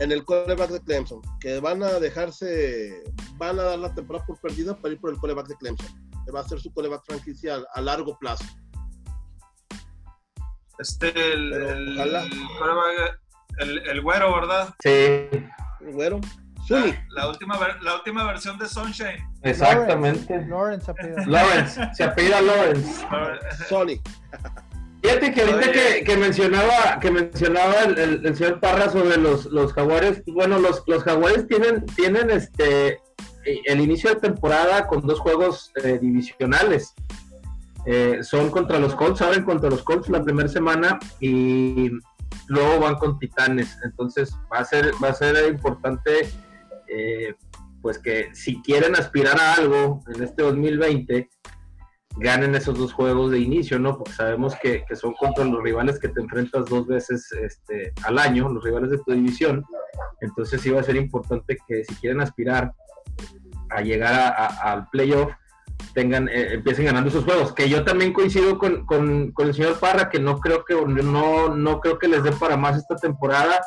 en 0.00 0.12
el 0.12 0.24
coreback 0.24 0.70
de 0.70 0.80
Clemson, 0.80 1.20
que 1.40 1.60
van 1.60 1.82
a 1.82 1.98
dejarse, 2.00 3.02
van 3.36 3.58
a 3.58 3.62
dar 3.62 3.78
la 3.78 3.94
temporada 3.94 4.26
por 4.26 4.38
perdida 4.40 4.76
para 4.76 4.94
ir 4.94 5.00
por 5.00 5.10
el 5.10 5.18
coreback 5.18 5.48
de 5.48 5.56
Clemson, 5.56 5.86
que 6.24 6.32
va 6.32 6.40
a 6.40 6.48
ser 6.48 6.60
su 6.60 6.72
coreback 6.72 7.04
franquicia 7.06 7.58
a 7.74 7.80
largo 7.80 8.18
plazo. 8.18 8.44
Este, 10.78 11.08
el, 11.32 11.52
el, 11.52 11.98
el, 13.58 13.78
el, 13.88 14.00
güero, 14.02 14.34
¿verdad? 14.34 14.74
Sí. 14.82 14.90
El 14.90 15.92
güero. 15.92 16.20
La, 16.68 17.28
última, 17.28 17.58
la 17.80 17.94
última 17.94 18.24
versión 18.24 18.58
de 18.58 18.68
Sunshine. 18.68 19.24
Exactamente. 19.42 20.44
Lawrence, 20.46 20.92
Lawrence, 21.26 21.80
se 21.94 22.04
apellida 22.04 22.42
Lawrence. 22.42 23.06
Sony. 23.68 24.00
Fíjate 25.06 25.32
que 25.32 25.42
ahorita 25.42 25.72
que, 26.04 26.16
mencionaba, 26.16 26.98
que 27.00 27.10
mencionaba 27.12 27.84
el, 27.84 28.36
señor 28.36 28.58
Parra 28.58 28.90
sobre 28.90 29.16
los, 29.18 29.46
los 29.46 29.72
jaguares, 29.72 30.22
bueno, 30.26 30.58
los, 30.58 30.82
los 30.88 31.04
jaguares 31.04 31.46
tienen, 31.46 31.86
tienen 31.94 32.30
este 32.30 33.00
el 33.66 33.80
inicio 33.80 34.10
de 34.10 34.16
temporada 34.16 34.88
con 34.88 35.06
dos 35.06 35.20
juegos 35.20 35.72
eh, 35.84 35.98
divisionales. 36.00 36.94
Eh, 37.84 38.18
son 38.22 38.50
contra 38.50 38.80
los 38.80 38.96
Colts, 38.96 39.22
abren 39.22 39.44
contra 39.44 39.70
los 39.70 39.84
Colts 39.84 40.08
la 40.08 40.24
primera 40.24 40.48
semana 40.48 40.98
y 41.20 41.90
luego 42.48 42.80
van 42.80 42.96
con 42.96 43.20
Titanes. 43.20 43.78
Entonces 43.84 44.34
va 44.52 44.58
a 44.58 44.64
ser, 44.64 44.92
va 45.02 45.10
a 45.10 45.14
ser 45.14 45.48
importante 45.48 46.28
eh, 46.88 47.34
pues 47.80 48.00
que 48.00 48.30
si 48.34 48.60
quieren 48.62 48.96
aspirar 48.96 49.38
a 49.40 49.54
algo 49.54 50.00
en 50.12 50.24
este 50.24 50.42
2020, 50.42 51.28
ganen 52.16 52.54
esos 52.54 52.78
dos 52.78 52.92
juegos 52.92 53.30
de 53.30 53.38
inicio, 53.38 53.78
¿no? 53.78 53.96
Porque 53.96 54.12
sabemos 54.12 54.54
que, 54.56 54.84
son 54.94 55.14
contra 55.14 55.44
los 55.44 55.62
rivales 55.62 55.98
que 55.98 56.08
te 56.08 56.20
enfrentas 56.20 56.66
dos 56.66 56.86
veces 56.86 57.30
este, 57.32 57.92
al 58.04 58.18
año, 58.18 58.48
los 58.48 58.64
rivales 58.64 58.90
de 58.90 58.98
tu 58.98 59.12
división. 59.12 59.64
Entonces 60.20 60.60
sí 60.60 60.70
va 60.70 60.80
a 60.80 60.84
ser 60.84 60.96
importante 60.96 61.58
que 61.66 61.84
si 61.84 61.94
quieren 61.96 62.20
aspirar 62.20 62.72
a 63.70 63.80
llegar 63.82 64.34
al 64.62 64.88
playoff, 64.88 65.32
tengan, 65.92 66.28
eh, 66.28 66.54
empiecen 66.54 66.86
ganando 66.86 67.10
esos 67.10 67.24
juegos. 67.24 67.52
Que 67.52 67.68
yo 67.68 67.84
también 67.84 68.12
coincido 68.12 68.58
con, 68.58 68.86
con, 68.86 69.32
con, 69.32 69.48
el 69.48 69.54
señor 69.54 69.78
Parra, 69.78 70.08
que 70.08 70.18
no 70.18 70.40
creo 70.40 70.64
que 70.64 70.74
no, 70.74 71.54
no 71.54 71.80
creo 71.80 71.98
que 71.98 72.08
les 72.08 72.22
dé 72.22 72.32
para 72.32 72.56
más 72.56 72.76
esta 72.76 72.96
temporada 72.96 73.60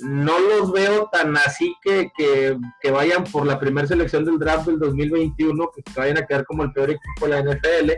no 0.00 0.38
los 0.38 0.72
veo 0.72 1.08
tan 1.10 1.36
así 1.36 1.74
que, 1.82 2.10
que, 2.16 2.90
vayan 2.90 3.24
por 3.24 3.46
la 3.46 3.58
primera 3.58 3.86
selección 3.86 4.24
del 4.24 4.38
draft 4.38 4.66
del 4.66 4.78
2021, 4.78 5.70
que 5.74 5.82
vayan 5.96 6.18
a 6.18 6.26
quedar 6.26 6.44
como 6.44 6.62
el 6.62 6.72
peor 6.72 6.90
equipo 6.90 7.26
de 7.26 7.28
la 7.28 7.42
NFL, 7.42 7.92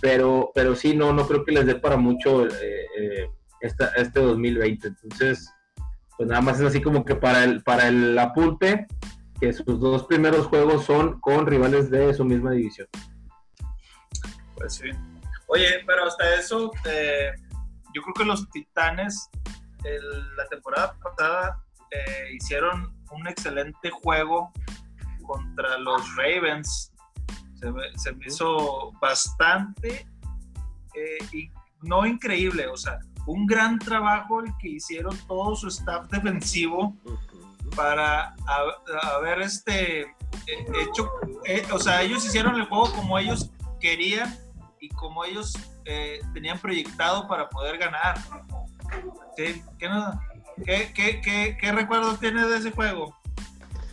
pero, 0.00 0.50
pero 0.54 0.76
sí, 0.76 0.94
no, 0.94 1.12
no 1.12 1.26
creo 1.26 1.44
que 1.44 1.52
les 1.52 1.66
dé 1.66 1.76
para 1.76 1.96
mucho 1.96 2.46
eh, 2.46 2.86
eh, 2.98 3.30
este 3.60 4.20
2020. 4.20 4.88
Entonces, 4.88 5.50
pues 6.16 6.28
nada 6.28 6.42
más 6.42 6.60
es 6.60 6.66
así 6.66 6.82
como 6.82 7.04
que 7.04 7.14
para 7.14 7.44
el, 7.44 7.62
para 7.62 7.88
el 7.88 8.18
apunte, 8.18 8.86
que 9.40 9.52
sus 9.52 9.80
dos 9.80 10.04
primeros 10.04 10.46
juegos 10.46 10.84
son 10.84 11.18
con 11.20 11.46
rivales 11.46 11.90
de 11.90 12.12
su 12.12 12.24
misma 12.24 12.50
división. 12.52 12.86
Pues 14.56 14.74
sí. 14.74 14.90
Oye, 15.46 15.82
pero 15.86 16.04
hasta 16.04 16.34
eso, 16.34 16.70
eh, 16.84 17.30
yo 17.94 18.02
creo 18.02 18.14
que 18.14 18.24
los 18.24 18.48
Titanes 18.50 19.30
la 20.36 20.46
temporada 20.48 20.96
pasada 21.02 21.62
eh, 21.90 22.34
hicieron 22.34 22.94
un 23.10 23.26
excelente 23.26 23.90
juego 23.90 24.52
contra 25.26 25.78
los 25.78 26.02
Ravens. 26.16 26.92
Se 27.56 27.70
me, 28.12 28.26
hizo 28.26 28.92
bastante, 29.00 30.08
eh, 30.94 31.18
y 31.32 31.50
no 31.82 32.06
increíble, 32.06 32.66
o 32.68 32.76
sea, 32.76 33.00
un 33.26 33.46
gran 33.46 33.78
trabajo 33.78 34.40
el 34.40 34.50
que 34.58 34.70
hicieron 34.70 35.16
todo 35.26 35.54
su 35.54 35.68
staff 35.68 36.08
defensivo 36.08 36.96
para 37.76 38.34
haber 39.02 39.42
este 39.42 40.00
eh, 40.00 40.66
hecho, 40.80 41.10
o 41.72 41.78
sea, 41.78 42.02
ellos 42.02 42.24
hicieron 42.24 42.54
el 42.54 42.64
juego 42.64 42.90
como 42.92 43.18
ellos 43.18 43.50
querían 43.78 44.38
y 44.80 44.88
como 44.88 45.24
ellos 45.24 45.52
tenían 46.32 46.58
proyectado 46.58 47.26
para 47.26 47.48
poder 47.48 47.76
ganar. 47.76 48.16
¿Qué, 49.36 50.92
qué, 50.94 51.56
qué, 51.58 51.72
recuerdos 51.72 52.20
tiene 52.20 52.46
de 52.46 52.58
ese 52.58 52.70
juego, 52.70 53.16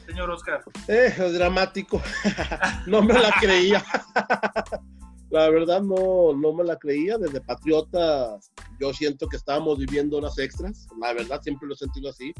señor 0.05 0.29
Oscar? 0.29 0.61
Eh, 0.87 1.13
es 1.17 1.33
dramático. 1.33 2.01
no 2.87 3.01
me 3.01 3.13
la 3.13 3.31
creía. 3.39 3.83
la 5.29 5.49
verdad 5.49 5.81
no, 5.81 6.33
no 6.35 6.53
me 6.53 6.63
la 6.63 6.77
creía. 6.77 7.17
Desde 7.17 7.41
Patriota 7.41 8.37
yo 8.79 8.93
siento 8.93 9.27
que 9.27 9.37
estábamos 9.37 9.79
viviendo 9.79 10.17
unas 10.17 10.37
extras. 10.37 10.87
La 10.99 11.13
verdad 11.13 11.41
siempre 11.41 11.67
lo 11.67 11.73
he 11.73 11.77
sentido 11.77 12.09
así. 12.09 12.33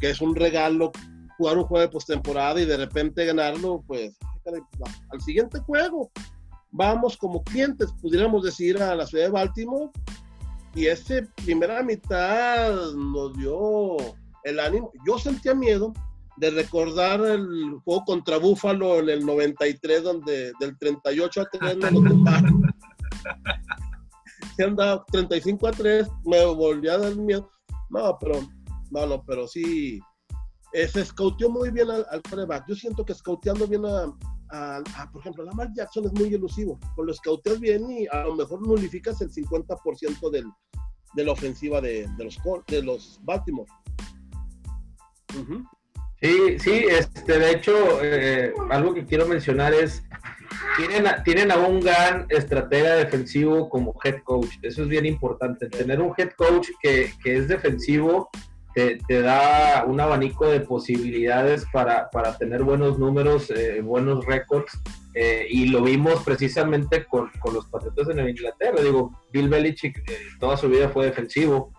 Que 0.00 0.10
es 0.10 0.20
un 0.20 0.36
regalo 0.36 0.92
jugar 1.38 1.58
un 1.58 1.64
juego 1.64 1.80
de 1.80 1.88
postemporada 1.88 2.60
y 2.60 2.66
de 2.66 2.76
repente 2.76 3.24
ganarlo, 3.24 3.82
pues 3.86 4.16
al 5.10 5.20
siguiente 5.20 5.58
juego. 5.60 6.10
Vamos 6.70 7.16
como 7.16 7.42
clientes, 7.42 7.92
pudiéramos 8.00 8.44
decir, 8.44 8.80
a 8.80 8.94
la 8.94 9.06
ciudad 9.06 9.24
de 9.24 9.30
Baltimore 9.30 9.90
y 10.74 10.86
esa 10.86 11.14
primera 11.44 11.82
mitad 11.82 12.92
nos 12.92 13.36
dio 13.36 13.96
el 14.44 14.58
ánimo. 14.58 14.90
Yo 15.06 15.18
sentía 15.18 15.54
miedo 15.54 15.92
de 16.36 16.50
recordar 16.50 17.20
el 17.20 17.78
juego 17.84 18.04
contra 18.04 18.38
Búfalo 18.38 18.98
en 19.00 19.10
el 19.10 19.26
93, 19.26 20.02
donde 20.02 20.52
del 20.58 20.76
38 20.78 21.40
a 21.40 21.44
3 21.58 21.76
nos 21.76 21.92
lo 21.92 22.24
Se 24.56 24.64
andaba 24.64 25.04
35 25.12 25.66
a 25.66 25.70
3, 25.72 26.08
me 26.24 26.44
volví 26.46 26.88
a 26.88 26.98
dar 26.98 27.14
miedo. 27.16 27.50
No, 27.90 28.16
pero, 28.18 28.40
no, 28.90 29.06
no, 29.06 29.22
pero 29.24 29.46
sí, 29.46 30.00
eh, 30.72 30.88
se 30.88 31.04
scouteó 31.04 31.50
muy 31.50 31.70
bien 31.70 31.90
al, 31.90 32.06
al 32.10 32.22
Yo 32.66 32.74
siento 32.74 33.04
que 33.04 33.14
scouteando 33.14 33.66
bien 33.66 33.84
a, 33.84 34.12
por 35.12 35.20
ejemplo, 35.20 35.44
Lamar 35.44 35.72
Jackson 35.74 36.04
es 36.04 36.12
muy 36.12 36.32
elusivo. 36.34 36.78
Con 36.94 37.06
los 37.06 37.16
scouteas 37.16 37.58
bien 37.58 37.90
y 37.90 38.06
a 38.06 38.24
lo 38.24 38.34
mejor 38.34 38.66
nulificas 38.66 39.20
el 39.20 39.30
50% 39.30 40.30
del, 40.30 40.44
de 41.14 41.24
la 41.24 41.32
ofensiva 41.32 41.80
de, 41.80 42.06
de, 42.16 42.24
los, 42.24 42.38
de 42.66 42.82
los 42.82 43.20
Baltimore. 43.22 43.70
Sí, 46.20 46.58
sí, 46.58 46.84
este, 46.88 47.38
de 47.38 47.50
hecho, 47.50 47.72
eh, 48.02 48.52
algo 48.70 48.94
que 48.94 49.06
quiero 49.06 49.26
mencionar 49.26 49.74
es, 49.74 50.04
tienen 50.76 51.06
a, 51.06 51.22
tienen 51.24 51.50
a 51.50 51.56
un 51.56 51.80
gran 51.80 52.26
estratega 52.28 52.94
defensivo 52.94 53.68
como 53.68 53.94
head 54.04 54.22
coach, 54.22 54.54
eso 54.62 54.82
es 54.82 54.88
bien 54.88 55.06
importante, 55.06 55.68
tener 55.68 56.00
un 56.00 56.12
head 56.16 56.30
coach 56.36 56.68
que, 56.80 57.12
que 57.24 57.38
es 57.38 57.48
defensivo 57.48 58.30
te, 58.74 59.22
da 59.22 59.84
un 59.86 60.00
abanico 60.00 60.46
de 60.46 60.60
posibilidades 60.60 61.66
para, 61.72 62.08
para 62.10 62.36
tener 62.36 62.62
buenos 62.62 62.98
números, 62.98 63.50
eh, 63.50 63.80
buenos 63.82 64.24
récords, 64.24 64.72
eh, 65.14 65.46
y 65.50 65.66
lo 65.66 65.82
vimos 65.82 66.22
precisamente 66.22 67.04
con, 67.04 67.30
con, 67.38 67.54
los 67.54 67.66
Patriotas 67.66 68.08
en 68.08 68.28
Inglaterra. 68.28 68.80
Digo, 68.82 69.20
Bill 69.32 69.48
Belichick 69.48 69.98
eh, 69.98 70.16
toda 70.40 70.56
su 70.56 70.68
vida 70.68 70.88
fue 70.88 71.06
defensivo, 71.06 71.72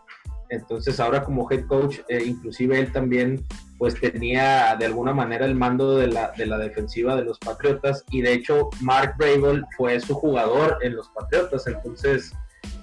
entonces 0.50 1.00
ahora 1.00 1.24
como 1.24 1.50
head 1.50 1.66
coach, 1.66 2.00
inclusive 2.10 2.80
él 2.80 2.92
también 2.92 3.44
pues 3.80 4.00
tenía 4.00 4.76
de 4.78 4.86
alguna 4.86 5.12
manera 5.12 5.48
el 5.48 5.56
mando 5.56 5.98
de 5.98 6.08
la, 6.08 6.32
de 6.38 6.46
la 6.46 6.60
defensiva 6.60 7.16
de 7.16 7.24
los 7.24 7.40
Patriotas, 7.40 8.06
y 8.12 8.22
de 8.22 8.34
hecho 8.34 8.70
Mark 8.82 9.16
Brable 9.18 9.64
fue 9.76 10.00
su 10.00 10.14
jugador 10.14 10.78
en 10.84 10.96
los 10.96 11.10
Patriotas, 11.10 11.66
entonces 11.66 12.34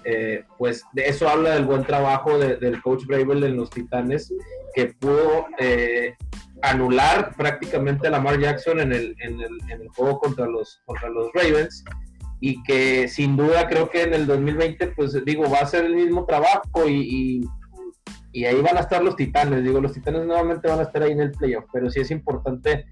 eh, 0.05 0.45
pues 0.59 0.85
de 0.93 1.09
eso 1.09 1.29
habla 1.29 1.51
del 1.51 1.65
buen 1.65 1.85
trabajo 1.85 2.39
del 2.39 2.83
coach 2.83 3.05
Bravel 3.07 3.45
en 3.45 3.57
los 3.57 3.71
Titanes, 3.71 4.33
que 4.75 4.87
pudo 4.87 5.47
eh, 5.59 6.15
anular 6.63 7.35
prácticamente 7.37 8.07
a 8.07 8.11
Lamar 8.11 8.39
Jackson 8.39 8.81
en 8.81 8.93
el, 8.93 9.17
en 9.21 9.41
el, 9.41 9.59
en 9.69 9.83
el 9.83 9.89
juego 9.89 10.19
contra 10.21 10.47
los, 10.47 10.81
contra 10.85 11.09
los 11.09 11.33
Ravens 11.35 11.85
y 12.41 12.63
que 12.63 13.09
sin 13.09 13.37
duda 13.37 13.69
creo 13.69 13.91
que 13.91 14.03
en 14.03 14.15
el 14.15 14.27
2020, 14.27 14.89
pues 14.89 15.25
digo, 15.25 15.51
va 15.51 15.59
a 15.59 15.67
ser 15.67 15.85
el 15.85 15.95
mismo 15.95 16.25
trabajo 16.25 16.89
y, 16.89 17.47
y, 18.33 18.45
ahí 18.45 18.61
van 18.63 18.79
a 18.79 18.81
estar 18.81 19.03
los 19.05 19.17
titanes. 19.17 19.63
Digo, 19.63 19.81
los 19.81 19.93
titanes 19.93 20.25
nuevamente 20.25 20.69
van 20.69 20.81
a 20.81 20.85
estar 20.85 21.03
ahí 21.03 21.13
en 21.13 21.21
el 21.21 21.33
playoff, 21.33 21.67
pero 21.73 21.91
sí 21.91 22.01
es 22.01 22.11
importante 22.11 22.87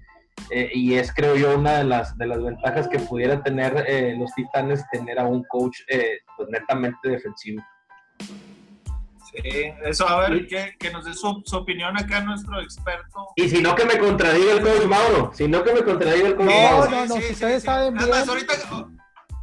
eh, 0.51 0.69
y 0.73 0.95
es 0.95 1.13
creo 1.13 1.35
yo 1.35 1.57
una 1.57 1.77
de 1.77 1.83
las, 1.83 2.17
de 2.17 2.25
las 2.25 2.41
ventajas 2.41 2.87
que 2.87 2.99
pudieran 2.99 3.43
tener 3.43 3.85
eh, 3.87 4.15
los 4.17 4.33
Titanes, 4.33 4.83
tener 4.91 5.19
a 5.19 5.25
un 5.25 5.43
coach 5.43 5.77
eh, 5.89 6.19
netamente 6.49 7.09
defensivo. 7.09 7.63
Sí, 9.31 9.71
eso 9.83 10.09
a 10.09 10.27
ver, 10.27 10.47
que, 10.47 10.75
que 10.79 10.91
nos 10.91 11.05
dé 11.05 11.13
su, 11.13 11.43
su, 11.45 11.57
opinión 11.57 11.95
acá 11.95 12.21
nuestro 12.21 12.59
experto. 12.61 13.27
Y 13.35 13.47
si 13.47 13.61
no 13.61 13.75
que 13.75 13.85
me 13.85 13.99
contradiga 13.99 14.53
el 14.53 14.61
coach 14.61 14.85
Mauro, 14.85 15.31
si 15.35 15.47
no 15.47 15.63
que 15.63 15.73
me 15.73 15.83
contradiga 15.83 16.29
el 16.29 16.35
coach 16.35 16.47
no, 16.47 16.51
Mauro. 16.51 16.89
No, 16.89 17.05
no, 17.05 17.15
si 17.15 17.33
ustedes 17.33 17.63
saben 17.63 17.93
bien. 17.93 18.11
ahorita, 18.11 18.53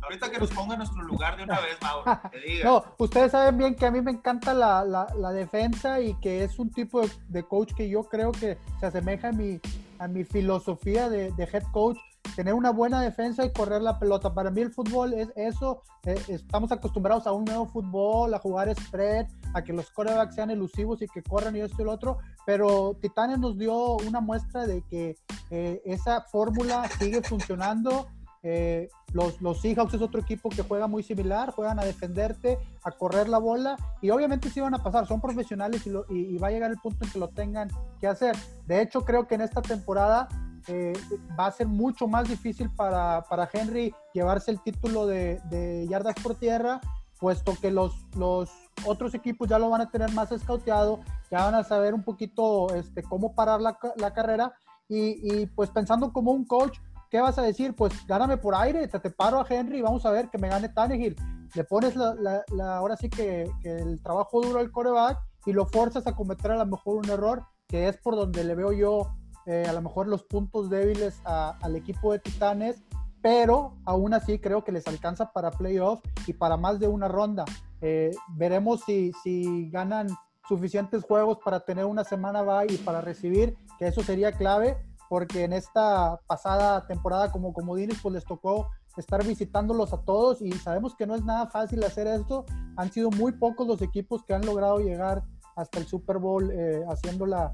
ahorita 0.02 0.30
que 0.30 0.38
nos 0.38 0.50
ponga 0.50 0.74
en 0.74 0.78
nuestro 0.78 1.02
lugar 1.02 1.36
de 1.36 1.44
una 1.44 1.60
vez, 1.60 1.78
Mauro. 1.80 2.20
No, 2.64 2.84
ustedes 2.98 3.30
saben 3.30 3.58
bien 3.58 3.76
que 3.76 3.86
a 3.86 3.92
mí 3.92 4.00
me 4.00 4.10
encanta 4.10 4.54
la, 4.54 4.84
la, 4.84 5.06
la 5.16 5.32
defensa 5.32 6.00
y 6.00 6.14
que 6.14 6.42
es 6.42 6.58
un 6.58 6.72
tipo 6.72 7.02
de, 7.02 7.10
de, 7.28 7.44
coach 7.44 7.72
que 7.74 7.88
yo 7.88 8.02
creo 8.04 8.32
que 8.32 8.58
se 8.80 8.86
asemeja 8.86 9.28
a 9.28 9.32
mi, 9.32 9.60
a 9.98 10.08
mi 10.08 10.24
filosofía 10.24 11.08
de, 11.08 11.32
head 11.38 11.64
coach, 11.72 11.98
tener 12.34 12.54
una 12.54 12.70
buena 12.70 13.00
defensa 13.00 13.44
y 13.44 13.52
correr 13.52 13.82
la 13.82 13.98
pelota. 13.98 14.34
Para 14.34 14.50
mí 14.50 14.60
el 14.60 14.72
fútbol 14.72 15.14
es 15.14 15.28
eso, 15.36 15.82
eh, 16.04 16.20
estamos 16.28 16.72
acostumbrados 16.72 17.26
a 17.26 17.32
un 17.32 17.44
nuevo 17.44 17.66
fútbol, 17.66 18.34
a 18.34 18.38
jugar 18.38 18.74
spread, 18.74 19.26
a 19.54 19.62
que 19.62 19.72
los 19.72 19.90
corebacks 19.90 20.34
sean 20.34 20.50
elusivos 20.50 21.02
y 21.02 21.08
que 21.08 21.22
corran 21.22 21.56
y 21.56 21.60
esto 21.60 21.82
y 21.82 21.84
lo 21.84 21.92
otro, 21.92 22.18
pero 22.44 22.96
Titanes 23.00 23.38
nos 23.38 23.58
dio 23.58 23.96
una 23.96 24.20
muestra 24.20 24.66
de 24.66 24.82
que 24.82 25.16
eh, 25.50 25.80
esa 25.84 26.22
fórmula 26.22 26.88
sigue 26.98 27.22
funcionando 27.22 28.08
eh, 28.48 28.88
los, 29.12 29.42
los 29.42 29.60
Seahawks 29.60 29.94
es 29.94 30.00
otro 30.00 30.20
equipo 30.20 30.50
que 30.50 30.62
juega 30.62 30.86
muy 30.86 31.02
similar, 31.02 31.50
juegan 31.50 31.80
a 31.80 31.84
defenderte, 31.84 32.60
a 32.84 32.92
correr 32.92 33.28
la 33.28 33.38
bola 33.38 33.76
y 34.00 34.10
obviamente 34.10 34.50
sí 34.50 34.60
van 34.60 34.72
a 34.72 34.84
pasar, 34.84 35.04
son 35.04 35.20
profesionales 35.20 35.84
y, 35.84 36.38
va 36.38 36.46
a 36.46 36.50
llegar 36.52 36.70
el 36.70 36.78
punto 36.78 37.04
en 37.04 37.10
que 37.10 37.18
lo 37.18 37.26
tengan 37.26 37.68
que 37.98 38.06
hacer. 38.06 38.36
De 38.66 38.80
hecho, 38.80 39.04
creo 39.04 39.26
que 39.26 39.34
en 39.34 39.40
esta 39.40 39.62
temporada 39.62 40.28
eh, 40.68 40.92
va 41.36 41.46
a 41.46 41.50
ser 41.50 41.66
mucho 41.66 42.06
más 42.06 42.28
difícil 42.28 42.70
para, 42.70 43.24
para 43.28 43.50
Henry 43.52 43.92
llevarse 44.14 44.52
el 44.52 44.60
título 44.60 45.08
de, 45.08 45.40
de, 45.50 45.84
yardas 45.88 46.14
por 46.22 46.36
tierra, 46.36 46.80
puesto 47.18 47.56
que 47.60 47.72
los, 47.72 48.06
los 48.14 48.52
otros 48.84 49.12
equipos 49.14 49.48
ya 49.48 49.58
lo 49.58 49.70
van 49.70 49.80
a 49.80 49.90
tener 49.90 50.12
más 50.12 50.30
escauteado, 50.30 51.00
ya 51.32 51.46
van 51.46 51.56
a 51.56 51.64
saber 51.64 51.94
un 51.94 52.04
poquito 52.04 52.72
este, 52.76 53.02
cómo 53.02 53.34
parar 53.34 53.60
la, 53.60 53.76
la 53.96 54.14
carrera 54.14 54.54
y, 54.88 55.40
y 55.40 55.46
pues 55.46 55.70
pensando 55.70 56.12
como 56.12 56.30
un 56.30 56.44
coach, 56.44 56.78
¿qué 57.16 57.22
vas 57.22 57.38
a 57.38 57.42
decir? 57.42 57.74
Pues 57.74 58.06
gáname 58.06 58.36
por 58.36 58.54
aire, 58.54 58.86
te, 58.88 59.00
te 59.00 59.08
paro 59.08 59.40
a 59.40 59.46
Henry 59.48 59.78
y 59.78 59.80
vamos 59.80 60.04
a 60.04 60.10
ver 60.10 60.28
que 60.28 60.36
me 60.36 60.50
gane 60.50 60.68
Tannehill. 60.68 61.16
Le 61.54 61.64
pones 61.64 61.96
la, 61.96 62.44
la, 62.52 62.76
ahora 62.76 62.94
sí 62.94 63.08
que, 63.08 63.50
que, 63.62 63.70
el 63.70 64.02
trabajo 64.02 64.42
duro 64.42 64.60
al 64.60 64.70
coreback 64.70 65.18
y 65.46 65.54
lo 65.54 65.64
forzas 65.64 66.06
a 66.06 66.14
cometer 66.14 66.50
a 66.50 66.58
lo 66.58 66.66
mejor 66.66 66.98
un 66.98 67.08
error, 67.08 67.42
que 67.68 67.88
es 67.88 67.96
por 67.96 68.16
donde 68.16 68.44
le 68.44 68.54
veo 68.54 68.70
yo 68.70 69.16
eh, 69.46 69.64
a 69.66 69.72
lo 69.72 69.80
mejor 69.80 70.08
los 70.08 70.24
puntos 70.24 70.68
débiles 70.68 71.18
al 71.24 71.74
equipo 71.74 72.12
de 72.12 72.18
Titanes, 72.18 72.82
pero 73.22 73.78
aún 73.86 74.12
así 74.12 74.38
creo 74.38 74.62
que 74.62 74.72
les 74.72 74.86
alcanza 74.86 75.32
para 75.32 75.50
playoff 75.50 76.02
y 76.26 76.34
para 76.34 76.58
más 76.58 76.78
de 76.80 76.88
una 76.88 77.08
ronda. 77.08 77.46
Eh, 77.80 78.10
veremos 78.36 78.82
si, 78.84 79.10
si 79.22 79.70
ganan 79.70 80.08
suficientes 80.46 81.02
juegos 81.02 81.38
para 81.42 81.60
tener 81.60 81.86
una 81.86 82.04
semana 82.04 82.42
bye 82.42 82.74
y 82.74 82.76
para 82.76 83.00
recibir, 83.00 83.56
que 83.78 83.86
eso 83.86 84.02
sería 84.02 84.32
clave, 84.32 84.76
porque 85.08 85.44
en 85.44 85.52
esta 85.52 86.20
pasada 86.26 86.86
temporada 86.86 87.30
como 87.30 87.52
comodines 87.52 87.98
pues 88.02 88.14
les 88.14 88.24
tocó 88.24 88.68
estar 88.96 89.24
visitándolos 89.24 89.92
a 89.92 89.98
todos 89.98 90.40
y 90.40 90.50
sabemos 90.52 90.94
que 90.94 91.06
no 91.06 91.14
es 91.14 91.24
nada 91.24 91.46
fácil 91.48 91.84
hacer 91.84 92.06
esto. 92.06 92.46
Han 92.76 92.90
sido 92.90 93.10
muy 93.10 93.32
pocos 93.32 93.66
los 93.66 93.82
equipos 93.82 94.24
que 94.24 94.34
han 94.34 94.44
logrado 94.44 94.78
llegar 94.78 95.22
hasta 95.56 95.78
el 95.78 95.86
Super 95.86 96.18
Bowl 96.18 96.50
eh, 96.50 96.82
haciéndola 96.88 97.52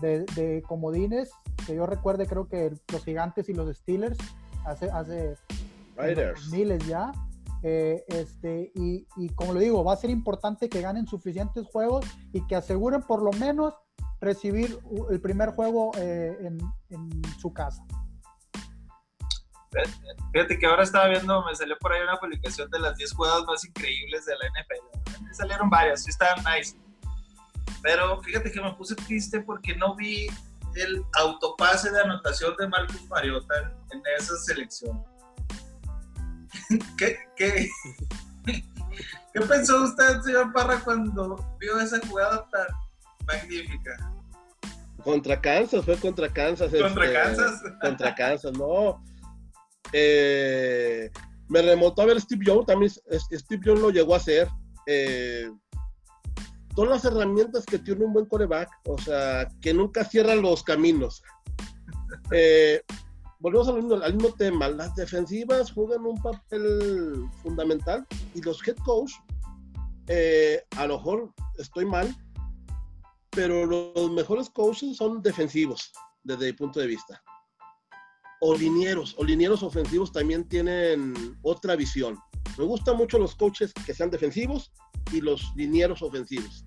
de, 0.00 0.62
comodines. 0.66 1.30
Que 1.66 1.74
yo 1.74 1.86
recuerde, 1.86 2.26
creo 2.26 2.48
que 2.48 2.72
los 2.92 3.04
Gigantes 3.04 3.48
y 3.48 3.54
los 3.54 3.76
Steelers 3.76 4.18
hace, 4.64 4.90
hace 4.90 5.36
miles 6.50 6.86
ya. 6.86 7.12
Eh, 7.62 8.04
este, 8.08 8.72
y, 8.74 9.06
y 9.16 9.28
como 9.30 9.52
le 9.52 9.60
digo, 9.60 9.84
va 9.84 9.92
a 9.92 9.96
ser 9.96 10.10
importante 10.10 10.68
que 10.68 10.80
ganen 10.80 11.06
suficientes 11.06 11.66
juegos 11.66 12.06
y 12.32 12.46
que 12.46 12.56
aseguren 12.56 13.02
por 13.02 13.22
lo 13.22 13.32
menos 13.32 13.74
recibir 14.20 14.78
el 15.10 15.20
primer 15.20 15.50
juego 15.50 15.92
eh, 15.96 16.36
en, 16.90 17.22
su 17.40 17.52
casa. 17.52 17.82
Fíjate 20.32 20.58
que 20.58 20.66
ahora 20.66 20.82
estaba 20.82 21.08
viendo, 21.08 21.44
me 21.44 21.54
salió 21.54 21.76
por 21.78 21.92
ahí 21.92 22.02
una 22.02 22.18
publicación 22.18 22.68
de 22.70 22.80
las 22.80 22.96
10 22.96 23.12
jugadas 23.12 23.44
más 23.44 23.64
increíbles 23.64 24.26
de 24.26 24.34
la 24.36 24.46
NFL. 24.46 25.22
Me 25.24 25.34
salieron 25.34 25.70
varias, 25.70 26.02
sí 26.02 26.10
estaban 26.10 26.44
nice. 26.44 26.76
Pero 27.82 28.20
fíjate 28.22 28.50
que 28.50 28.60
me 28.60 28.72
puse 28.74 28.94
triste 28.96 29.40
porque 29.40 29.74
no 29.76 29.94
vi 29.94 30.26
el 30.74 31.04
autopase 31.14 31.90
de 31.90 32.00
anotación 32.00 32.54
de 32.58 32.68
Marcus 32.68 33.08
Mariota 33.08 33.72
en, 33.92 34.02
esa 34.18 34.36
selección. 34.36 35.04
¿Qué, 36.98 37.18
qué, 37.36 37.68
¿Qué 39.32 39.40
pensó 39.48 39.82
usted, 39.82 40.20
señor 40.22 40.52
Parra, 40.52 40.80
cuando 40.80 41.56
vio 41.58 41.78
esa 41.80 42.00
jugada 42.06 42.46
tan 42.50 42.66
magnífica. 43.26 44.12
Contra 45.02 45.40
Kansas, 45.40 45.84
fue 45.84 45.96
contra 45.96 46.28
Kansas. 46.28 46.70
Contra 46.70 47.04
este, 47.04 47.14
Kansas. 47.14 47.62
Contra 47.80 48.14
Kansas, 48.14 48.52
no. 48.52 49.02
Eh, 49.92 51.10
me 51.48 51.62
remontó 51.62 52.02
a 52.02 52.06
ver 52.06 52.20
Steve 52.20 52.44
Jones, 52.46 52.66
también 52.66 52.90
Steve 52.90 53.62
Jones 53.64 53.80
lo 53.80 53.90
llegó 53.90 54.14
a 54.14 54.18
hacer. 54.18 54.48
Eh, 54.86 55.50
todas 56.74 56.90
las 56.90 57.04
herramientas 57.04 57.64
que 57.66 57.78
tiene 57.78 58.04
un 58.04 58.12
buen 58.12 58.26
coreback, 58.26 58.70
o 58.86 58.98
sea, 58.98 59.48
que 59.60 59.74
nunca 59.74 60.04
cierra 60.04 60.34
los 60.34 60.62
caminos. 60.62 61.22
Eh, 62.32 62.82
volvemos 63.38 63.68
al 63.68 63.76
mismo, 63.76 63.94
al 63.94 64.14
mismo, 64.14 64.32
tema, 64.34 64.68
las 64.68 64.94
defensivas 64.94 65.72
juegan 65.72 66.04
un 66.04 66.20
papel 66.20 67.24
fundamental 67.42 68.06
y 68.34 68.42
los 68.42 68.66
head 68.66 68.76
coach, 68.84 69.12
a 70.76 70.86
lo 70.86 70.96
mejor 70.96 71.32
estoy 71.58 71.86
mal, 71.86 72.14
pero 73.30 73.64
los 73.64 74.10
mejores 74.10 74.50
coaches 74.50 74.96
son 74.96 75.22
defensivos, 75.22 75.92
desde 76.22 76.46
mi 76.46 76.52
punto 76.52 76.80
de 76.80 76.88
vista. 76.88 77.22
O 78.40 78.56
linieros, 78.56 79.14
o 79.18 79.24
linieros 79.24 79.62
ofensivos 79.62 80.12
también 80.12 80.48
tienen 80.48 81.14
otra 81.42 81.76
visión. 81.76 82.18
Me 82.58 82.64
gustan 82.64 82.96
mucho 82.96 83.18
los 83.18 83.34
coaches 83.34 83.72
que 83.86 83.94
sean 83.94 84.10
defensivos 84.10 84.72
y 85.12 85.20
los 85.20 85.52
linieros 85.56 86.02
ofensivos. 86.02 86.64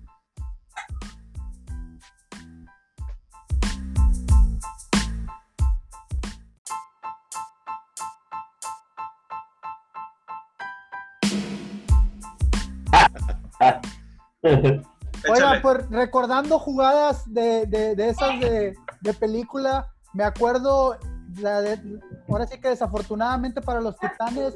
Oiga, 15.28 15.60
pues 15.62 15.88
recordando 15.90 16.58
jugadas 16.58 17.22
de, 17.32 17.66
de, 17.66 18.08
esas 18.08 18.40
de, 18.40 18.74
de, 19.00 19.14
película, 19.14 19.88
me 20.12 20.24
acuerdo, 20.24 20.98
la 21.38 21.60
de, 21.60 21.80
ahora 22.28 22.46
sí 22.46 22.58
que 22.60 22.68
desafortunadamente 22.68 23.60
para 23.60 23.80
los 23.80 23.98
titanes, 23.98 24.54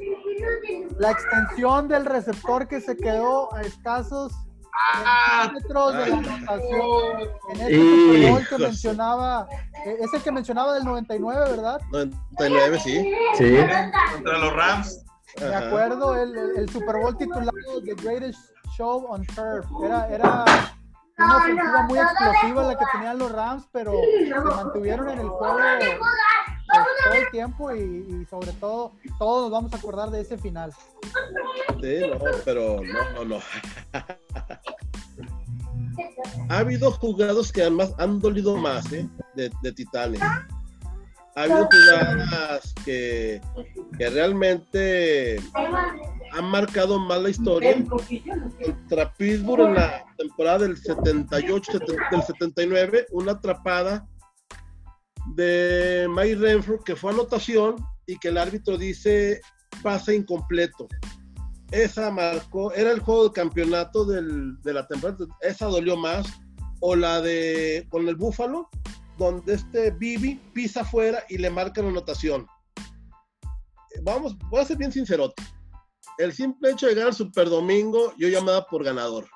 la 0.97 1.11
extensión 1.11 1.87
del 1.87 2.05
receptor 2.05 2.67
que 2.67 2.81
se 2.81 2.95
quedó 2.95 3.53
a 3.53 3.61
escasos 3.61 4.33
ah, 4.93 5.51
metros 5.53 5.93
de 5.93 6.07
la 6.07 6.17
anotación. 6.17 7.29
En 7.49 7.61
ese 7.61 8.31
gol 8.31 8.47
que 8.47 8.57
mencionaba, 8.57 9.47
eh, 9.85 9.97
es 9.99 10.13
el 10.13 10.21
que 10.21 10.31
mencionaba 10.31 10.73
del 10.73 10.85
99, 10.85 11.49
¿verdad? 11.49 11.81
99, 11.91 12.79
sí. 12.79 13.13
Sí. 13.37 13.57
Contra 14.13 14.37
los 14.37 14.53
Rams. 14.53 15.05
Me 15.39 15.55
acuerdo 15.55 16.15
el, 16.15 16.35
el, 16.57 16.69
Super 16.69 16.97
Bowl 16.97 17.15
titulado 17.15 17.51
The 17.85 17.93
Greatest 17.95 18.49
Show 18.79 19.07
on 19.09 19.25
Turf. 19.25 19.65
Era, 19.83 20.07
era 20.07 20.45
una 21.17 21.37
ofensiva 21.37 21.83
muy 21.83 21.99
explosiva 21.99 22.63
la 22.63 22.77
que 22.77 22.85
tenían 22.93 23.17
los 23.19 23.29
Rams, 23.29 23.67
pero 23.73 23.91
se 23.91 24.33
mantuvieron 24.33 25.09
en 25.09 25.19
el 25.19 25.27
juego 25.27 25.57
todo 27.03 27.13
el 27.13 27.29
tiempo 27.29 27.75
y, 27.75 28.25
sobre 28.29 28.53
todo 28.53 28.93
todos 29.17 29.43
nos 29.43 29.51
vamos 29.51 29.73
a 29.73 29.75
acordar 29.75 30.11
de 30.11 30.21
ese 30.21 30.37
final. 30.37 30.71
Sí, 31.81 31.99
no, 32.09 32.19
pero 32.45 32.79
no, 32.81 33.25
no, 33.25 33.25
no. 33.25 33.39
ha 36.49 36.57
habido 36.57 36.91
jugados 36.91 37.51
que 37.51 37.63
además 37.63 37.93
han 37.97 38.21
dolido 38.21 38.55
más 38.55 38.89
¿eh? 38.93 39.09
de, 39.35 39.51
de 39.61 39.73
Titanes. 39.73 40.21
Ha 40.21 41.41
habido 41.43 41.67
jugadas 41.69 42.73
que, 42.85 43.41
que 43.97 44.09
realmente 44.09 45.41
han 46.31 46.45
marcado 46.45 46.99
más 46.99 47.21
la 47.21 47.29
historia. 47.29 47.75
Contra 47.85 49.13
Pittsburgh 49.13 49.67
en 49.67 49.75
la 49.75 50.05
temporada 50.17 50.59
del 50.59 50.77
78, 50.77 51.79
del 52.11 52.23
79, 52.23 53.07
una 53.11 53.33
atrapada 53.33 54.07
de 55.35 56.07
Mike 56.09 56.35
Renfrew 56.35 56.83
que 56.83 56.95
fue 56.95 57.11
anotación 57.11 57.75
y 58.07 58.17
que 58.17 58.29
el 58.29 58.37
árbitro 58.37 58.77
dice 58.77 59.41
pase 59.83 60.15
incompleto. 60.15 60.87
Esa 61.71 62.09
marcó, 62.09 62.73
era 62.73 62.91
el 62.91 62.99
juego 62.99 63.25
de 63.25 63.33
campeonato 63.33 64.05
del, 64.05 64.59
de 64.61 64.73
la 64.73 64.87
temporada, 64.87 65.25
esa 65.41 65.67
dolió 65.67 65.95
más. 65.95 66.27
O 66.81 66.95
la 66.95 67.19
de 67.19 67.85
con 67.89 68.07
el 68.07 68.15
Búfalo, 68.15 68.69
donde 69.17 69.55
este 69.55 69.91
Bibi 69.91 70.39
pisa 70.53 70.81
afuera 70.81 71.25
y 71.27 71.37
le 71.37 71.49
marca 71.49 71.81
la 71.81 71.89
anotación. 71.89 72.47
Vamos, 74.01 74.37
voy 74.49 74.61
a 74.61 74.65
ser 74.65 74.77
bien 74.77 74.93
sincero 74.93 75.33
el 76.17 76.33
simple 76.33 76.71
hecho 76.71 76.87
de 76.87 76.95
ganar 76.95 77.13
Super 77.13 77.49
Domingo, 77.49 78.13
yo 78.17 78.27
llamaba 78.27 78.65
por 78.65 78.83
ganador. 78.83 79.27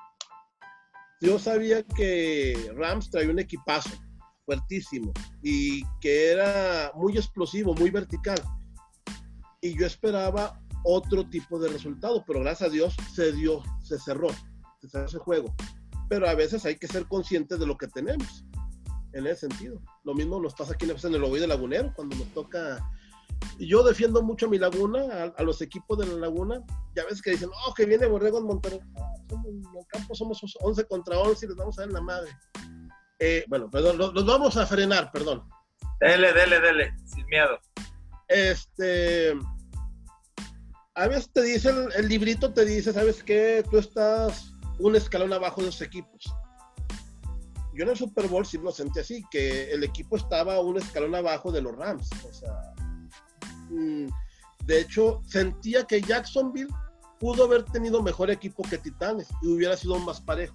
Yo 1.20 1.38
sabía 1.38 1.82
que 1.82 2.72
Rams 2.76 3.10
traía 3.10 3.30
un 3.30 3.38
equipazo 3.38 3.90
fuertísimo 4.44 5.12
y 5.42 5.82
que 6.00 6.30
era 6.30 6.92
muy 6.94 7.16
explosivo, 7.16 7.74
muy 7.74 7.90
vertical. 7.90 8.38
Y 9.60 9.78
yo 9.78 9.86
esperaba 9.86 10.60
otro 10.84 11.28
tipo 11.28 11.58
de 11.58 11.70
resultado, 11.70 12.22
pero 12.26 12.40
gracias 12.40 12.68
a 12.68 12.72
Dios 12.72 12.94
se 13.14 13.32
dio, 13.32 13.62
se 13.82 13.98
cerró, 13.98 14.28
se 14.80 14.88
cerró 14.88 15.06
ese 15.06 15.18
juego. 15.18 15.54
Pero 16.10 16.28
a 16.28 16.34
veces 16.34 16.66
hay 16.66 16.76
que 16.76 16.86
ser 16.86 17.06
conscientes 17.06 17.58
de 17.58 17.66
lo 17.66 17.78
que 17.78 17.88
tenemos, 17.88 18.44
en 19.14 19.26
ese 19.26 19.48
sentido. 19.48 19.80
Lo 20.04 20.12
mismo 20.12 20.38
nos 20.40 20.54
pasa 20.54 20.74
aquí 20.74 20.84
en 20.84 21.14
el 21.14 21.24
Ovoide 21.24 21.46
Lagunero, 21.46 21.92
cuando 21.96 22.16
nos 22.16 22.28
toca 22.34 22.86
yo 23.58 23.82
defiendo 23.82 24.22
mucho 24.22 24.46
a 24.46 24.48
mi 24.48 24.58
laguna, 24.58 25.32
a, 25.36 25.42
los 25.42 25.60
equipos 25.62 25.98
de 25.98 26.06
la 26.06 26.14
laguna. 26.14 26.62
Ya 26.94 27.04
ves 27.04 27.22
que 27.22 27.32
dicen, 27.32 27.50
oh, 27.66 27.74
que 27.74 27.86
viene 27.86 28.06
Borrego 28.06 28.38
en 28.38 28.46
Monterrey. 28.46 28.80
en 29.30 29.62
el 29.78 29.86
campo 29.88 30.14
somos 30.14 30.40
11 30.60 30.84
contra 30.86 31.18
11 31.18 31.44
y 31.44 31.48
les 31.48 31.56
vamos 31.56 31.78
a 31.78 31.82
dar 31.82 31.92
la 31.92 32.00
madre. 32.00 32.30
Eh, 33.18 33.44
bueno, 33.48 33.70
perdón, 33.70 33.98
los, 33.98 34.26
vamos 34.26 34.56
a 34.56 34.66
frenar, 34.66 35.10
perdón. 35.12 35.48
Dele, 36.00 36.32
dele, 36.32 36.60
dele, 36.60 36.94
sin 37.06 37.24
miedo. 37.26 37.58
Este. 38.28 39.34
A 40.96 41.08
veces 41.08 41.30
te 41.32 41.42
dice, 41.42 41.70
el, 41.70 41.92
el 41.96 42.08
librito 42.08 42.52
te 42.52 42.64
dice, 42.64 42.92
¿sabes 42.92 43.22
qué? 43.22 43.64
Tú 43.70 43.78
estás 43.78 44.52
un 44.78 44.94
escalón 44.96 45.32
abajo 45.32 45.60
de 45.60 45.66
los 45.68 45.80
equipos 45.80 46.34
yo 47.74 47.82
en 47.82 47.90
el 47.90 47.96
Super 47.96 48.28
Bowl 48.28 48.46
sí 48.46 48.58
lo 48.58 48.70
sentí 48.70 49.00
así, 49.00 49.24
que 49.30 49.72
el 49.72 49.82
equipo 49.82 50.16
estaba 50.16 50.60
un 50.60 50.78
escalón 50.78 51.14
abajo 51.14 51.50
de 51.50 51.60
los 51.60 51.74
Rams. 51.74 52.08
O 52.28 52.32
sea, 52.32 52.72
de 53.70 54.80
hecho, 54.80 55.20
sentía 55.26 55.84
que 55.84 56.00
Jacksonville 56.00 56.72
pudo 57.20 57.44
haber 57.44 57.64
tenido 57.64 58.02
mejor 58.02 58.30
equipo 58.30 58.62
que 58.62 58.78
Titanes 58.78 59.28
y 59.42 59.48
hubiera 59.48 59.76
sido 59.76 59.98
más 59.98 60.20
parejo. 60.20 60.54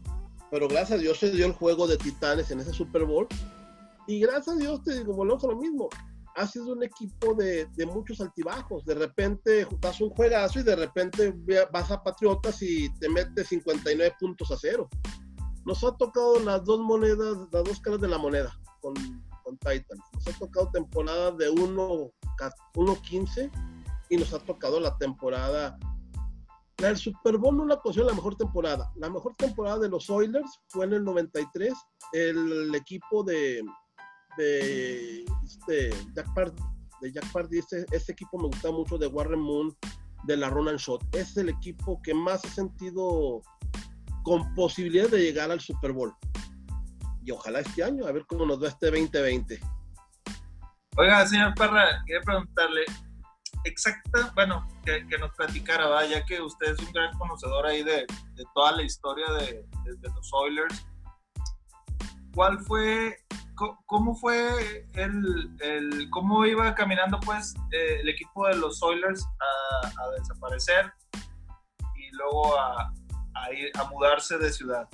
Pero 0.52 0.68
gracias 0.68 1.00
a 1.00 1.02
Dios 1.02 1.20
se 1.20 1.32
dio 1.32 1.46
el 1.46 1.54
juego 1.54 1.88
de 1.88 1.98
Titanes 1.98 2.50
en 2.52 2.60
ese 2.60 2.74
Super 2.74 3.06
Bowl. 3.06 3.28
Y 4.08 4.20
gracias 4.20 4.56
a 4.56 4.60
Dios, 4.60 4.84
te 4.84 4.98
digo, 4.98 5.14
volvemos 5.14 5.44
a 5.44 5.48
lo 5.48 5.58
mismo. 5.58 5.90
Ha 6.36 6.48
sido 6.48 6.74
un 6.74 6.84
equipo 6.84 7.34
de, 7.36 7.66
de, 7.76 7.86
muchos 7.86 8.22
altibajos. 8.22 8.86
De 8.86 8.96
repente 8.96 9.68
das 9.80 10.02
un 10.02 10.10
juegazo 10.10 10.60
y 10.60 10.64
de 10.64 10.76
repente 10.76 11.36
vas 11.72 11.92
a 11.92 12.02
Patriotas 12.02 12.62
y 12.62 12.90
te 13.00 13.10
metes 13.10 13.48
59 13.48 14.16
puntos 14.20 14.50
a 14.52 14.58
cero. 14.58 14.90
Nos 15.66 15.84
ha 15.84 15.96
tocado 15.98 16.40
las 16.40 16.64
dos 16.64 16.80
monedas, 16.80 17.38
las 17.52 17.64
dos 17.64 17.80
caras 17.82 18.02
de 18.02 18.08
la 18.08 18.18
moneda 18.18 18.58
Titans. 19.58 20.02
Nos 20.14 20.28
ha 20.28 20.40
tocado 20.40 20.70
temporadas 20.72 21.38
de 21.38 21.52
1-15 21.52 23.52
y 24.10 24.18
nos 24.18 24.34
ha 24.34 24.40
tocado 24.40 24.80
la 24.80 24.98
temporada. 24.98 25.78
El 26.78 26.98
Super 26.98 27.38
Bowl 27.38 27.58
no 27.58 27.66
la 27.66 27.80
considero 27.80 28.10
la 28.10 28.16
mejor 28.16 28.36
temporada. 28.36 28.92
La 28.96 29.10
mejor 29.10 29.36
temporada 29.36 29.80
de 29.80 29.90
los 29.90 30.10
Oilers 30.10 30.60
fue 30.68 30.86
en 30.86 30.94
el 30.94 31.04
93. 31.04 31.74
El, 32.14 32.74
equipo 32.74 33.24
de, 33.24 33.62
de, 34.38 35.26
este, 35.44 35.90
Jack 36.16 36.34
Party, 36.34 36.64
de 37.02 37.12
Jack 37.12 37.32
Party 37.32 37.60
ese, 37.60 38.12
equipo 38.12 38.38
me 38.38 38.48
gusta 38.48 38.72
mucho 38.72 38.98
de 38.98 39.08
Warren 39.08 39.42
Moon, 39.42 39.76
de 40.24 40.38
la 40.38 40.50
Ronan 40.50 40.78
Shot. 40.78 41.04
Es 41.16 41.36
el 41.38 41.50
equipo 41.50 42.02
que 42.02 42.14
más 42.14 42.44
he 42.46 42.50
sentido 42.50 43.42
con 44.24 44.54
posibilidad 44.56 45.10
de 45.10 45.20
llegar 45.20 45.52
al 45.52 45.60
Super 45.60 45.92
Bowl 45.92 46.16
ojalá 47.32 47.60
este 47.60 47.84
año, 47.84 48.06
a 48.06 48.12
ver 48.12 48.26
cómo 48.26 48.46
nos 48.46 48.62
va 48.62 48.68
este 48.68 48.88
2020. 48.88 49.60
Oiga, 50.98 51.26
señor 51.28 51.54
Parra, 51.56 52.04
quería 52.06 52.22
preguntarle, 52.22 52.84
exacta, 53.64 54.32
bueno, 54.36 54.68
que, 54.84 55.18
nos 55.18 55.34
platicara, 55.36 56.06
ya 56.06 56.26
que 56.26 56.42
usted 56.42 56.74
es 56.74 56.80
un 56.80 56.92
gran 56.92 57.18
conocedor 57.18 57.66
ahí 57.66 57.84
de, 57.84 58.06
toda 58.54 58.74
la 58.74 58.84
historia 58.84 59.26
de, 59.34 59.66
los 60.02 60.34
Oilers. 60.34 60.86
¿Cuál 62.34 62.60
fue, 62.60 63.18
cómo 63.86 64.16
fue 64.16 64.88
el, 64.94 66.10
cómo 66.12 66.46
iba 66.46 66.74
caminando 66.76 67.20
pues 67.20 67.56
eh, 67.72 68.00
el 68.02 68.10
equipo 68.10 68.48
de 68.48 68.56
los 68.56 68.82
Oilers 68.84 69.26
a, 69.84 70.10
desaparecer 70.18 70.94
y 71.96 72.12
luego 72.16 72.60
a, 72.60 72.92
ir, 73.54 73.72
a 73.78 73.84
mudarse 73.86 74.38
de 74.38 74.52
ciudad? 74.52 74.88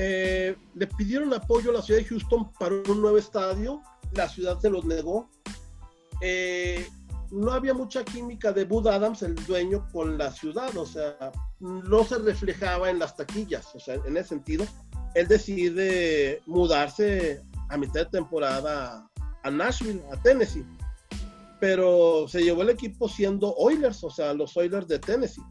Eh, 0.00 0.54
le 0.76 0.86
pidieron 0.86 1.34
apoyo 1.34 1.70
a 1.70 1.74
la 1.74 1.82
ciudad 1.82 1.98
de 1.98 2.06
Houston 2.06 2.52
para 2.52 2.72
un 2.72 3.02
nuevo 3.02 3.18
estadio, 3.18 3.82
la 4.12 4.28
ciudad 4.28 4.56
se 4.60 4.70
los 4.70 4.84
negó. 4.84 5.28
Eh, 6.20 6.86
no 7.32 7.50
había 7.50 7.74
mucha 7.74 8.04
química 8.04 8.52
de 8.52 8.64
Bud 8.64 8.86
Adams, 8.86 9.22
el 9.22 9.34
dueño, 9.34 9.88
con 9.92 10.16
la 10.16 10.30
ciudad, 10.30 10.74
o 10.76 10.86
sea, 10.86 11.32
no 11.58 12.04
se 12.04 12.16
reflejaba 12.18 12.90
en 12.90 13.00
las 13.00 13.16
taquillas, 13.16 13.74
o 13.74 13.80
sea, 13.80 13.96
en 14.06 14.16
ese 14.16 14.28
sentido, 14.28 14.64
él 15.16 15.26
decide 15.26 16.42
mudarse 16.46 17.42
a 17.68 17.76
mitad 17.76 18.02
de 18.02 18.06
temporada 18.06 19.04
a 19.42 19.50
Nashville, 19.50 20.00
a 20.12 20.22
Tennessee, 20.22 20.64
pero 21.58 22.28
se 22.28 22.44
llevó 22.44 22.62
el 22.62 22.70
equipo 22.70 23.08
siendo 23.08 23.52
Oilers, 23.56 24.04
o 24.04 24.10
sea, 24.10 24.32
los 24.32 24.56
Oilers 24.56 24.86
de 24.86 25.00
Tennessee 25.00 25.42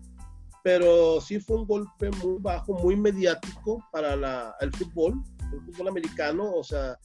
pero 0.67 1.21
sí 1.21 1.39
fue 1.39 1.59
un 1.59 1.65
golpe 1.65 2.11
muy 2.21 2.41
bajo, 2.41 2.73
muy 2.73 2.97
mediático 2.97 3.81
para 3.89 4.17
la, 4.17 4.53
el 4.59 4.69
fútbol, 4.73 5.13
el 5.53 5.61
fútbol 5.61 5.87
americano, 5.87 6.51
o 6.51 6.61
sea, 6.61 6.99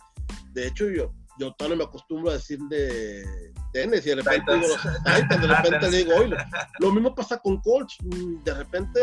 de 0.52 0.66
hecho 0.66 0.90
yo, 0.90 1.12
yo 1.38 1.52
todavía 1.52 1.76
me 1.76 1.84
acostumbro 1.84 2.32
a 2.32 2.34
decir 2.34 2.58
de 2.68 3.22
tenis 3.72 4.04
y 4.04 4.08
de 4.08 4.16
repente 4.16 4.52
digo, 4.52 4.74
de 5.04 5.46
repente 5.46 5.90
digo, 5.90 6.12
oye, 6.16 6.36
lo 6.80 6.90
mismo 6.90 7.14
pasa 7.14 7.38
con 7.38 7.60
Colts, 7.60 7.98
de 8.02 8.52
repente, 8.52 9.00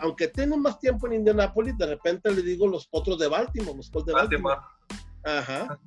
aunque 0.00 0.28
tienen 0.28 0.60
más 0.60 0.78
tiempo 0.80 1.06
en 1.06 1.14
Indianapolis, 1.14 1.78
de 1.78 1.86
repente 1.86 2.30
le 2.30 2.42
digo 2.42 2.66
los 2.66 2.88
otros 2.90 3.18
de 3.18 3.28
Baltimore, 3.28 3.74
los 3.74 3.88
Colts 3.88 4.08
de 4.08 4.12
Baltimore. 4.12 4.60
Ajá. 5.24 5.78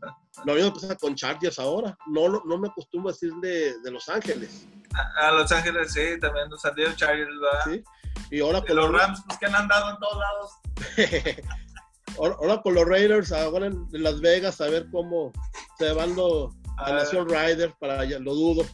Lo 0.44 0.56
mismo 0.56 0.74
pasa 0.74 0.96
con 0.96 1.14
Chargers 1.14 1.60
ahora. 1.60 1.96
No, 2.08 2.44
no 2.46 2.58
me 2.58 2.68
acostumbro 2.68 3.10
a 3.10 3.14
decir 3.14 3.32
de, 3.42 3.80
de 3.80 3.92
Los 3.92 4.10
Ángeles. 4.10 4.68
A, 4.94 5.32
Los 5.32 5.52
Ángeles, 5.52 5.94
sí, 5.94 6.20
también 6.20 6.50
los 6.50 6.62
San 6.62 6.76
Diego 6.76 6.94
Chargers, 6.96 7.32
¿verdad? 7.40 7.62
Sí. 7.66 7.84
Y 8.32 8.42
ahora 8.42 8.62
con 8.62 8.76
los, 8.76 8.92
Rams, 8.92 9.22
pues 9.26 9.38
que 9.40 9.46
han 9.46 9.56
andado 9.56 9.90
en 9.92 9.98
todos 9.98 10.18
lados. 10.18 10.52
ahora, 12.40 12.62
con 12.62 12.74
los 12.74 12.86
Raiders, 12.86 13.32
ahora 13.32 13.68
en 13.68 13.88
Las 13.92 14.22
Vegas, 14.22 14.62
a 14.62 14.68
ver 14.68 14.88
cómo 14.92 15.32
se 15.78 15.92
van 15.94 16.16
los, 16.16 16.54
a 16.78 16.94
Nación 16.94 17.28
Rider, 17.28 17.74
para 17.80 18.00
allá, 18.00 18.20
lo 18.20 18.34
dudo. 18.34 18.66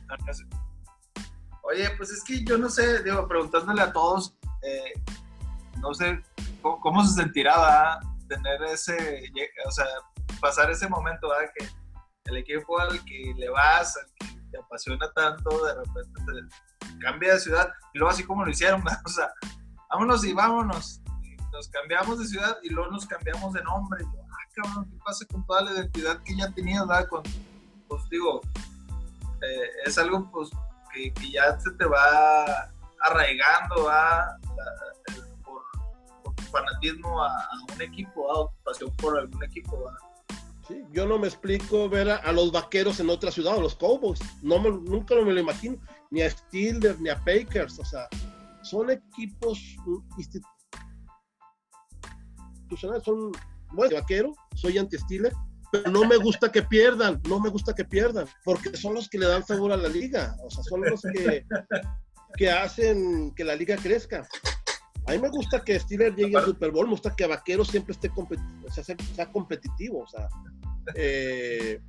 Oye, 1.63 1.89
pues 1.97 2.11
es 2.11 2.23
que 2.23 2.43
yo 2.43 2.57
no 2.57 2.69
sé, 2.69 3.03
digo, 3.03 3.27
preguntándole 3.27 3.81
a 3.81 3.91
todos, 3.91 4.35
eh, 4.63 4.93
no 5.79 5.93
sé 5.93 6.21
cómo, 6.61 7.05
se 7.05 7.21
sentirá 7.21 7.99
tener 8.27 8.61
ese, 8.63 9.23
o 9.65 9.71
sea, 9.71 9.85
pasar 10.39 10.71
ese 10.71 10.87
momento, 10.87 11.29
¿verdad? 11.29 11.51
Que 11.57 11.67
el 12.27 12.37
equipo 12.37 12.79
al 12.79 13.03
que 13.05 13.33
le 13.35 13.49
vas, 13.49 13.97
al 13.97 14.05
que 14.19 14.37
te 14.51 14.57
apasiona 14.57 15.11
tanto, 15.13 15.65
de 15.65 15.75
repente 15.75 16.21
te 16.25 16.99
cambia 16.99 17.33
de 17.33 17.39
ciudad 17.39 17.69
y 17.93 17.97
luego 17.97 18.11
así 18.11 18.23
como 18.23 18.43
lo 18.43 18.51
hicieron, 18.51 18.83
o 19.05 19.09
sea, 19.09 19.31
vámonos 19.89 20.23
y 20.23 20.33
vámonos. 20.33 21.01
nos 21.51 21.69
cambiamos 21.69 22.19
de 22.19 22.25
ciudad 22.25 22.57
y 22.63 22.69
luego 22.69 22.91
nos 22.91 23.05
cambiamos 23.05 23.53
de 23.53 23.63
nombre. 23.63 24.03
ah, 24.05 24.51
cabrón, 24.55 24.89
¿qué 24.89 24.97
pasa 25.03 25.25
con 25.25 25.45
toda 25.45 25.63
la 25.63 25.71
identidad 25.71 26.21
que 26.23 26.35
ya 26.35 26.51
tenía, 26.51 26.83
¿verdad? 26.85 27.07
Con, 27.07 27.23
pues 27.87 28.09
digo, 28.09 28.41
eh, 29.41 29.69
es 29.85 29.97
algo 29.97 30.29
pues 30.31 30.49
que, 30.93 31.13
ya 31.31 31.59
se 31.59 31.71
te 31.71 31.85
va 31.85 32.69
arraigando, 33.01 33.85
va 33.85 34.37
por, 35.43 36.35
tu 36.35 36.43
fanatismo 36.43 37.23
a, 37.23 37.49
un 37.73 37.81
equipo, 37.81 38.31
a 38.31 38.49
tu 38.49 38.63
pasión 38.63 38.95
por 38.97 39.17
algún 39.17 39.43
equipo, 39.43 39.91
Sí, 40.67 40.83
yo 40.91 41.05
no 41.05 41.17
me 41.17 41.27
explico 41.27 41.87
ver 41.87 42.09
a, 42.09 42.31
los 42.33 42.51
vaqueros 42.51 42.99
en 42.99 43.09
otra 43.09 43.31
ciudad, 43.31 43.55
a 43.55 43.59
los 43.59 43.75
Cowboys. 43.75 44.19
No 44.41 44.59
nunca 44.59 45.15
me 45.15 45.33
lo 45.33 45.39
imagino. 45.39 45.77
Ni 46.11 46.21
a 46.21 46.29
Steelers, 46.29 46.99
ni 46.99 47.09
a 47.09 47.23
Packers. 47.23 47.79
O 47.79 47.85
sea, 47.85 48.07
son 48.63 48.89
equipos 48.89 49.59
institucionales. 50.17 53.03
Son, 53.03 53.31
bueno, 53.71 53.95
vaquero, 53.95 54.33
soy 54.55 54.77
anti-Steelers, 54.77 55.35
pero 55.71 55.89
no 55.89 56.05
me 56.05 56.17
gusta 56.17 56.51
que 56.51 56.63
pierdan. 56.63 57.21
No 57.29 57.39
me 57.39 57.49
gusta 57.49 57.73
que 57.73 57.85
pierdan, 57.85 58.27
porque 58.43 58.75
son 58.75 58.93
los 58.93 59.07
que 59.07 59.19
le 59.19 59.27
dan 59.27 59.45
sabor 59.45 59.71
a 59.71 59.77
la 59.77 59.87
liga. 59.87 60.35
O 60.43 60.49
sea, 60.49 60.63
son 60.63 60.81
los 60.81 61.01
que, 61.01 61.45
que 62.35 62.51
hacen 62.51 63.33
que 63.35 63.45
la 63.45 63.55
liga 63.55 63.77
crezca. 63.77 64.27
A 65.07 65.11
mí 65.11 65.19
me 65.19 65.29
gusta 65.29 65.63
que 65.63 65.79
Steelers 65.79 66.17
llegue 66.17 66.35
al 66.35 66.43
Super 66.43 66.69
Bowl, 66.69 66.85
me 66.85 66.91
gusta 66.91 67.15
que 67.15 67.25
Vaquero 67.25 67.63
siempre 67.63 67.93
esté 67.93 68.11
sea, 69.15 69.31
competitivo. 69.31 70.01
O 70.01 70.07
sea, 70.07 70.27
eh, 70.95 71.81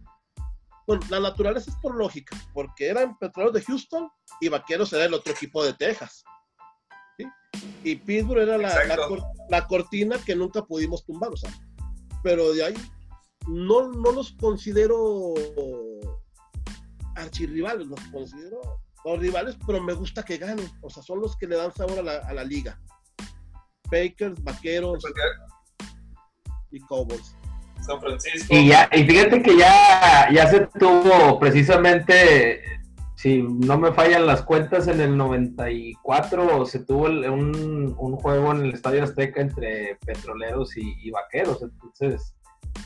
bueno, 0.86 1.02
la 1.10 1.18
naturaleza 1.18 1.68
es 1.68 1.76
por 1.78 1.96
lógica, 1.96 2.36
porque 2.54 2.86
eran 2.86 3.18
petroleros 3.18 3.54
de 3.54 3.62
Houston 3.62 4.08
y 4.40 4.48
Vaqueros 4.48 4.92
era 4.92 5.06
el 5.06 5.14
otro 5.14 5.32
equipo 5.32 5.64
de 5.64 5.74
Texas. 5.74 6.22
Y 7.82 7.96
Pittsburgh 7.96 8.42
era 8.42 8.56
la, 8.56 9.66
cortina 9.66 10.16
que 10.24 10.36
nunca 10.36 10.64
pudimos 10.64 11.04
tumbar, 11.04 11.32
o 11.32 11.36
sea. 11.36 11.50
Pero 12.22 12.52
de 12.52 12.66
ahí 12.66 12.74
no, 13.48 13.88
no 13.88 14.12
los 14.12 14.32
considero 14.32 15.34
archirrivales, 17.16 17.88
los 17.88 18.00
considero 18.12 18.60
los 19.04 19.18
rivales, 19.18 19.56
pero 19.66 19.82
me 19.82 19.94
gusta 19.94 20.22
que 20.22 20.38
ganen, 20.38 20.70
o 20.82 20.90
sea, 20.90 21.02
son 21.02 21.20
los 21.20 21.36
que 21.36 21.46
le 21.46 21.56
dan 21.56 21.74
sabor 21.74 21.98
a 21.98 22.32
la 22.32 22.44
liga. 22.44 22.78
Packers, 23.90 24.42
Vaqueros 24.42 25.04
y 26.70 26.80
Cowboys. 26.80 27.34
San 27.80 28.00
Francisco. 28.00 28.54
Y, 28.54 28.68
ya, 28.68 28.88
y 28.92 29.04
fíjate 29.04 29.42
que 29.42 29.56
ya, 29.56 30.28
ya 30.32 30.46
se 30.48 30.66
tuvo 30.78 31.38
precisamente, 31.38 32.62
si 33.14 33.42
no 33.42 33.78
me 33.78 33.92
fallan 33.92 34.26
las 34.26 34.42
cuentas, 34.42 34.88
en 34.88 35.00
el 35.00 35.16
94 35.16 36.66
se 36.66 36.80
tuvo 36.80 37.06
un, 37.06 37.94
un 37.96 38.16
juego 38.16 38.52
en 38.52 38.64
el 38.64 38.74
Estadio 38.74 39.04
Azteca 39.04 39.40
entre 39.40 39.96
petroleros 40.04 40.76
y, 40.76 41.10
vaqueros. 41.10 41.62
Entonces, 41.62 42.34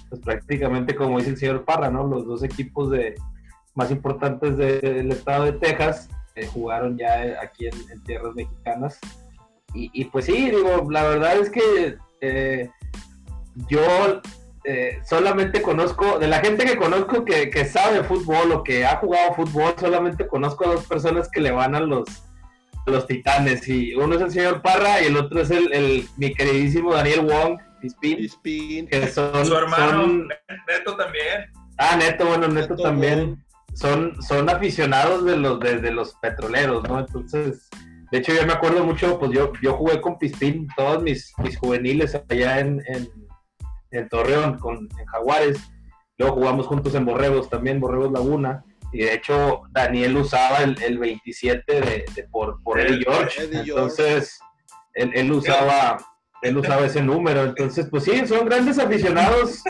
pues 0.09 0.21
prácticamente 0.21 0.95
como 0.95 1.19
dice 1.19 1.31
el 1.31 1.39
señor 1.39 1.65
Parra, 1.65 1.91
¿no? 1.91 2.07
Los 2.07 2.27
dos 2.27 2.43
equipos 2.43 2.91
de 2.91 3.15
más 3.75 3.91
importantes 3.91 4.57
del 4.59 5.11
estado 5.11 5.45
de 5.45 5.53
Texas 5.53 6.09
eh, 6.35 6.47
jugaron 6.47 6.99
ya 6.99 7.39
aquí 7.43 7.67
en 7.67 8.03
tierras 8.05 8.35
mexicanas 8.35 9.01
y, 9.75 10.05
pues 10.07 10.27
sí, 10.27 10.51
digo, 10.51 10.87
la 10.91 11.03
verdad 11.05 11.37
es 11.39 11.51
que 11.51 11.97
eh, 12.21 12.71
yo 13.69 14.21
eh, 14.65 15.01
solamente 15.05 15.63
conozco, 15.63 16.19
de 16.19 16.29
la 16.29 16.41
gente 16.41 16.65
que 16.65 16.77
conozco 16.77 17.25
que, 17.25 17.51
que, 17.51 17.65
sabe 17.65 18.05
fútbol 18.05 18.53
o 18.53 18.63
que 18.63 18.85
ha 18.87 18.97
jugado 18.97 19.35
fútbol, 19.35 19.75
solamente 19.79 20.27
conozco 20.27 20.65
a 20.65 20.75
dos 20.75 20.87
personas 20.87 21.29
que 21.29 21.41
le 21.41 21.51
van 21.51 21.75
a 21.75 21.81
los, 21.81 22.05
los 22.87 23.07
titanes. 23.07 23.67
Y 23.69 23.95
uno 23.95 24.15
es 24.15 24.21
el 24.21 24.31
señor 24.31 24.63
Parra 24.63 25.01
y 25.01 25.07
el 25.07 25.17
otro 25.17 25.41
es 25.41 25.51
el, 25.51 26.07
mi 26.17 26.33
queridísimo 26.33 26.95
Daniel 26.95 27.27
Wong, 27.27 27.59
Pispin, 28.01 28.87
que 28.87 29.09
son, 29.09 29.45
su 29.45 29.57
hermano 29.57 30.07
Neto 30.07 30.97
también. 30.97 31.51
Ah, 31.79 31.97
Neto, 31.97 32.27
bueno, 32.27 32.47
Neto, 32.47 32.77
también. 32.77 33.45
Son, 33.75 34.23
son 34.23 34.49
aficionados 34.49 35.25
de 35.25 35.37
los, 35.37 35.59
de, 35.59 35.79
de 35.81 35.91
los 35.91 36.15
petroleros, 36.17 36.87
¿no? 36.89 37.01
Entonces, 37.01 37.69
de 38.13 38.19
hecho, 38.19 38.35
yo 38.35 38.47
me 38.47 38.53
acuerdo 38.53 38.85
mucho, 38.85 39.19
pues 39.19 39.33
yo, 39.33 39.55
yo 39.63 39.73
jugué 39.73 39.99
con 40.03 40.19
Pispín 40.19 40.69
todos 40.77 41.03
mis, 41.03 41.33
mis 41.39 41.57
juveniles 41.57 42.15
allá 42.29 42.61
en, 42.61 42.83
en, 43.91 44.09
Torreón, 44.11 44.59
con, 44.59 44.87
en 44.99 45.07
Jaguares. 45.07 45.59
Luego 46.19 46.35
jugamos 46.35 46.67
juntos 46.67 46.95
en 46.95 47.07
Borregos 47.07 47.49
también, 47.49 47.81
Borregos 47.81 48.13
Laguna. 48.13 48.67
Y 48.93 48.99
de 48.99 49.15
hecho, 49.15 49.63
Daniel 49.71 50.19
usaba 50.19 50.59
el, 50.59 50.77
el 50.83 50.99
27 50.99 51.81
de, 52.15 52.29
por, 52.31 52.63
por 52.63 52.79
Eddie 52.79 53.03
George. 53.03 53.49
Entonces, 53.51 54.39
él, 54.93 55.11
él, 55.15 55.33
usaba, 55.33 55.97
él 56.43 56.59
usaba 56.59 56.85
ese 56.85 57.01
número. 57.01 57.45
Entonces, 57.45 57.89
pues 57.91 58.05
sí, 58.05 58.27
son 58.27 58.45
grandes 58.45 58.79
aficionados. 58.79 59.63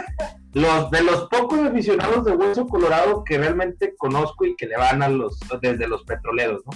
Los 0.52 0.90
de 0.90 1.04
los 1.04 1.28
pocos 1.28 1.60
aficionados 1.60 2.24
de 2.24 2.32
Hueso 2.32 2.66
Colorado 2.66 3.22
que 3.22 3.38
realmente 3.38 3.94
conozco 3.96 4.44
y 4.44 4.56
que 4.56 4.66
le 4.66 4.76
van 4.76 5.00
a 5.00 5.08
los 5.08 5.38
desde 5.60 5.86
los 5.86 6.02
petroleros, 6.02 6.60
¿no? 6.66 6.72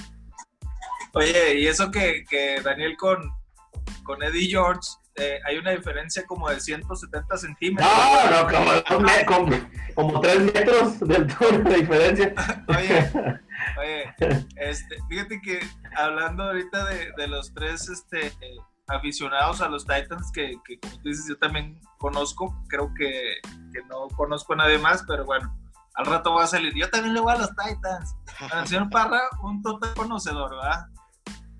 Oye, 1.17 1.61
y 1.61 1.67
eso 1.67 1.91
que, 1.91 2.25
que 2.29 2.61
Daniel 2.61 2.95
con, 2.99 3.33
con 4.05 4.23
Eddie 4.23 4.51
George, 4.51 4.83
eh, 5.15 5.41
hay 5.47 5.57
una 5.57 5.71
diferencia 5.71 6.27
como 6.27 6.51
de 6.51 6.61
170 6.61 7.39
centímetros. 7.39 7.91
No, 7.91 8.43
no, 8.43 9.09
como, 9.27 9.51
como, 9.95 10.21
3 10.21 10.41
metros 10.53 11.01
de 11.01 11.17
altura 11.17 11.59
de 11.59 11.77
diferencia. 11.79 12.35
oye, 12.69 13.13
oye, 13.81 14.15
este, 14.57 14.97
fíjate 15.09 15.41
que 15.41 15.61
hablando 15.97 16.43
ahorita 16.43 16.85
de, 16.85 17.13
de 17.17 17.29
los 17.29 17.55
tres 17.55 17.89
este, 17.89 18.31
aficionados 18.87 19.63
a 19.63 19.71
los 19.71 19.87
Titans, 19.87 20.31
que, 20.35 20.57
que, 20.67 20.79
como 20.81 21.01
tú 21.01 21.09
dices, 21.09 21.25
yo 21.31 21.39
también 21.39 21.81
conozco, 21.97 22.55
creo 22.69 22.93
que, 22.93 23.37
que 23.73 23.81
no 23.89 24.09
conozco 24.09 24.53
a 24.53 24.57
nadie 24.57 24.77
más, 24.77 25.03
pero 25.09 25.25
bueno 25.25 25.51
al 25.95 26.05
rato 26.05 26.35
va 26.35 26.45
a 26.45 26.47
salir. 26.47 26.75
Yo 26.75 26.91
también 26.91 27.15
le 27.15 27.21
voy 27.21 27.33
a 27.33 27.39
los 27.39 27.49
Titans. 27.57 28.17
El 28.55 28.67
señor 28.67 28.91
Parra, 28.91 29.23
un 29.43 29.63
total 29.63 29.95
conocedor, 29.95 30.51
¿verdad? 30.51 30.89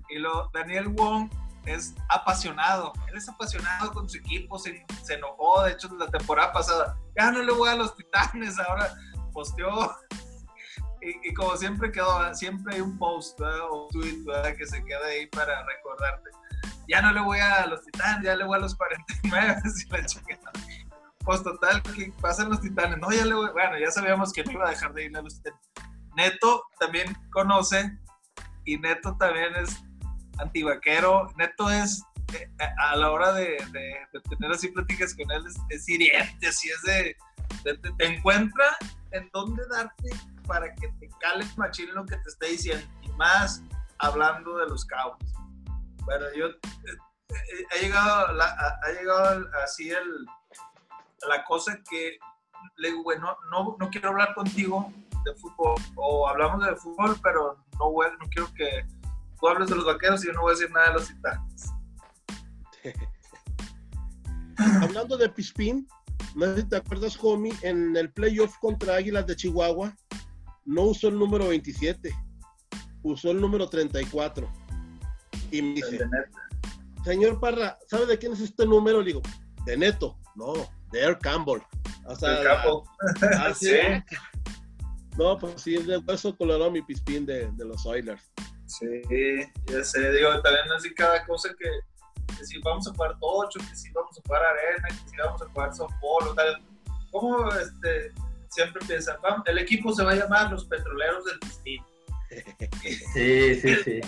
Y 0.09 0.19
lo, 0.19 0.49
Daniel 0.53 0.87
Wong 0.89 1.29
es 1.67 1.93
apasionado. 2.09 2.93
Él 3.09 3.17
es 3.17 3.27
apasionado 3.29 3.91
con 3.91 4.09
su 4.09 4.17
equipo, 4.17 4.57
se, 4.57 4.85
enojó. 5.09 5.63
De 5.63 5.73
hecho, 5.73 5.89
la 5.97 6.07
temporada 6.07 6.51
pasada, 6.53 6.97
ya 7.17 7.31
no 7.31 7.43
le 7.43 7.51
voy 7.51 7.69
a 7.69 7.75
los 7.75 7.95
titanes, 7.95 8.57
ahora 8.59 8.93
posteó. 9.33 9.95
Y, 10.99 11.33
como 11.35 11.55
siempre 11.55 11.91
quedó, 11.91 12.33
siempre 12.33 12.75
hay 12.75 12.81
un 12.81 12.97
post 12.97 13.39
o 13.39 13.83
un 13.83 13.89
tweet 13.89 14.25
que 14.57 14.65
se 14.65 14.83
queda 14.83 15.05
ahí 15.05 15.27
para 15.27 15.63
recordarte. 15.63 16.31
Ya 16.89 17.01
no 17.01 17.13
le 17.13 17.21
voy 17.21 17.39
a 17.39 17.65
los 17.67 17.81
titanes, 17.85 18.25
ya 18.25 18.35
le 18.35 18.43
voy 18.43 18.57
a 18.57 18.61
los 18.61 18.75
49. 18.75 19.61
pues 21.23 21.43
total, 21.43 21.83
que 21.83 22.11
pasan 22.19 22.49
los 22.49 22.59
titanes. 22.59 22.97
No, 22.97 23.11
ya 23.11 23.25
le 23.25 23.35
voy. 23.35 23.51
Bueno, 23.51 23.77
ya 23.77 23.91
sabíamos 23.91 24.33
que 24.33 24.43
no 24.43 24.53
iba 24.53 24.67
a 24.67 24.71
dejar 24.71 24.93
de 24.93 25.05
ir 25.05 25.15
a 25.15 25.21
los 25.21 25.35
titanes. 25.35 25.61
Neto 26.17 26.63
también 26.79 27.15
conoce 27.31 27.95
y 28.65 28.77
Neto 28.79 29.15
también 29.17 29.55
es 29.55 29.83
antivaquero. 30.39 31.31
Neto 31.37 31.69
es, 31.69 32.03
eh, 32.33 32.49
a 32.77 32.95
la 32.95 33.11
hora 33.11 33.33
de, 33.33 33.57
tener 34.29 34.51
así 34.51 34.69
pláticas 34.69 35.15
con 35.15 35.29
él, 35.31 35.43
es, 35.69 35.89
hiriente, 35.89 36.47
así 36.47 36.69
es 36.69 36.81
de, 36.83 37.15
te, 37.97 38.05
encuentra 38.05 38.77
en 39.11 39.29
dónde 39.33 39.63
darte 39.69 40.09
para 40.45 40.73
que 40.75 40.87
te 40.99 41.09
cales 41.19 41.57
machín 41.57 41.93
lo 41.93 42.05
que 42.05 42.17
te 42.17 42.29
está 42.29 42.47
diciendo, 42.47 42.85
y 43.01 43.09
más 43.13 43.61
hablando 43.99 44.57
de 44.57 44.67
los 44.67 44.85
cabos. 44.85 45.17
Bueno, 46.05 46.25
yo 46.35 46.47
eh, 46.47 46.57
eh, 47.29 47.81
llegado, 47.81 48.27
ha 48.41 48.91
llegado 48.91 49.47
así 49.63 49.89
el, 49.89 50.25
la 51.27 51.43
cosa 51.45 51.79
que 51.89 52.17
le 52.77 52.89
digo, 52.89 53.03
bueno, 53.03 53.37
no, 53.51 53.75
no 53.79 53.89
quiero 53.89 54.09
hablar 54.09 54.33
contigo 54.33 54.91
de 55.23 55.33
fútbol, 55.35 55.75
o 55.95 56.27
hablamos 56.27 56.65
de 56.65 56.75
fútbol, 56.75 57.17
pero 57.21 57.57
no, 57.79 57.91
no 57.91 58.29
quiero 58.29 58.53
que 58.53 58.85
tú 59.39 59.47
hables 59.47 59.69
de 59.69 59.75
los 59.75 59.85
vaqueros 59.85 60.23
y 60.23 60.27
yo 60.27 60.33
no 60.33 60.41
voy 60.41 60.51
a 60.51 60.55
decir 60.55 60.71
nada 60.71 60.87
de 60.87 60.93
los 60.93 61.07
titanes. 61.07 61.65
Hablando 64.81 65.17
de 65.17 65.29
Pispín, 65.29 65.87
no 66.35 66.45
sé 66.47 66.61
si 66.61 66.69
te 66.69 66.77
acuerdas, 66.77 67.17
homie, 67.21 67.53
en 67.61 67.95
el 67.95 68.11
playoff 68.11 68.57
contra 68.59 68.95
Águilas 68.95 69.27
de 69.27 69.35
Chihuahua, 69.35 69.95
no 70.65 70.83
usó 70.83 71.07
el 71.07 71.17
número 71.17 71.47
27, 71.47 72.13
usó 73.03 73.31
el 73.31 73.39
número 73.39 73.69
34. 73.69 74.49
Y 75.51 75.61
me 75.61 75.73
dice, 75.75 75.99
señor 77.05 77.39
Parra, 77.39 77.77
¿sabe 77.87 78.05
de 78.05 78.17
quién 78.17 78.33
es 78.33 78.41
este 78.41 78.65
número? 78.65 78.99
Le 79.01 79.07
digo, 79.07 79.21
de 79.65 79.77
Neto. 79.77 80.17
No, 80.35 80.53
de 80.91 81.01
Air 81.01 81.17
Campbell. 81.19 81.61
O 82.05 82.15
sea, 82.15 82.43
Campbell. 82.43 82.81
Ah, 83.39 83.53
¿sí? 83.59 83.71
No, 85.17 85.37
pues 85.37 85.61
sí, 85.61 85.75
es 85.75 85.87
de 85.87 85.97
hueso 85.97 86.35
colorado 86.35 86.69
mi 86.69 86.81
Pispín 86.81 87.25
de, 87.25 87.49
de 87.51 87.65
los 87.65 87.85
Oilers. 87.85 88.31
Sí, 88.67 89.01
ya 89.65 89.83
sé, 89.83 90.11
digo, 90.11 90.41
también 90.41 90.71
así 90.75 90.93
cada 90.93 91.25
cosa 91.25 91.49
que, 91.57 92.35
que, 92.35 92.45
si 92.45 92.59
vamos 92.59 92.87
a 92.87 92.91
jugar 92.91 93.17
tocho, 93.19 93.59
que 93.59 93.75
si 93.75 93.89
vamos 93.91 94.17
a 94.17 94.21
jugar 94.25 94.41
arena, 94.43 94.87
que 94.89 95.09
si 95.09 95.17
vamos 95.17 95.41
a 95.41 95.45
jugar 95.45 95.73
softball 95.73 96.27
o 96.27 96.33
tal. 96.35 96.61
¿Cómo 97.11 97.49
este, 97.53 98.11
siempre 98.49 98.85
piensan? 98.85 99.15
El 99.45 99.57
equipo 99.59 99.93
se 99.93 100.03
va 100.03 100.11
a 100.11 100.15
llamar 100.15 100.51
los 100.51 100.65
petroleros 100.65 101.25
del 101.25 101.39
destino. 101.39 101.85
Sí, 103.13 103.55
sí, 103.55 103.75
sí. 103.83 104.01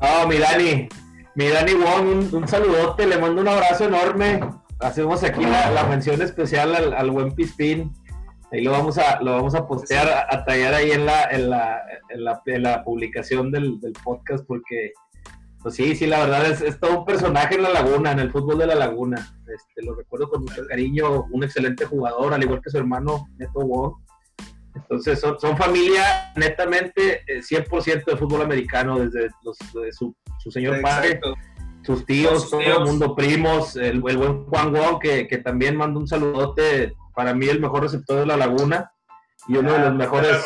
Oh, 0.00 0.26
mi 0.26 0.38
Dani, 0.38 0.88
Mi 1.34 1.48
Dani 1.48 1.72
Wong, 1.74 2.32
un, 2.32 2.48
saludote, 2.48 3.06
le 3.06 3.18
mando 3.18 3.40
un 3.40 3.48
abrazo 3.48 3.84
enorme. 3.84 4.40
Hacemos 4.80 5.22
aquí 5.22 5.42
la, 5.44 5.86
mención 5.88 6.20
especial 6.22 6.94
al, 6.94 7.10
buen 7.10 7.34
Pispín. 7.34 7.92
Ahí 8.54 8.62
lo 8.62 8.70
vamos 8.70 8.98
a, 8.98 9.20
lo 9.20 9.32
vamos 9.32 9.56
a 9.56 9.66
postear, 9.66 10.26
a, 10.30 10.44
tallar 10.44 10.74
ahí 10.74 10.92
en 10.92 11.04
la, 11.06 11.24
en 11.24 11.50
la, 11.50 11.82
en 12.46 12.62
la, 12.62 12.84
publicación 12.84 13.50
del, 13.50 13.80
podcast, 14.04 14.46
porque, 14.46 14.92
pues 15.60 15.74
sí, 15.74 15.96
sí, 15.96 16.06
la 16.06 16.20
verdad 16.20 16.48
es, 16.48 16.60
es, 16.60 16.78
todo 16.78 17.00
un 17.00 17.04
personaje 17.04 17.56
en 17.56 17.64
la 17.64 17.70
laguna, 17.70 18.12
en 18.12 18.20
el 18.20 18.30
fútbol 18.30 18.58
de 18.58 18.68
la 18.68 18.76
laguna. 18.76 19.36
Este, 19.52 19.82
lo 19.82 19.96
recuerdo 19.96 20.30
con 20.30 20.42
mucho 20.42 20.64
cariño, 20.68 21.24
un 21.32 21.42
excelente 21.42 21.84
jugador, 21.84 22.32
al 22.32 22.44
igual 22.44 22.60
que 22.62 22.70
su 22.70 22.78
hermano 22.78 23.26
Neto 23.38 23.58
Wong. 23.58 23.94
Entonces 24.76 25.18
son, 25.18 25.36
son 25.40 25.56
familia 25.56 26.32
netamente 26.36 27.24
100% 27.26 27.88
eh, 27.88 28.02
de 28.06 28.16
fútbol 28.16 28.42
americano, 28.42 29.00
desde 29.00 29.30
los, 29.42 29.58
su, 29.90 30.14
su, 30.38 30.50
señor 30.52 30.80
padre, 30.80 31.18
sus 31.82 32.06
tíos, 32.06 32.50
todo 32.50 32.60
el 32.60 32.84
mundo, 32.84 33.16
primos, 33.16 33.74
el, 33.74 34.00
buen 34.00 34.44
Juan 34.44 34.72
Wong, 34.72 35.00
que, 35.00 35.26
que, 35.26 35.38
también 35.38 35.76
manda 35.76 35.98
un 35.98 36.06
saludote, 36.06 36.94
para 37.14 37.34
mí 37.34 37.46
el 37.46 37.60
mejor 37.60 37.82
receptor 37.82 38.20
de 38.20 38.26
la 38.26 38.36
laguna 38.36 38.92
y 39.46 39.56
uno 39.56 39.72
de 39.72 39.78
los 39.78 39.94
mejores 39.94 40.44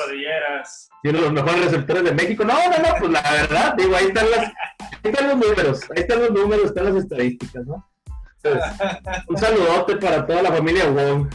y 1.03 1.09
uno 1.09 1.19
de 1.19 1.25
los 1.25 1.33
mejores 1.33 1.64
receptores 1.64 2.05
de 2.05 2.12
México. 2.12 2.45
No, 2.45 2.55
no, 2.55 2.79
no, 2.79 2.95
pues 2.99 3.11
la 3.12 3.23
verdad, 3.23 3.75
digo, 3.77 3.97
ahí 3.97 4.07
están, 4.07 4.31
las, 4.31 4.41
ahí 4.41 5.11
están 5.11 5.29
los 5.29 5.37
números, 5.37 5.83
ahí 5.95 6.03
están 6.03 6.19
los 6.21 6.31
números, 6.31 6.64
están 6.66 6.85
las 6.85 6.97
estadísticas, 6.97 7.66
¿no? 7.66 7.89
un 9.29 9.37
saludote 9.37 9.97
para 9.97 10.25
toda 10.25 10.43
la 10.43 10.53
familia 10.53 10.89
Wong. 10.89 11.29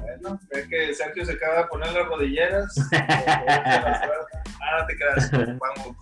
Bueno, 0.00 0.40
ve 0.52 0.68
que 0.68 0.94
Sergio 0.94 1.24
se 1.24 1.32
acaba 1.32 1.58
de 1.58 1.64
poner 1.64 1.92
las 1.92 2.06
rodilleras. 2.06 2.74
ah, 2.92 4.80
no 4.80 4.86
te 4.86 4.96
creas, 4.96 5.30
Juan 5.30 5.96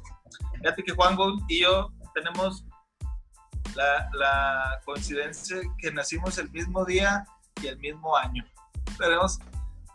Fíjate 0.54 0.82
que 0.82 0.92
Juan 0.92 1.16
y 1.48 1.62
yo 1.62 1.90
tenemos 2.14 2.66
la, 3.74 4.08
la, 4.12 4.80
coincidencia 4.84 5.56
que 5.78 5.92
nacimos 5.92 6.36
el 6.38 6.50
mismo 6.50 6.84
día 6.84 7.24
y 7.62 7.68
el 7.68 7.78
mismo 7.78 8.16
año. 8.16 8.44
Tenemos 8.98 9.38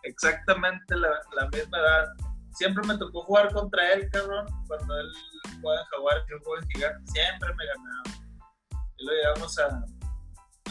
exactamente 0.03 0.95
la, 0.95 1.09
la 1.35 1.47
misma 1.49 1.77
edad. 1.77 2.07
Siempre 2.53 2.85
me 2.87 2.97
tocó 2.97 3.23
jugar 3.23 3.51
contra 3.51 3.93
él, 3.93 4.09
cabrón. 4.11 4.45
Cuando 4.67 4.99
él 4.99 5.11
jugaba 5.61 5.81
en 5.81 5.87
Jaguar, 5.87 6.25
yo 6.29 6.37
jugaba 6.43 6.61
en 6.61 6.69
Gigante, 6.69 7.11
siempre 7.11 7.53
me 7.55 7.65
ganaba. 7.65 8.03
Y 8.97 9.05
lo 9.05 9.11
llevamos 9.13 9.59
a, 9.59 9.85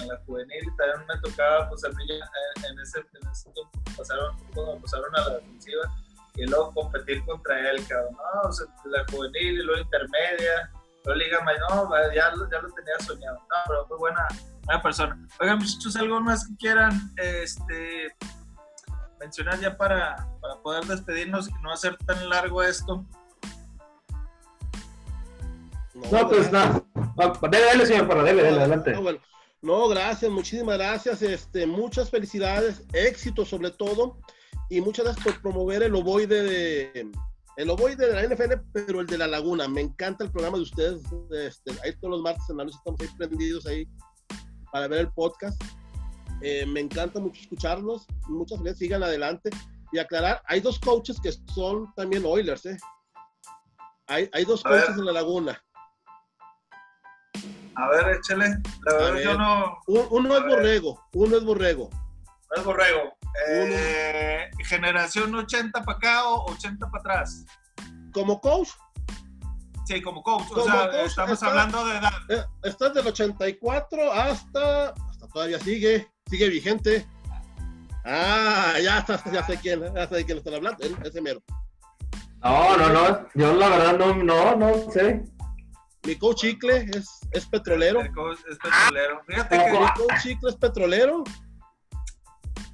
a 0.01 0.05
la 0.07 0.17
juvenil 0.25 0.63
y 0.63 0.77
también 0.77 1.07
me 1.07 1.19
tocaba, 1.21 1.69
pues 1.69 1.85
a 1.85 1.89
mí 1.91 2.05
en, 2.09 2.81
ese, 2.81 3.01
en 3.01 3.29
ese 3.31 3.51
tiempo 3.53 3.71
pasaron, 3.97 4.37
cuando 4.55 4.81
pasaron 4.81 5.15
a 5.17 5.21
la 5.29 5.35
defensiva 5.37 5.83
y 6.35 6.47
luego 6.47 6.73
competir 6.73 7.25
contra 7.25 7.71
él, 7.71 7.87
cabrón, 7.87 8.15
no, 8.15 8.49
o 8.49 8.53
sea, 8.53 8.67
la 8.87 9.05
juvenil 9.11 9.61
y 9.61 9.63
luego 9.63 9.83
intermedia, 9.83 10.71
luego 11.05 11.19
liga 11.19 11.45
no, 11.69 11.91
ya, 12.15 12.33
ya 12.51 12.61
lo 12.61 12.73
tenía 12.73 12.99
soñado, 13.05 13.37
no, 13.37 13.57
pero 13.67 13.87
muy 13.89 13.99
buena, 13.99 14.27
buena 14.65 14.83
persona. 14.83 15.29
Oigan, 15.41 15.59
muchachos, 15.59 15.97
algo 15.97 16.21
más 16.21 16.47
que 16.47 16.57
quieran 16.57 17.13
este, 17.17 18.15
mencionar 19.21 19.61
ya 19.61 19.77
para, 19.77 20.29
para 20.41 20.61
poder 20.63 20.85
despedirnos 20.85 21.49
y 21.49 21.53
no 21.63 21.73
hacer 21.73 21.97
tan 21.99 22.29
largo 22.29 22.63
esto. 22.63 23.05
No, 25.95 26.29
pues 26.29 26.51
nada. 26.51 26.83
No. 26.95 27.49
Dele, 27.49 27.67
dele, 27.67 27.87
señor 27.87 28.09
Parra, 28.09 28.23
dele, 28.23 28.43
dele, 28.43 28.59
adelante. 28.59 28.95
bueno. 28.97 29.19
No, 29.61 29.87
gracias, 29.89 30.29
muchísimas 30.29 30.77
gracias. 30.77 31.23
Este, 31.23 31.67
muchas 31.67 32.11
felicidades, 32.11 32.83
éxito 32.93 33.45
sobre 33.45 33.71
todo, 33.71 34.19
y 34.69 34.81
muchas 34.81 35.05
gracias 35.05 35.25
por 35.25 35.41
promover 35.41 35.85
el 35.85 35.95
ovoide 35.95 36.43
de, 36.43 37.13
el 37.57 37.71
ovoide 37.71 38.09
de 38.09 38.13
la 38.13 38.35
NFL, 38.35 38.55
pero 38.73 39.01
el 39.01 39.07
de 39.07 39.19
la 39.19 39.29
Laguna. 39.29 39.69
Me 39.69 39.83
encanta 39.83 40.25
el 40.25 40.33
programa 40.33 40.57
de 40.57 40.65
ustedes. 40.65 41.03
Este, 41.31 41.71
ahí 41.85 41.93
todos 42.01 42.15
los 42.15 42.23
martes 42.23 42.49
en 42.51 42.57
la 42.57 42.65
noche 42.65 42.77
estamos 42.77 43.01
ahí 43.01 43.09
prendidos 43.17 43.67
ahí 43.67 43.87
para 44.73 44.89
ver 44.89 45.01
el 45.01 45.13
podcast. 45.13 45.63
Eh, 46.41 46.67
me 46.67 46.81
encanta 46.81 47.21
mucho 47.21 47.41
escucharlos. 47.41 48.07
Muchas 48.29 48.59
gracias, 48.59 48.79
sigan 48.79 49.03
adelante. 49.03 49.51
Y 49.93 49.99
aclarar, 49.99 50.43
hay 50.47 50.61
dos 50.61 50.81
coaches 50.81 51.21
que 51.21 51.31
son 51.55 51.93
también 51.95 52.25
Oilers, 52.27 52.67
¿eh? 52.67 52.79
Hay, 54.09 54.29
hay 54.33 54.45
dos 54.45 54.63
coaches 54.63 54.97
en 54.97 55.05
la 55.05 55.13
Laguna. 55.13 55.63
A 57.75 57.89
ver, 57.89 58.17
échale. 58.17 58.59
La 58.87 58.95
verdad, 58.95 59.21
yo 59.21 59.39
no. 59.39 59.79
Uno 59.87 60.37
es 60.37 60.43
borrego, 60.45 61.09
uno 61.15 61.37
es 61.37 61.45
borrego. 61.45 61.91
No 62.51 62.61
es 62.61 62.65
borrego. 62.65 63.17
Eh, 63.49 64.51
¿Generación 64.65 65.35
80 65.35 65.85
para 65.85 65.97
acá 65.97 66.29
o 66.29 66.51
80 66.53 66.91
para 66.91 67.01
atrás? 67.01 67.45
¿Como 68.13 68.41
coach? 68.41 68.69
Sí, 69.85 70.01
como 70.01 70.23
coach. 70.23 70.51
o 70.53 70.65
sea, 70.65 71.05
estamos 71.05 71.43
hablando 71.43 71.85
de 71.85 71.97
edad. 71.97 72.13
Eh, 72.29 72.45
estás 72.63 72.95
del 72.95 73.07
84 73.07 74.13
hasta. 74.13 74.89
Hasta 74.89 75.29
todavía 75.29 75.59
sigue. 75.59 76.09
Sigue 76.27 76.49
vigente. 76.49 77.07
Ah, 78.05 78.75
ya, 78.83 78.99
está, 78.99 79.23
ya 79.31 79.45
sé 79.47 79.59
quién, 79.61 79.83
ya 79.95 80.09
sé 80.09 80.17
de 80.17 80.25
quién 80.25 80.39
están 80.39 80.55
hablando, 80.55 80.83
ese 81.05 81.21
mero. 81.21 81.41
No, 82.43 82.77
no, 82.77 82.89
no, 82.89 83.29
yo 83.35 83.55
la 83.55 83.69
verdad 83.69 83.99
no, 83.99 84.15
no, 84.15 84.57
no 84.57 84.91
sé. 84.91 85.25
Mi 86.05 86.17
coach 86.17 86.41
Chicle 86.41 86.89
es, 86.93 87.21
es 87.31 87.47
petrolero. 87.47 88.01
El 88.01 88.13
coach 88.13 88.41
es 88.51 88.59
petrolero. 88.59 89.23
Fíjate 89.27 89.57
que. 89.57 89.71
Mi 89.71 89.87
coach 89.95 90.23
Chicle 90.23 90.51
es 90.51 90.57
petrolero. 90.57 91.23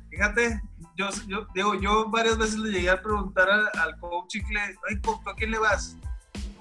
Fíjate, 0.09 0.62
yo, 0.96 1.11
yo, 1.26 1.46
digo, 1.54 1.74
yo 1.74 2.09
varias 2.09 2.38
veces 2.38 2.59
le 2.59 2.70
llegué 2.70 2.90
a 2.90 3.02
preguntar 3.02 3.48
al, 3.50 3.98
coach 4.00 4.28
Chicle, 4.28 4.59
ay, 4.59 5.00
¿a 5.26 5.34
quién 5.34 5.50
le 5.50 5.59
vas? 5.59 5.96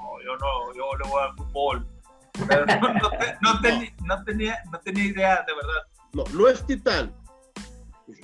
No, 0.07 0.21
yo 0.23 0.37
no, 0.37 0.73
yo 0.73 0.97
le 0.97 1.09
voy 1.09 1.23
al 1.23 1.35
fútbol. 1.35 1.87
Pero 2.47 2.65
no, 2.65 2.93
no, 2.93 3.11
no, 3.41 3.61
tenía, 4.23 4.61
no 4.71 4.79
tenía 4.79 5.05
idea, 5.05 5.45
de 5.47 5.53
verdad. 5.53 5.81
No, 6.13 6.23
no 6.33 6.47
es 6.47 6.65
titán. 6.65 7.13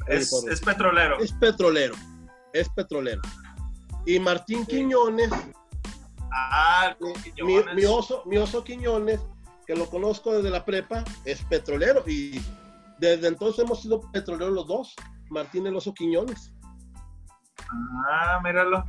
Es, 0.08 0.32
es 0.50 0.62
petrolero. 0.62 1.20
Es 1.20 1.34
petrolero. 1.34 1.96
Es 2.54 2.70
petrolero. 2.70 3.22
Y 4.06 4.20
Martín 4.20 4.66
Quiñones 4.66 5.32
Ah, 6.36 6.96
mi, 7.76 7.86
oso, 7.86 8.24
mi 8.26 8.38
oso 8.38 8.64
Quiñones, 8.64 9.20
que 9.68 9.76
lo 9.76 9.88
conozco 9.88 10.34
desde 10.34 10.50
la 10.50 10.66
prepa, 10.66 11.04
es 11.26 11.44
petrolero 11.44 12.04
y 12.08 12.42
desde 12.98 13.28
entonces 13.28 13.64
hemos 13.64 13.82
sido 13.84 14.02
petroleros 14.12 14.54
los 14.54 14.68
dos, 14.68 14.96
Martín 15.30 15.68
el 15.68 15.76
oso 15.76 15.94
Quiñones. 15.94 16.52
Ah, 18.10 18.40
míralo. 18.44 18.84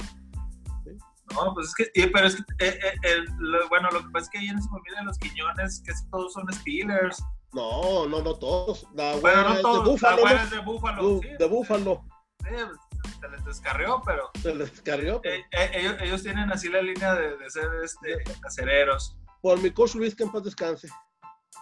No, 1.35 1.55
pues 1.55 1.69
es 1.69 1.75
que, 1.75 2.09
pero 2.09 2.27
es 2.27 2.37
que, 2.37 2.43
eh, 2.59 2.79
eh, 3.03 3.25
bueno, 3.69 3.91
lo 3.91 4.01
que 4.01 4.11
pasa 4.13 4.25
es 4.25 4.31
que 4.31 4.39
ahí 4.39 4.49
en 4.49 4.59
esa 4.59 4.69
familia 4.69 5.01
de 5.01 5.07
los 5.07 5.19
Quiñones, 5.19 5.83
que 5.85 5.93
todos 6.11 6.33
son 6.33 6.53
Steelers. 6.53 7.23
No, 7.53 8.07
no, 8.07 8.23
no 8.23 8.35
todos. 8.35 8.87
La 8.95 9.17
bueno, 9.17 9.55
no 9.55 9.61
todos. 9.61 9.85
De 9.85 9.91
Búfalo, 9.91 10.25
la 10.25 10.43
es 10.43 10.51
de 10.51 10.59
Búfalo. 10.61 11.21
de 11.21 11.47
Búfalo. 11.47 12.05
Sí, 12.41 12.49
pues, 12.51 13.15
se 13.21 13.29
les 13.29 13.45
descarrió, 13.45 14.03
pero. 14.05 14.31
Se 14.43 14.55
les 14.55 14.71
descarrió. 14.71 15.21
Eh, 15.25 15.45
eh, 15.53 15.97
ellos, 16.01 16.23
tienen 16.23 16.51
así 16.53 16.69
la 16.69 16.83
línea 16.83 17.15
de, 17.15 17.37
de 17.37 17.51
ser 17.51 17.69
este, 17.83 18.23
acereros. 18.45 19.17
Por 19.41 19.61
mi 19.61 19.71
coach 19.71 19.95
Luis, 19.95 20.15
que 20.15 20.25
en 20.25 20.33
paz 20.33 20.45
descanse. 20.45 20.89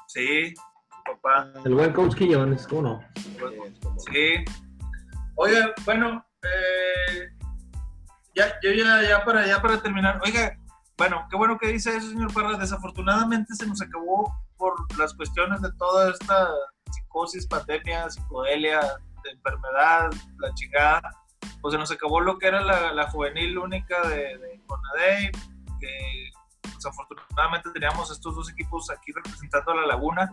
Sí, 0.07 0.55
papá. 1.05 1.53
El 1.65 1.75
buen 1.75 1.93
coach 1.93 2.15
Quillones, 2.15 2.67
¿cómo 2.67 2.83
no? 2.83 3.05
Sí. 4.11 4.45
Oiga, 5.35 5.75
bueno, 5.85 6.25
eh, 6.43 7.29
ya, 8.35 8.55
yo 8.63 8.73
ya, 8.73 9.03
ya, 9.03 9.25
para, 9.25 9.47
ya 9.47 9.61
para 9.61 9.81
terminar. 9.81 10.21
Oiga, 10.25 10.57
bueno, 10.97 11.27
qué 11.31 11.37
bueno 11.37 11.59
que 11.59 11.69
dice 11.69 11.97
eso, 11.97 12.09
señor 12.09 12.33
Parra. 12.33 12.57
Desafortunadamente 12.59 13.55
se 13.55 13.67
nos 13.67 13.81
acabó 13.81 14.35
por 14.57 14.75
las 14.99 15.15
cuestiones 15.15 15.61
de 15.63 15.73
toda 15.73 16.11
esta 16.11 16.49
psicosis, 16.91 17.47
pandemia, 17.47 18.11
psicodelia, 18.11 18.81
de 19.25 19.31
enfermedad, 19.31 20.11
la 20.39 20.55
chingada 20.55 21.01
pues 21.63 21.73
se 21.73 21.79
nos 21.79 21.91
acabó 21.91 22.21
lo 22.21 22.39
que 22.39 22.49
era 22.49 22.61
la, 22.61 23.11
juvenil 23.11 23.57
única 23.57 24.07
de, 24.09 24.37
de 24.39 24.61
que 25.81 26.31
pues, 26.61 26.87
afortunadamente 26.87 27.71
teníamos 27.71 28.11
estos 28.11 28.35
dos 28.35 28.51
equipos 28.51 28.91
aquí 28.91 29.13
representando 29.13 29.71
a 29.71 29.77
la 29.77 29.87
Laguna, 29.87 30.31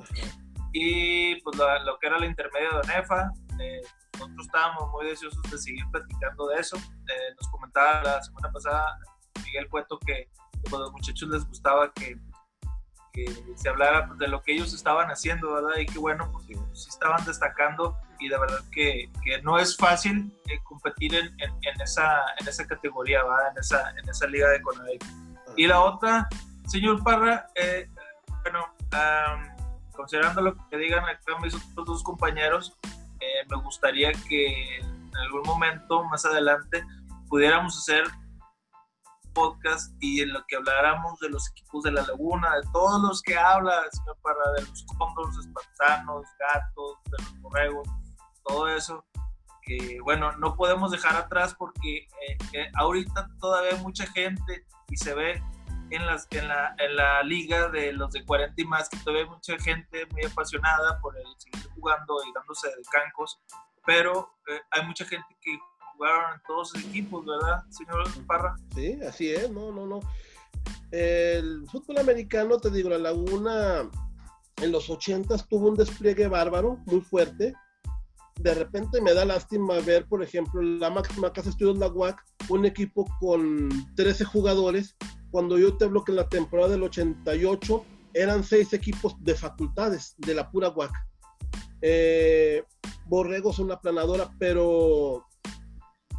y 0.73 1.39
pues 1.41 1.57
lo 1.57 1.97
que 1.99 2.07
era 2.07 2.19
la 2.19 2.25
intermedia 2.25 2.69
de 2.69 2.77
ONEFA. 2.77 3.31
Eh, 3.59 3.81
nosotros 4.13 4.45
estábamos 4.45 4.89
muy 4.91 5.05
deseosos 5.05 5.41
de 5.43 5.57
seguir 5.57 5.85
platicando 5.91 6.47
de 6.47 6.59
eso. 6.59 6.77
Eh, 6.77 7.35
nos 7.39 7.49
comentaba 7.49 8.03
la 8.03 8.23
semana 8.23 8.51
pasada 8.51 8.97
Miguel 9.43 9.69
Cueto 9.69 9.99
que, 9.99 10.29
que 10.63 10.75
a 10.75 10.79
los 10.79 10.91
muchachos 10.91 11.29
les 11.29 11.45
gustaba 11.47 11.91
que 11.93 12.17
que 13.13 13.53
se 13.55 13.69
hablara 13.69 14.09
de 14.17 14.27
lo 14.27 14.41
que 14.41 14.53
ellos 14.53 14.73
estaban 14.73 15.09
haciendo, 15.09 15.53
¿verdad? 15.53 15.77
Y 15.79 15.85
que 15.85 15.99
bueno, 15.99 16.31
pues 16.31 16.45
sí 16.73 16.89
estaban 16.89 17.23
destacando 17.25 17.97
y 18.19 18.29
de 18.29 18.37
verdad 18.37 18.59
que, 18.71 19.09
que 19.23 19.41
no 19.41 19.57
es 19.57 19.75
fácil 19.75 20.31
eh, 20.47 20.59
competir 20.63 21.15
en, 21.15 21.33
en, 21.37 21.81
esa, 21.81 22.21
en 22.39 22.47
esa 22.47 22.67
categoría, 22.67 23.23
¿verdad? 23.23 23.51
En 23.51 23.57
esa, 23.57 23.89
en 23.91 24.09
esa 24.09 24.27
liga 24.27 24.49
de 24.49 24.61
Conadec. 24.61 25.03
Y 25.55 25.67
la 25.67 25.81
otra, 25.81 26.27
señor 26.67 27.03
Parra, 27.03 27.47
eh, 27.55 27.89
bueno, 28.43 28.67
considerando 29.93 30.41
lo 30.41 30.67
que 30.69 30.77
digan 30.77 31.03
acá 31.05 31.37
mis 31.41 31.55
otros 31.55 31.85
dos 31.85 32.03
compañeros, 32.03 32.77
eh, 33.19 33.45
me 33.49 33.61
gustaría 33.61 34.11
que 34.27 34.77
en 34.77 35.17
algún 35.17 35.43
momento 35.43 36.03
más 36.05 36.25
adelante 36.25 36.83
pudiéramos 37.29 37.77
hacer 37.77 38.03
podcast 39.33 39.93
y 39.99 40.21
en 40.21 40.33
lo 40.33 40.43
que 40.47 40.55
habláramos 40.55 41.19
de 41.19 41.29
los 41.29 41.49
equipos 41.51 41.83
de 41.83 41.91
la 41.91 42.01
laguna, 42.03 42.55
de 42.55 42.63
todos 42.73 43.01
los 43.01 43.21
que 43.21 43.37
habla, 43.37 43.73
señor 43.91 44.17
Parra, 44.21 44.51
de 44.57 44.63
los 44.63 44.85
cóndores, 44.97 45.37
espartanos, 45.37 46.25
gatos, 46.39 46.97
de 47.05 47.23
los 47.23 47.41
borregos, 47.41 47.87
todo 48.43 48.67
eso, 48.67 49.05
que 49.63 49.99
bueno, 50.03 50.31
no 50.37 50.55
podemos 50.55 50.91
dejar 50.91 51.15
atrás 51.15 51.55
porque 51.57 51.99
eh, 51.99 52.37
eh, 52.53 52.71
ahorita 52.75 53.29
todavía 53.39 53.77
hay 53.77 53.83
mucha 53.83 54.05
gente 54.07 54.65
y 54.89 54.97
se 54.97 55.13
ve 55.13 55.43
en, 55.91 56.05
las, 56.05 56.27
en, 56.31 56.47
la, 56.47 56.75
en 56.77 56.95
la 56.95 57.23
liga 57.23 57.69
de 57.69 57.93
los 57.93 58.11
de 58.11 58.23
40 58.25 58.61
y 58.61 58.65
más 58.65 58.89
que 58.89 58.97
todavía 58.97 59.23
hay 59.23 59.29
mucha 59.29 59.57
gente 59.59 60.05
muy 60.11 60.23
apasionada 60.25 60.99
por 61.01 61.17
el 61.17 61.25
seguir 61.37 61.69
jugando 61.75 62.15
y 62.27 62.33
dándose 62.33 62.67
de 62.67 62.83
cancos, 62.91 63.39
pero 63.85 64.29
eh, 64.47 64.61
hay 64.71 64.85
mucha 64.85 65.05
gente 65.05 65.27
que 65.41 65.57
jugaron 65.93 66.35
en 66.35 66.41
todos 66.47 66.73
los 66.73 66.85
equipos, 66.85 67.25
¿verdad, 67.25 67.63
señor 67.69 68.25
Parra? 68.25 68.55
Sí, 68.73 68.99
así 69.07 69.31
es, 69.31 69.49
no, 69.49 69.71
no, 69.71 69.85
no. 69.85 69.99
El 70.91 71.67
fútbol 71.69 71.99
americano, 71.99 72.57
te 72.57 72.69
digo, 72.69 72.89
la 72.89 72.97
Laguna 72.97 73.89
en 74.61 74.71
los 74.71 74.89
80 74.89 75.37
tuvo 75.49 75.69
un 75.69 75.75
despliegue 75.75 76.27
bárbaro, 76.27 76.77
muy 76.85 77.01
fuerte. 77.01 77.53
De 78.35 78.53
repente 78.53 79.01
me 79.01 79.13
da 79.13 79.25
lástima 79.25 79.75
ver, 79.79 80.07
por 80.07 80.23
ejemplo, 80.23 80.61
la 80.61 80.89
máxima 80.89 81.33
casa 81.33 81.49
estudios, 81.49 81.77
la 81.77 81.87
UAC, 81.87 82.23
un 82.47 82.65
equipo 82.65 83.05
con 83.19 83.69
13 83.95 84.23
jugadores, 84.25 84.95
cuando 85.31 85.57
yo 85.57 85.77
te 85.77 85.85
hablo 85.85 86.03
que 86.03 86.11
en 86.11 86.17
la 86.17 86.29
temporada 86.29 86.69
del 86.69 86.83
88 86.83 87.85
eran 88.13 88.43
seis 88.43 88.73
equipos 88.73 89.15
de 89.19 89.35
facultades 89.35 90.15
de 90.17 90.33
la 90.33 90.49
pura 90.49 90.69
UAC. 90.69 90.91
Eh, 91.81 92.63
Borregos 93.05 93.59
una 93.59 93.79
planadora, 93.79 94.29
pero 94.37 95.25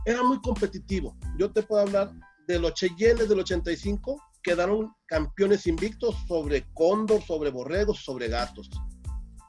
era 0.04 0.22
muy 0.22 0.40
competitivo. 0.40 1.16
Yo 1.38 1.52
te 1.52 1.62
puedo 1.62 1.82
hablar 1.82 2.12
de 2.46 2.58
los 2.58 2.74
Cheyennes 2.74 3.28
del 3.28 3.40
85, 3.40 4.20
quedaron 4.42 4.92
campeones 5.06 5.66
invictos 5.66 6.16
sobre 6.26 6.66
Cóndor, 6.74 7.22
sobre 7.22 7.50
Borregos, 7.50 7.98
sobre 7.98 8.28
Gatos. 8.28 8.68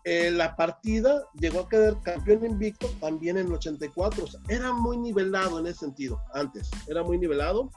Eh, 0.03 0.31
la 0.31 0.55
partida 0.55 1.23
llegó 1.39 1.61
a 1.61 1.69
quedar 1.69 2.01
campeón 2.01 2.43
invicto 2.43 2.87
también 2.99 3.37
en 3.37 3.47
el 3.47 3.53
84. 3.53 4.25
era 4.49 4.73
muy 4.73 4.97
nivelado 4.97 5.59
en 5.59 5.67
ese 5.67 5.79
sentido, 5.79 6.19
antes, 6.33 6.69
era 6.87 7.03
muy 7.03 7.17
nivelado. 7.17 7.71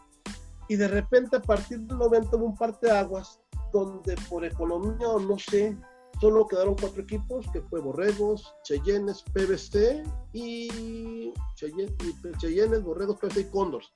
Y 0.68 0.76
de 0.76 0.88
repente 0.88 1.36
a 1.36 1.42
partir 1.42 1.80
del 1.80 1.98
90 1.98 2.36
hubo 2.36 2.46
un 2.46 2.56
par 2.56 2.78
de 2.80 2.90
aguas 2.90 3.40
donde 3.72 4.16
por 4.28 4.44
economía 4.44 5.08
o 5.08 5.18
no 5.18 5.38
sé, 5.38 5.76
solo 6.20 6.46
quedaron 6.46 6.76
cuatro 6.80 7.02
equipos, 7.02 7.46
que 7.52 7.60
fue 7.62 7.80
Borregos, 7.80 8.54
Cheyennes, 8.62 9.22
PBC 9.32 10.04
y 10.32 11.32
Cheyennes, 11.56 12.82
Borregos, 12.82 13.18
PBC 13.18 13.40
y 13.40 13.50
Cóndors. 13.50 13.92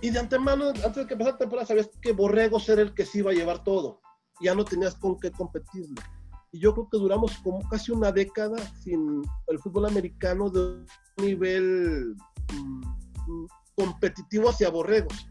Y 0.00 0.10
de 0.10 0.18
antemano, 0.18 0.68
antes 0.68 0.96
de 0.96 1.06
que 1.06 1.14
empezara 1.14 1.32
la 1.32 1.38
temporada, 1.38 1.66
sabías 1.66 1.90
que 2.00 2.12
Borregos 2.12 2.68
era 2.68 2.82
el 2.82 2.94
que 2.94 3.04
se 3.04 3.18
iba 3.18 3.30
a 3.30 3.34
llevar 3.34 3.64
todo. 3.64 4.00
Ya 4.40 4.54
no 4.54 4.64
tenías 4.64 4.94
con 4.94 5.18
qué 5.18 5.32
competirle. 5.32 6.00
Y 6.52 6.60
yo 6.60 6.72
creo 6.72 6.88
que 6.88 6.98
duramos 6.98 7.36
como 7.38 7.68
casi 7.68 7.92
una 7.92 8.12
década 8.12 8.56
sin 8.80 9.22
el 9.48 9.58
fútbol 9.58 9.86
americano 9.86 10.48
de 10.50 10.60
un 10.60 10.86
nivel 11.18 12.14
mm, 12.52 13.46
competitivo 13.74 14.50
hacia 14.50 14.70
Borregos. 14.70 15.28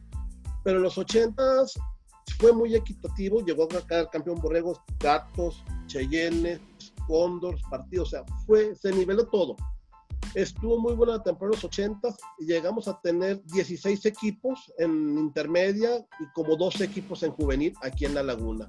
Pero 0.67 0.79
en 0.79 0.83
los 0.83 0.97
80s 0.97 1.79
fue 2.39 2.51
muy 2.51 2.75
equitativo, 2.75 3.39
llegó 3.39 3.63
a 3.63 3.87
quedar 3.87 4.09
campeón 4.09 4.41
Borregos, 4.41 4.81
Gatos, 4.99 5.63
Cheyennes, 5.85 6.59
Cóndor, 7.07 7.55
partidos, 7.69 8.09
o 8.09 8.11
sea, 8.11 8.25
fue, 8.45 8.75
se 8.75 8.91
niveló 8.91 9.25
todo. 9.27 9.55
Estuvo 10.33 10.77
muy 10.77 10.93
buena 10.93 11.13
la 11.13 11.23
temporada 11.23 11.51
de 11.51 11.55
los 11.55 11.63
80 11.63 12.13
y 12.39 12.47
llegamos 12.47 12.89
a 12.89 12.99
tener 12.99 13.41
16 13.45 14.07
equipos 14.07 14.73
en 14.77 15.17
intermedia 15.17 16.05
y 16.19 16.25
como 16.33 16.57
12 16.57 16.83
equipos 16.83 17.23
en 17.23 17.31
juvenil 17.31 17.73
aquí 17.81 18.03
en 18.03 18.15
La 18.15 18.23
Laguna. 18.23 18.67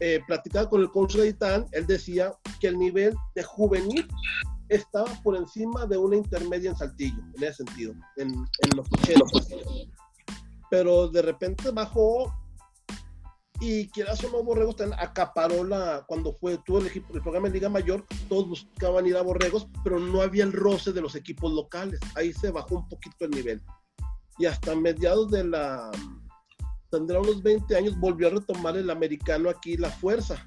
Eh, 0.00 0.20
platicaba 0.26 0.68
con 0.68 0.82
el 0.82 0.90
coach 0.90 1.16
Gaitán, 1.16 1.64
él 1.72 1.86
decía 1.86 2.34
que 2.60 2.66
el 2.66 2.78
nivel 2.78 3.14
de 3.34 3.42
juvenil 3.42 4.06
estaba 4.68 5.10
por 5.22 5.34
encima 5.34 5.86
de 5.86 5.96
una 5.96 6.16
intermedia 6.16 6.72
en 6.72 6.76
Saltillo, 6.76 7.22
en 7.38 7.42
ese 7.42 7.64
sentido, 7.64 7.94
en, 8.18 8.34
en 8.34 8.76
los 8.76 8.86
80. 9.00 9.24
Pero 10.70 11.08
de 11.08 11.22
repente 11.22 11.70
bajó 11.70 12.32
y 13.60 13.88
quieras 13.88 14.22
o 14.24 14.30
no, 14.30 14.42
Borregos 14.42 14.76
acaparó 14.98 15.64
la, 15.64 16.04
cuando 16.06 16.34
fue, 16.34 16.58
tuvo 16.58 16.78
el, 16.78 16.86
el 16.88 17.22
programa 17.22 17.48
de 17.48 17.54
Liga 17.54 17.68
Mayor, 17.68 18.04
todos 18.28 18.48
buscaban 18.48 19.06
ir 19.06 19.16
a 19.16 19.22
Borregos, 19.22 19.66
pero 19.82 19.98
no 19.98 20.20
había 20.20 20.44
el 20.44 20.52
roce 20.52 20.92
de 20.92 21.00
los 21.00 21.14
equipos 21.14 21.50
locales. 21.52 21.98
Ahí 22.14 22.32
se 22.32 22.50
bajó 22.50 22.76
un 22.76 22.88
poquito 22.88 23.24
el 23.24 23.30
nivel. 23.30 23.62
Y 24.38 24.44
hasta 24.44 24.74
mediados 24.74 25.30
de 25.30 25.44
la, 25.44 25.90
tendrá 26.90 27.20
unos 27.20 27.42
20 27.42 27.74
años, 27.76 27.98
volvió 27.98 28.28
a 28.28 28.32
retomar 28.32 28.76
el 28.76 28.90
americano 28.90 29.48
aquí 29.48 29.76
la 29.78 29.90
fuerza. 29.90 30.46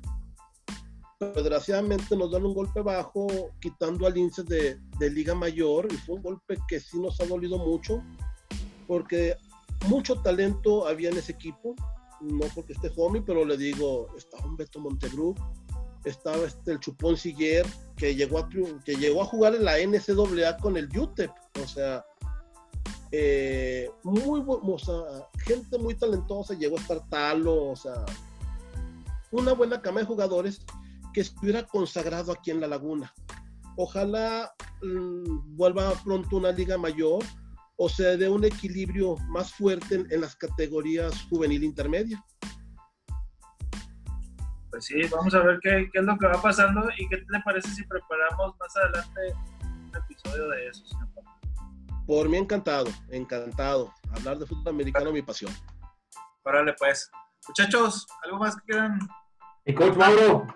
Pero 1.17 1.33
desgraciadamente 1.33 2.15
nos 2.15 2.31
dan 2.31 2.45
un 2.45 2.53
golpe 2.53 2.81
bajo, 2.81 3.27
quitando 3.59 4.05
al 4.05 4.17
INSE 4.17 4.43
de, 4.43 4.79
de 4.99 5.09
Liga 5.09 5.33
Mayor, 5.33 5.87
y 5.91 5.97
fue 5.97 6.15
un 6.15 6.21
golpe 6.21 6.57
que 6.67 6.79
sí 6.79 6.99
nos 6.99 7.19
ha 7.19 7.25
dolido 7.25 7.57
mucho, 7.57 8.03
porque 8.87 9.35
mucho 9.87 10.21
talento 10.21 10.87
había 10.87 11.09
en 11.09 11.17
ese 11.17 11.31
equipo, 11.31 11.75
no 12.21 12.45
porque 12.53 12.73
esté 12.73 12.91
homie, 12.97 13.21
pero 13.21 13.45
le 13.45 13.57
digo, 13.57 14.07
estaba 14.17 14.45
un 14.45 14.57
Beto 14.57 14.79
Montegrú, 14.79 15.35
estaba 16.03 16.45
este, 16.45 16.73
el 16.73 16.79
Chupón 16.79 17.17
Siguier, 17.17 17.65
que 17.95 18.15
llegó, 18.15 18.39
a, 18.39 18.49
que 18.49 18.95
llegó 18.95 19.21
a 19.21 19.25
jugar 19.25 19.55
en 19.55 19.65
la 19.65 19.77
NCAA 19.77 20.57
con 20.57 20.77
el 20.77 20.89
UTEP, 20.97 21.31
o 21.61 21.67
sea, 21.67 22.05
eh, 23.11 23.89
o 24.03 24.79
sea, 24.79 25.29
gente 25.39 25.77
muy 25.77 25.95
talentosa, 25.95 26.53
llegó 26.53 26.77
a 26.77 26.81
estar 26.81 27.09
Talo, 27.09 27.69
o 27.69 27.75
sea, 27.75 28.05
una 29.31 29.53
buena 29.53 29.81
cama 29.81 30.01
de 30.01 30.05
jugadores 30.05 30.61
que 31.13 31.21
estuviera 31.21 31.65
consagrado 31.65 32.31
aquí 32.31 32.51
en 32.51 32.61
La 32.61 32.67
Laguna. 32.67 33.13
Ojalá 33.77 34.53
mm, 34.81 35.55
vuelva 35.55 35.93
pronto 36.03 36.37
una 36.37 36.51
liga 36.51 36.77
mayor 36.77 37.23
o 37.81 37.87
sea, 37.87 38.17
de 38.17 38.27
un 38.27 38.43
equilibrio 38.43 39.15
más 39.29 39.53
fuerte 39.53 40.05
en, 40.09 40.21
las 40.21 40.35
categorías 40.35 41.13
juvenil 41.29 41.63
intermedia. 41.63 42.21
Pues 44.69 44.85
sí, 44.85 45.01
vamos 45.09 45.33
a 45.33 45.39
ver 45.39 45.59
qué, 45.63 45.89
qué, 45.93 45.99
es 45.99 46.05
lo 46.05 46.17
que 46.17 46.27
va 46.27 46.41
pasando 46.41 46.89
y 46.97 47.07
qué 47.07 47.17
te 47.17 47.39
parece 47.43 47.69
si 47.69 47.83
preparamos 47.85 48.53
más 48.59 48.75
adelante 48.75 49.21
un 49.61 49.91
episodio 49.95 50.49
de 50.49 50.67
eso, 50.67 50.85
señor. 50.85 51.07
Por 52.05 52.27
mí 52.27 52.37
encantado, 52.37 52.91
encantado. 53.11 53.93
Hablar 54.13 54.39
de 54.39 54.45
fútbol 54.45 54.73
americano 54.73 55.07
es 55.07 55.13
mi 55.13 55.21
pasión. 55.21 55.53
Órale 56.43 56.73
pues. 56.73 57.09
Muchachos, 57.47 58.05
¿algo 58.23 58.39
más 58.39 58.57
que 58.57 58.73
quieran? 58.73 58.99
Coach 59.73 59.95
Mauro, 59.97 60.47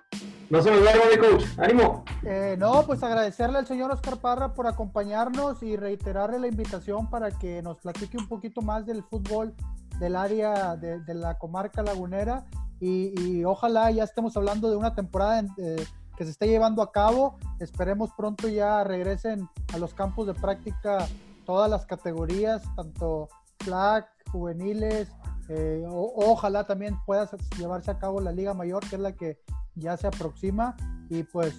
no 0.50 0.62
se 0.62 0.72
me 0.72 0.78
mi 0.80 1.18
coach. 1.18 1.46
¡Ánimo! 1.58 2.04
Eh, 2.24 2.56
no, 2.58 2.84
pues 2.86 3.04
agradecerle 3.04 3.60
al 3.60 3.68
señor 3.68 3.92
Oscar 3.92 4.18
Parra 4.18 4.54
por 4.54 4.68
acompañarnos 4.68 5.62
y 5.64 5.76
reiterarle 5.76 6.40
la 6.40 6.48
invitación 6.48 7.10
para 7.10 7.32
que 7.32 7.62
nos 7.62 7.80
platique 7.80 8.18
un 8.18 8.28
poquito 8.28 8.62
más 8.62 8.86
del 8.86 9.04
fútbol 9.04 9.54
del 10.00 10.16
área 10.16 10.76
de, 10.76 11.02
la 11.14 11.38
comarca 11.38 11.84
lagunera 11.84 12.46
y, 12.80 13.44
ojalá 13.46 13.92
ya 13.92 14.04
estemos 14.04 14.36
hablando 14.36 14.70
de 14.70 14.76
una 14.76 14.94
temporada 14.94 15.44
eh, 15.58 15.86
que 16.18 16.26
se 16.26 16.32
esté 16.32 16.48
llevando 16.48 16.82
a 16.82 16.92
cabo. 16.92 17.38
Esperemos 17.60 18.12
pronto 18.16 18.48
ya 18.48 18.84
regresen 18.84 19.48
a 19.74 19.78
los 19.78 19.94
campos 19.94 20.28
de 20.28 20.34
práctica 20.34 21.08
todas 21.46 21.70
las 21.70 21.86
categorías, 21.86 22.62
tanto 22.76 23.30
flag, 23.60 24.06
juveniles, 24.32 25.10
eh, 25.50 25.84
ojalá 25.88 26.66
también 26.66 26.98
pueda 27.06 27.30
llevarse 27.58 27.92
a 27.92 28.00
cabo 28.00 28.22
la 28.22 28.32
Liga 28.32 28.54
Mayor, 28.54 28.88
que 28.88 28.96
es 28.96 29.02
la 29.02 29.14
que 29.14 29.40
ya 29.76 29.98
se 29.98 30.08
aproxima. 30.08 30.76
Y 31.10 31.24
pues, 31.24 31.54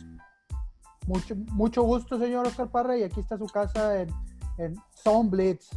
mucho, 1.06 1.34
mucho 1.52 1.82
gusto, 1.82 2.18
señor 2.18 2.46
Oscar 2.46 2.70
Parra. 2.70 2.96
Y 2.96 3.02
aquí 3.02 3.20
está 3.20 3.36
su 3.38 3.46
casa 3.46 4.00
en, 4.00 4.08
en 4.58 4.76
Zone 5.02 5.30
Blitz. 5.30 5.70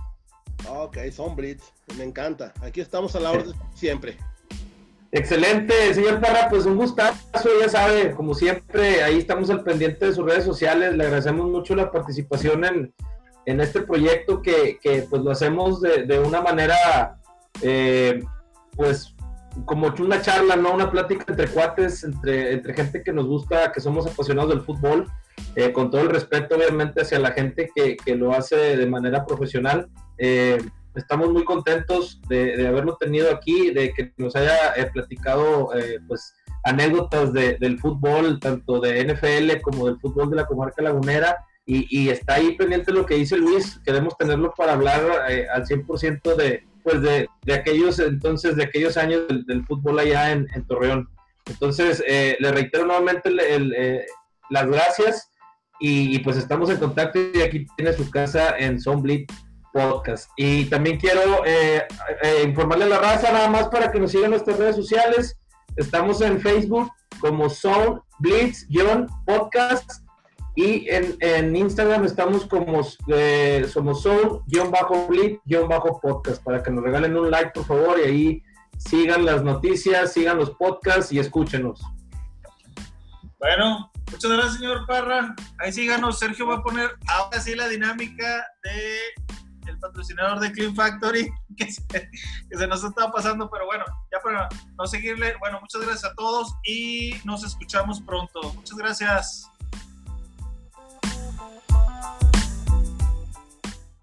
Ok, 0.69 0.97
Zone 1.11 1.35
Blitz, 1.35 1.63
me 1.97 2.03
encanta. 2.03 2.53
Aquí 2.61 2.81
estamos 2.81 3.15
a 3.15 3.19
la 3.19 3.31
orden 3.31 3.53
siempre. 3.73 4.17
Excelente, 5.11 5.93
señor 5.93 6.19
Parra, 6.19 6.49
pues 6.49 6.65
un 6.65 6.75
gustazo, 6.75 7.49
ya 7.61 7.69
sabe, 7.69 8.13
como 8.13 8.33
siempre, 8.33 9.03
ahí 9.03 9.19
estamos 9.19 9.49
al 9.49 9.63
pendiente 9.63 10.05
de 10.05 10.13
sus 10.13 10.25
redes 10.25 10.43
sociales, 10.43 10.95
le 10.95 11.05
agradecemos 11.05 11.49
mucho 11.49 11.75
la 11.75 11.91
participación 11.91 12.65
en, 12.65 12.93
en 13.45 13.61
este 13.61 13.81
proyecto 13.81 14.41
que, 14.41 14.77
que, 14.81 15.03
pues 15.09 15.21
lo 15.21 15.31
hacemos 15.31 15.79
de, 15.79 16.03
de 16.03 16.19
una 16.19 16.41
manera 16.41 17.16
eh, 17.61 18.23
pues 18.75 19.15
como 19.65 19.87
una 19.99 20.21
charla, 20.21 20.55
¿no? 20.55 20.73
Una 20.73 20.91
plática 20.91 21.25
entre 21.27 21.47
cuates, 21.47 22.03
entre, 22.03 22.53
entre 22.53 22.73
gente 22.73 23.01
que 23.01 23.11
nos 23.11 23.25
gusta, 23.25 23.71
que 23.71 23.81
somos 23.81 24.05
apasionados 24.05 24.51
del 24.51 24.61
fútbol, 24.61 25.11
eh, 25.55 25.71
con 25.71 25.89
todo 25.89 26.01
el 26.01 26.09
respeto 26.09 26.55
obviamente 26.55 27.01
hacia 27.01 27.19
la 27.19 27.31
gente 27.31 27.71
que, 27.75 27.97
que 27.97 28.15
lo 28.15 28.33
hace 28.33 28.77
de 28.77 28.85
manera 28.85 29.25
profesional. 29.25 29.89
Eh, 30.19 30.59
estamos 30.95 31.31
muy 31.31 31.43
contentos 31.43 32.21
de, 32.29 32.67
haberlo 32.67 32.97
tenido 32.97 33.31
aquí, 33.31 33.71
de 33.71 33.93
que 33.93 34.13
nos 34.17 34.35
haya 34.35 34.73
platicado 34.93 35.69
pues 36.07 36.35
anécdotas 36.63 37.33
de, 37.33 37.57
del 37.59 37.79
fútbol, 37.79 38.39
tanto 38.39 38.79
de 38.79 39.05
NFL 39.05 39.61
como 39.61 39.87
del 39.87 39.99
fútbol 39.99 40.29
de 40.29 40.35
la 40.35 40.45
comarca 40.45 40.81
lagunera. 40.81 41.45
Y, 41.69 42.09
está 42.09 42.35
ahí 42.35 42.55
pendiente 42.55 42.93
lo 42.93 43.05
que 43.05 43.15
dice 43.15 43.37
Luis, 43.37 43.77
queremos 43.83 44.17
tenerlo 44.17 44.53
para 44.55 44.71
hablar 44.71 45.01
eh, 45.29 45.47
al 45.53 45.65
100% 45.65 46.35
de, 46.35 46.65
pues 46.81 47.01
de, 47.01 47.27
de, 47.43 47.53
aquellos 47.53 47.99
entonces, 47.99 48.55
de 48.55 48.63
aquellos 48.63 48.95
años 48.95 49.27
del, 49.27 49.65
fútbol 49.65 49.99
allá 49.99 50.31
en, 50.31 50.47
Torreón. 50.65 51.09
Entonces, 51.45 52.01
eh, 52.07 52.37
le 52.39 52.51
reitero 52.53 52.85
nuevamente 52.85 53.29
eh, 53.37 54.05
las 54.49 54.65
gracias 54.65 55.29
y, 55.81 56.17
pues 56.19 56.37
estamos 56.37 56.69
en 56.69 56.77
contacto 56.77 57.19
y 57.33 57.41
aquí 57.41 57.65
tiene 57.75 57.91
su 57.91 58.09
casa 58.09 58.57
en 58.57 58.79
Soundbleed 58.79 59.25
Podcast. 59.73 60.31
Y 60.37 60.65
también 60.65 60.97
quiero 60.97 61.43
informarle 62.45 62.85
a 62.85 62.89
la 62.89 62.99
raza 62.99 63.31
nada 63.33 63.49
más 63.49 63.67
para 63.67 63.91
que 63.91 63.99
nos 63.99 64.11
sigan 64.11 64.31
nuestras 64.31 64.57
redes 64.57 64.77
sociales. 64.77 65.37
Estamos 65.75 66.21
en 66.21 66.39
Facebook 66.39 66.89
como 67.19 67.49
Sound 67.49 67.99
Blitz-podcast 68.19 70.06
y 70.57 70.89
en, 70.89 71.55
Instagram 71.55 72.03
estamos 72.05 72.47
como 72.47 72.81
eh, 73.09 73.69
somos 73.71 74.01
son-blip-podcast 74.01 76.43
para 76.43 76.63
que 76.63 76.71
nos 76.71 76.83
regalen 76.83 77.15
un 77.15 77.29
like, 77.29 77.51
por 77.51 77.65
favor, 77.65 77.99
y 77.99 78.01
ahí 78.01 78.43
sigan 78.79 79.23
las 79.23 79.43
noticias, 79.43 80.13
sigan 80.13 80.37
los 80.37 80.49
podcasts 80.49 81.11
y 81.11 81.19
escúchenos. 81.19 81.79
Bueno, 83.37 83.91
muchas 84.11 84.31
gracias, 84.31 84.55
señor 84.55 84.87
Parra. 84.87 85.35
Ahí 85.59 85.71
síganos. 85.71 86.17
Sergio 86.17 86.47
va 86.47 86.55
a 86.55 86.63
poner 86.63 86.89
ahora 87.07 87.39
sí 87.39 87.53
la 87.53 87.67
dinámica 87.67 88.43
de 88.63 88.97
el 89.67 89.77
patrocinador 89.77 90.39
de 90.39 90.51
Clean 90.53 90.73
Factory 90.73 91.29
que 91.55 91.71
se, 91.71 91.85
que 91.87 92.09
se 92.57 92.65
nos 92.65 92.83
está 92.83 93.11
pasando, 93.11 93.47
pero 93.51 93.67
bueno, 93.67 93.85
ya 94.11 94.19
para 94.23 94.49
no 94.75 94.87
seguirle, 94.87 95.35
bueno, 95.39 95.61
muchas 95.61 95.83
gracias 95.83 96.11
a 96.11 96.15
todos 96.15 96.51
y 96.65 97.13
nos 97.25 97.43
escuchamos 97.43 98.01
pronto. 98.01 98.41
Muchas 98.55 98.75
gracias. 98.75 99.51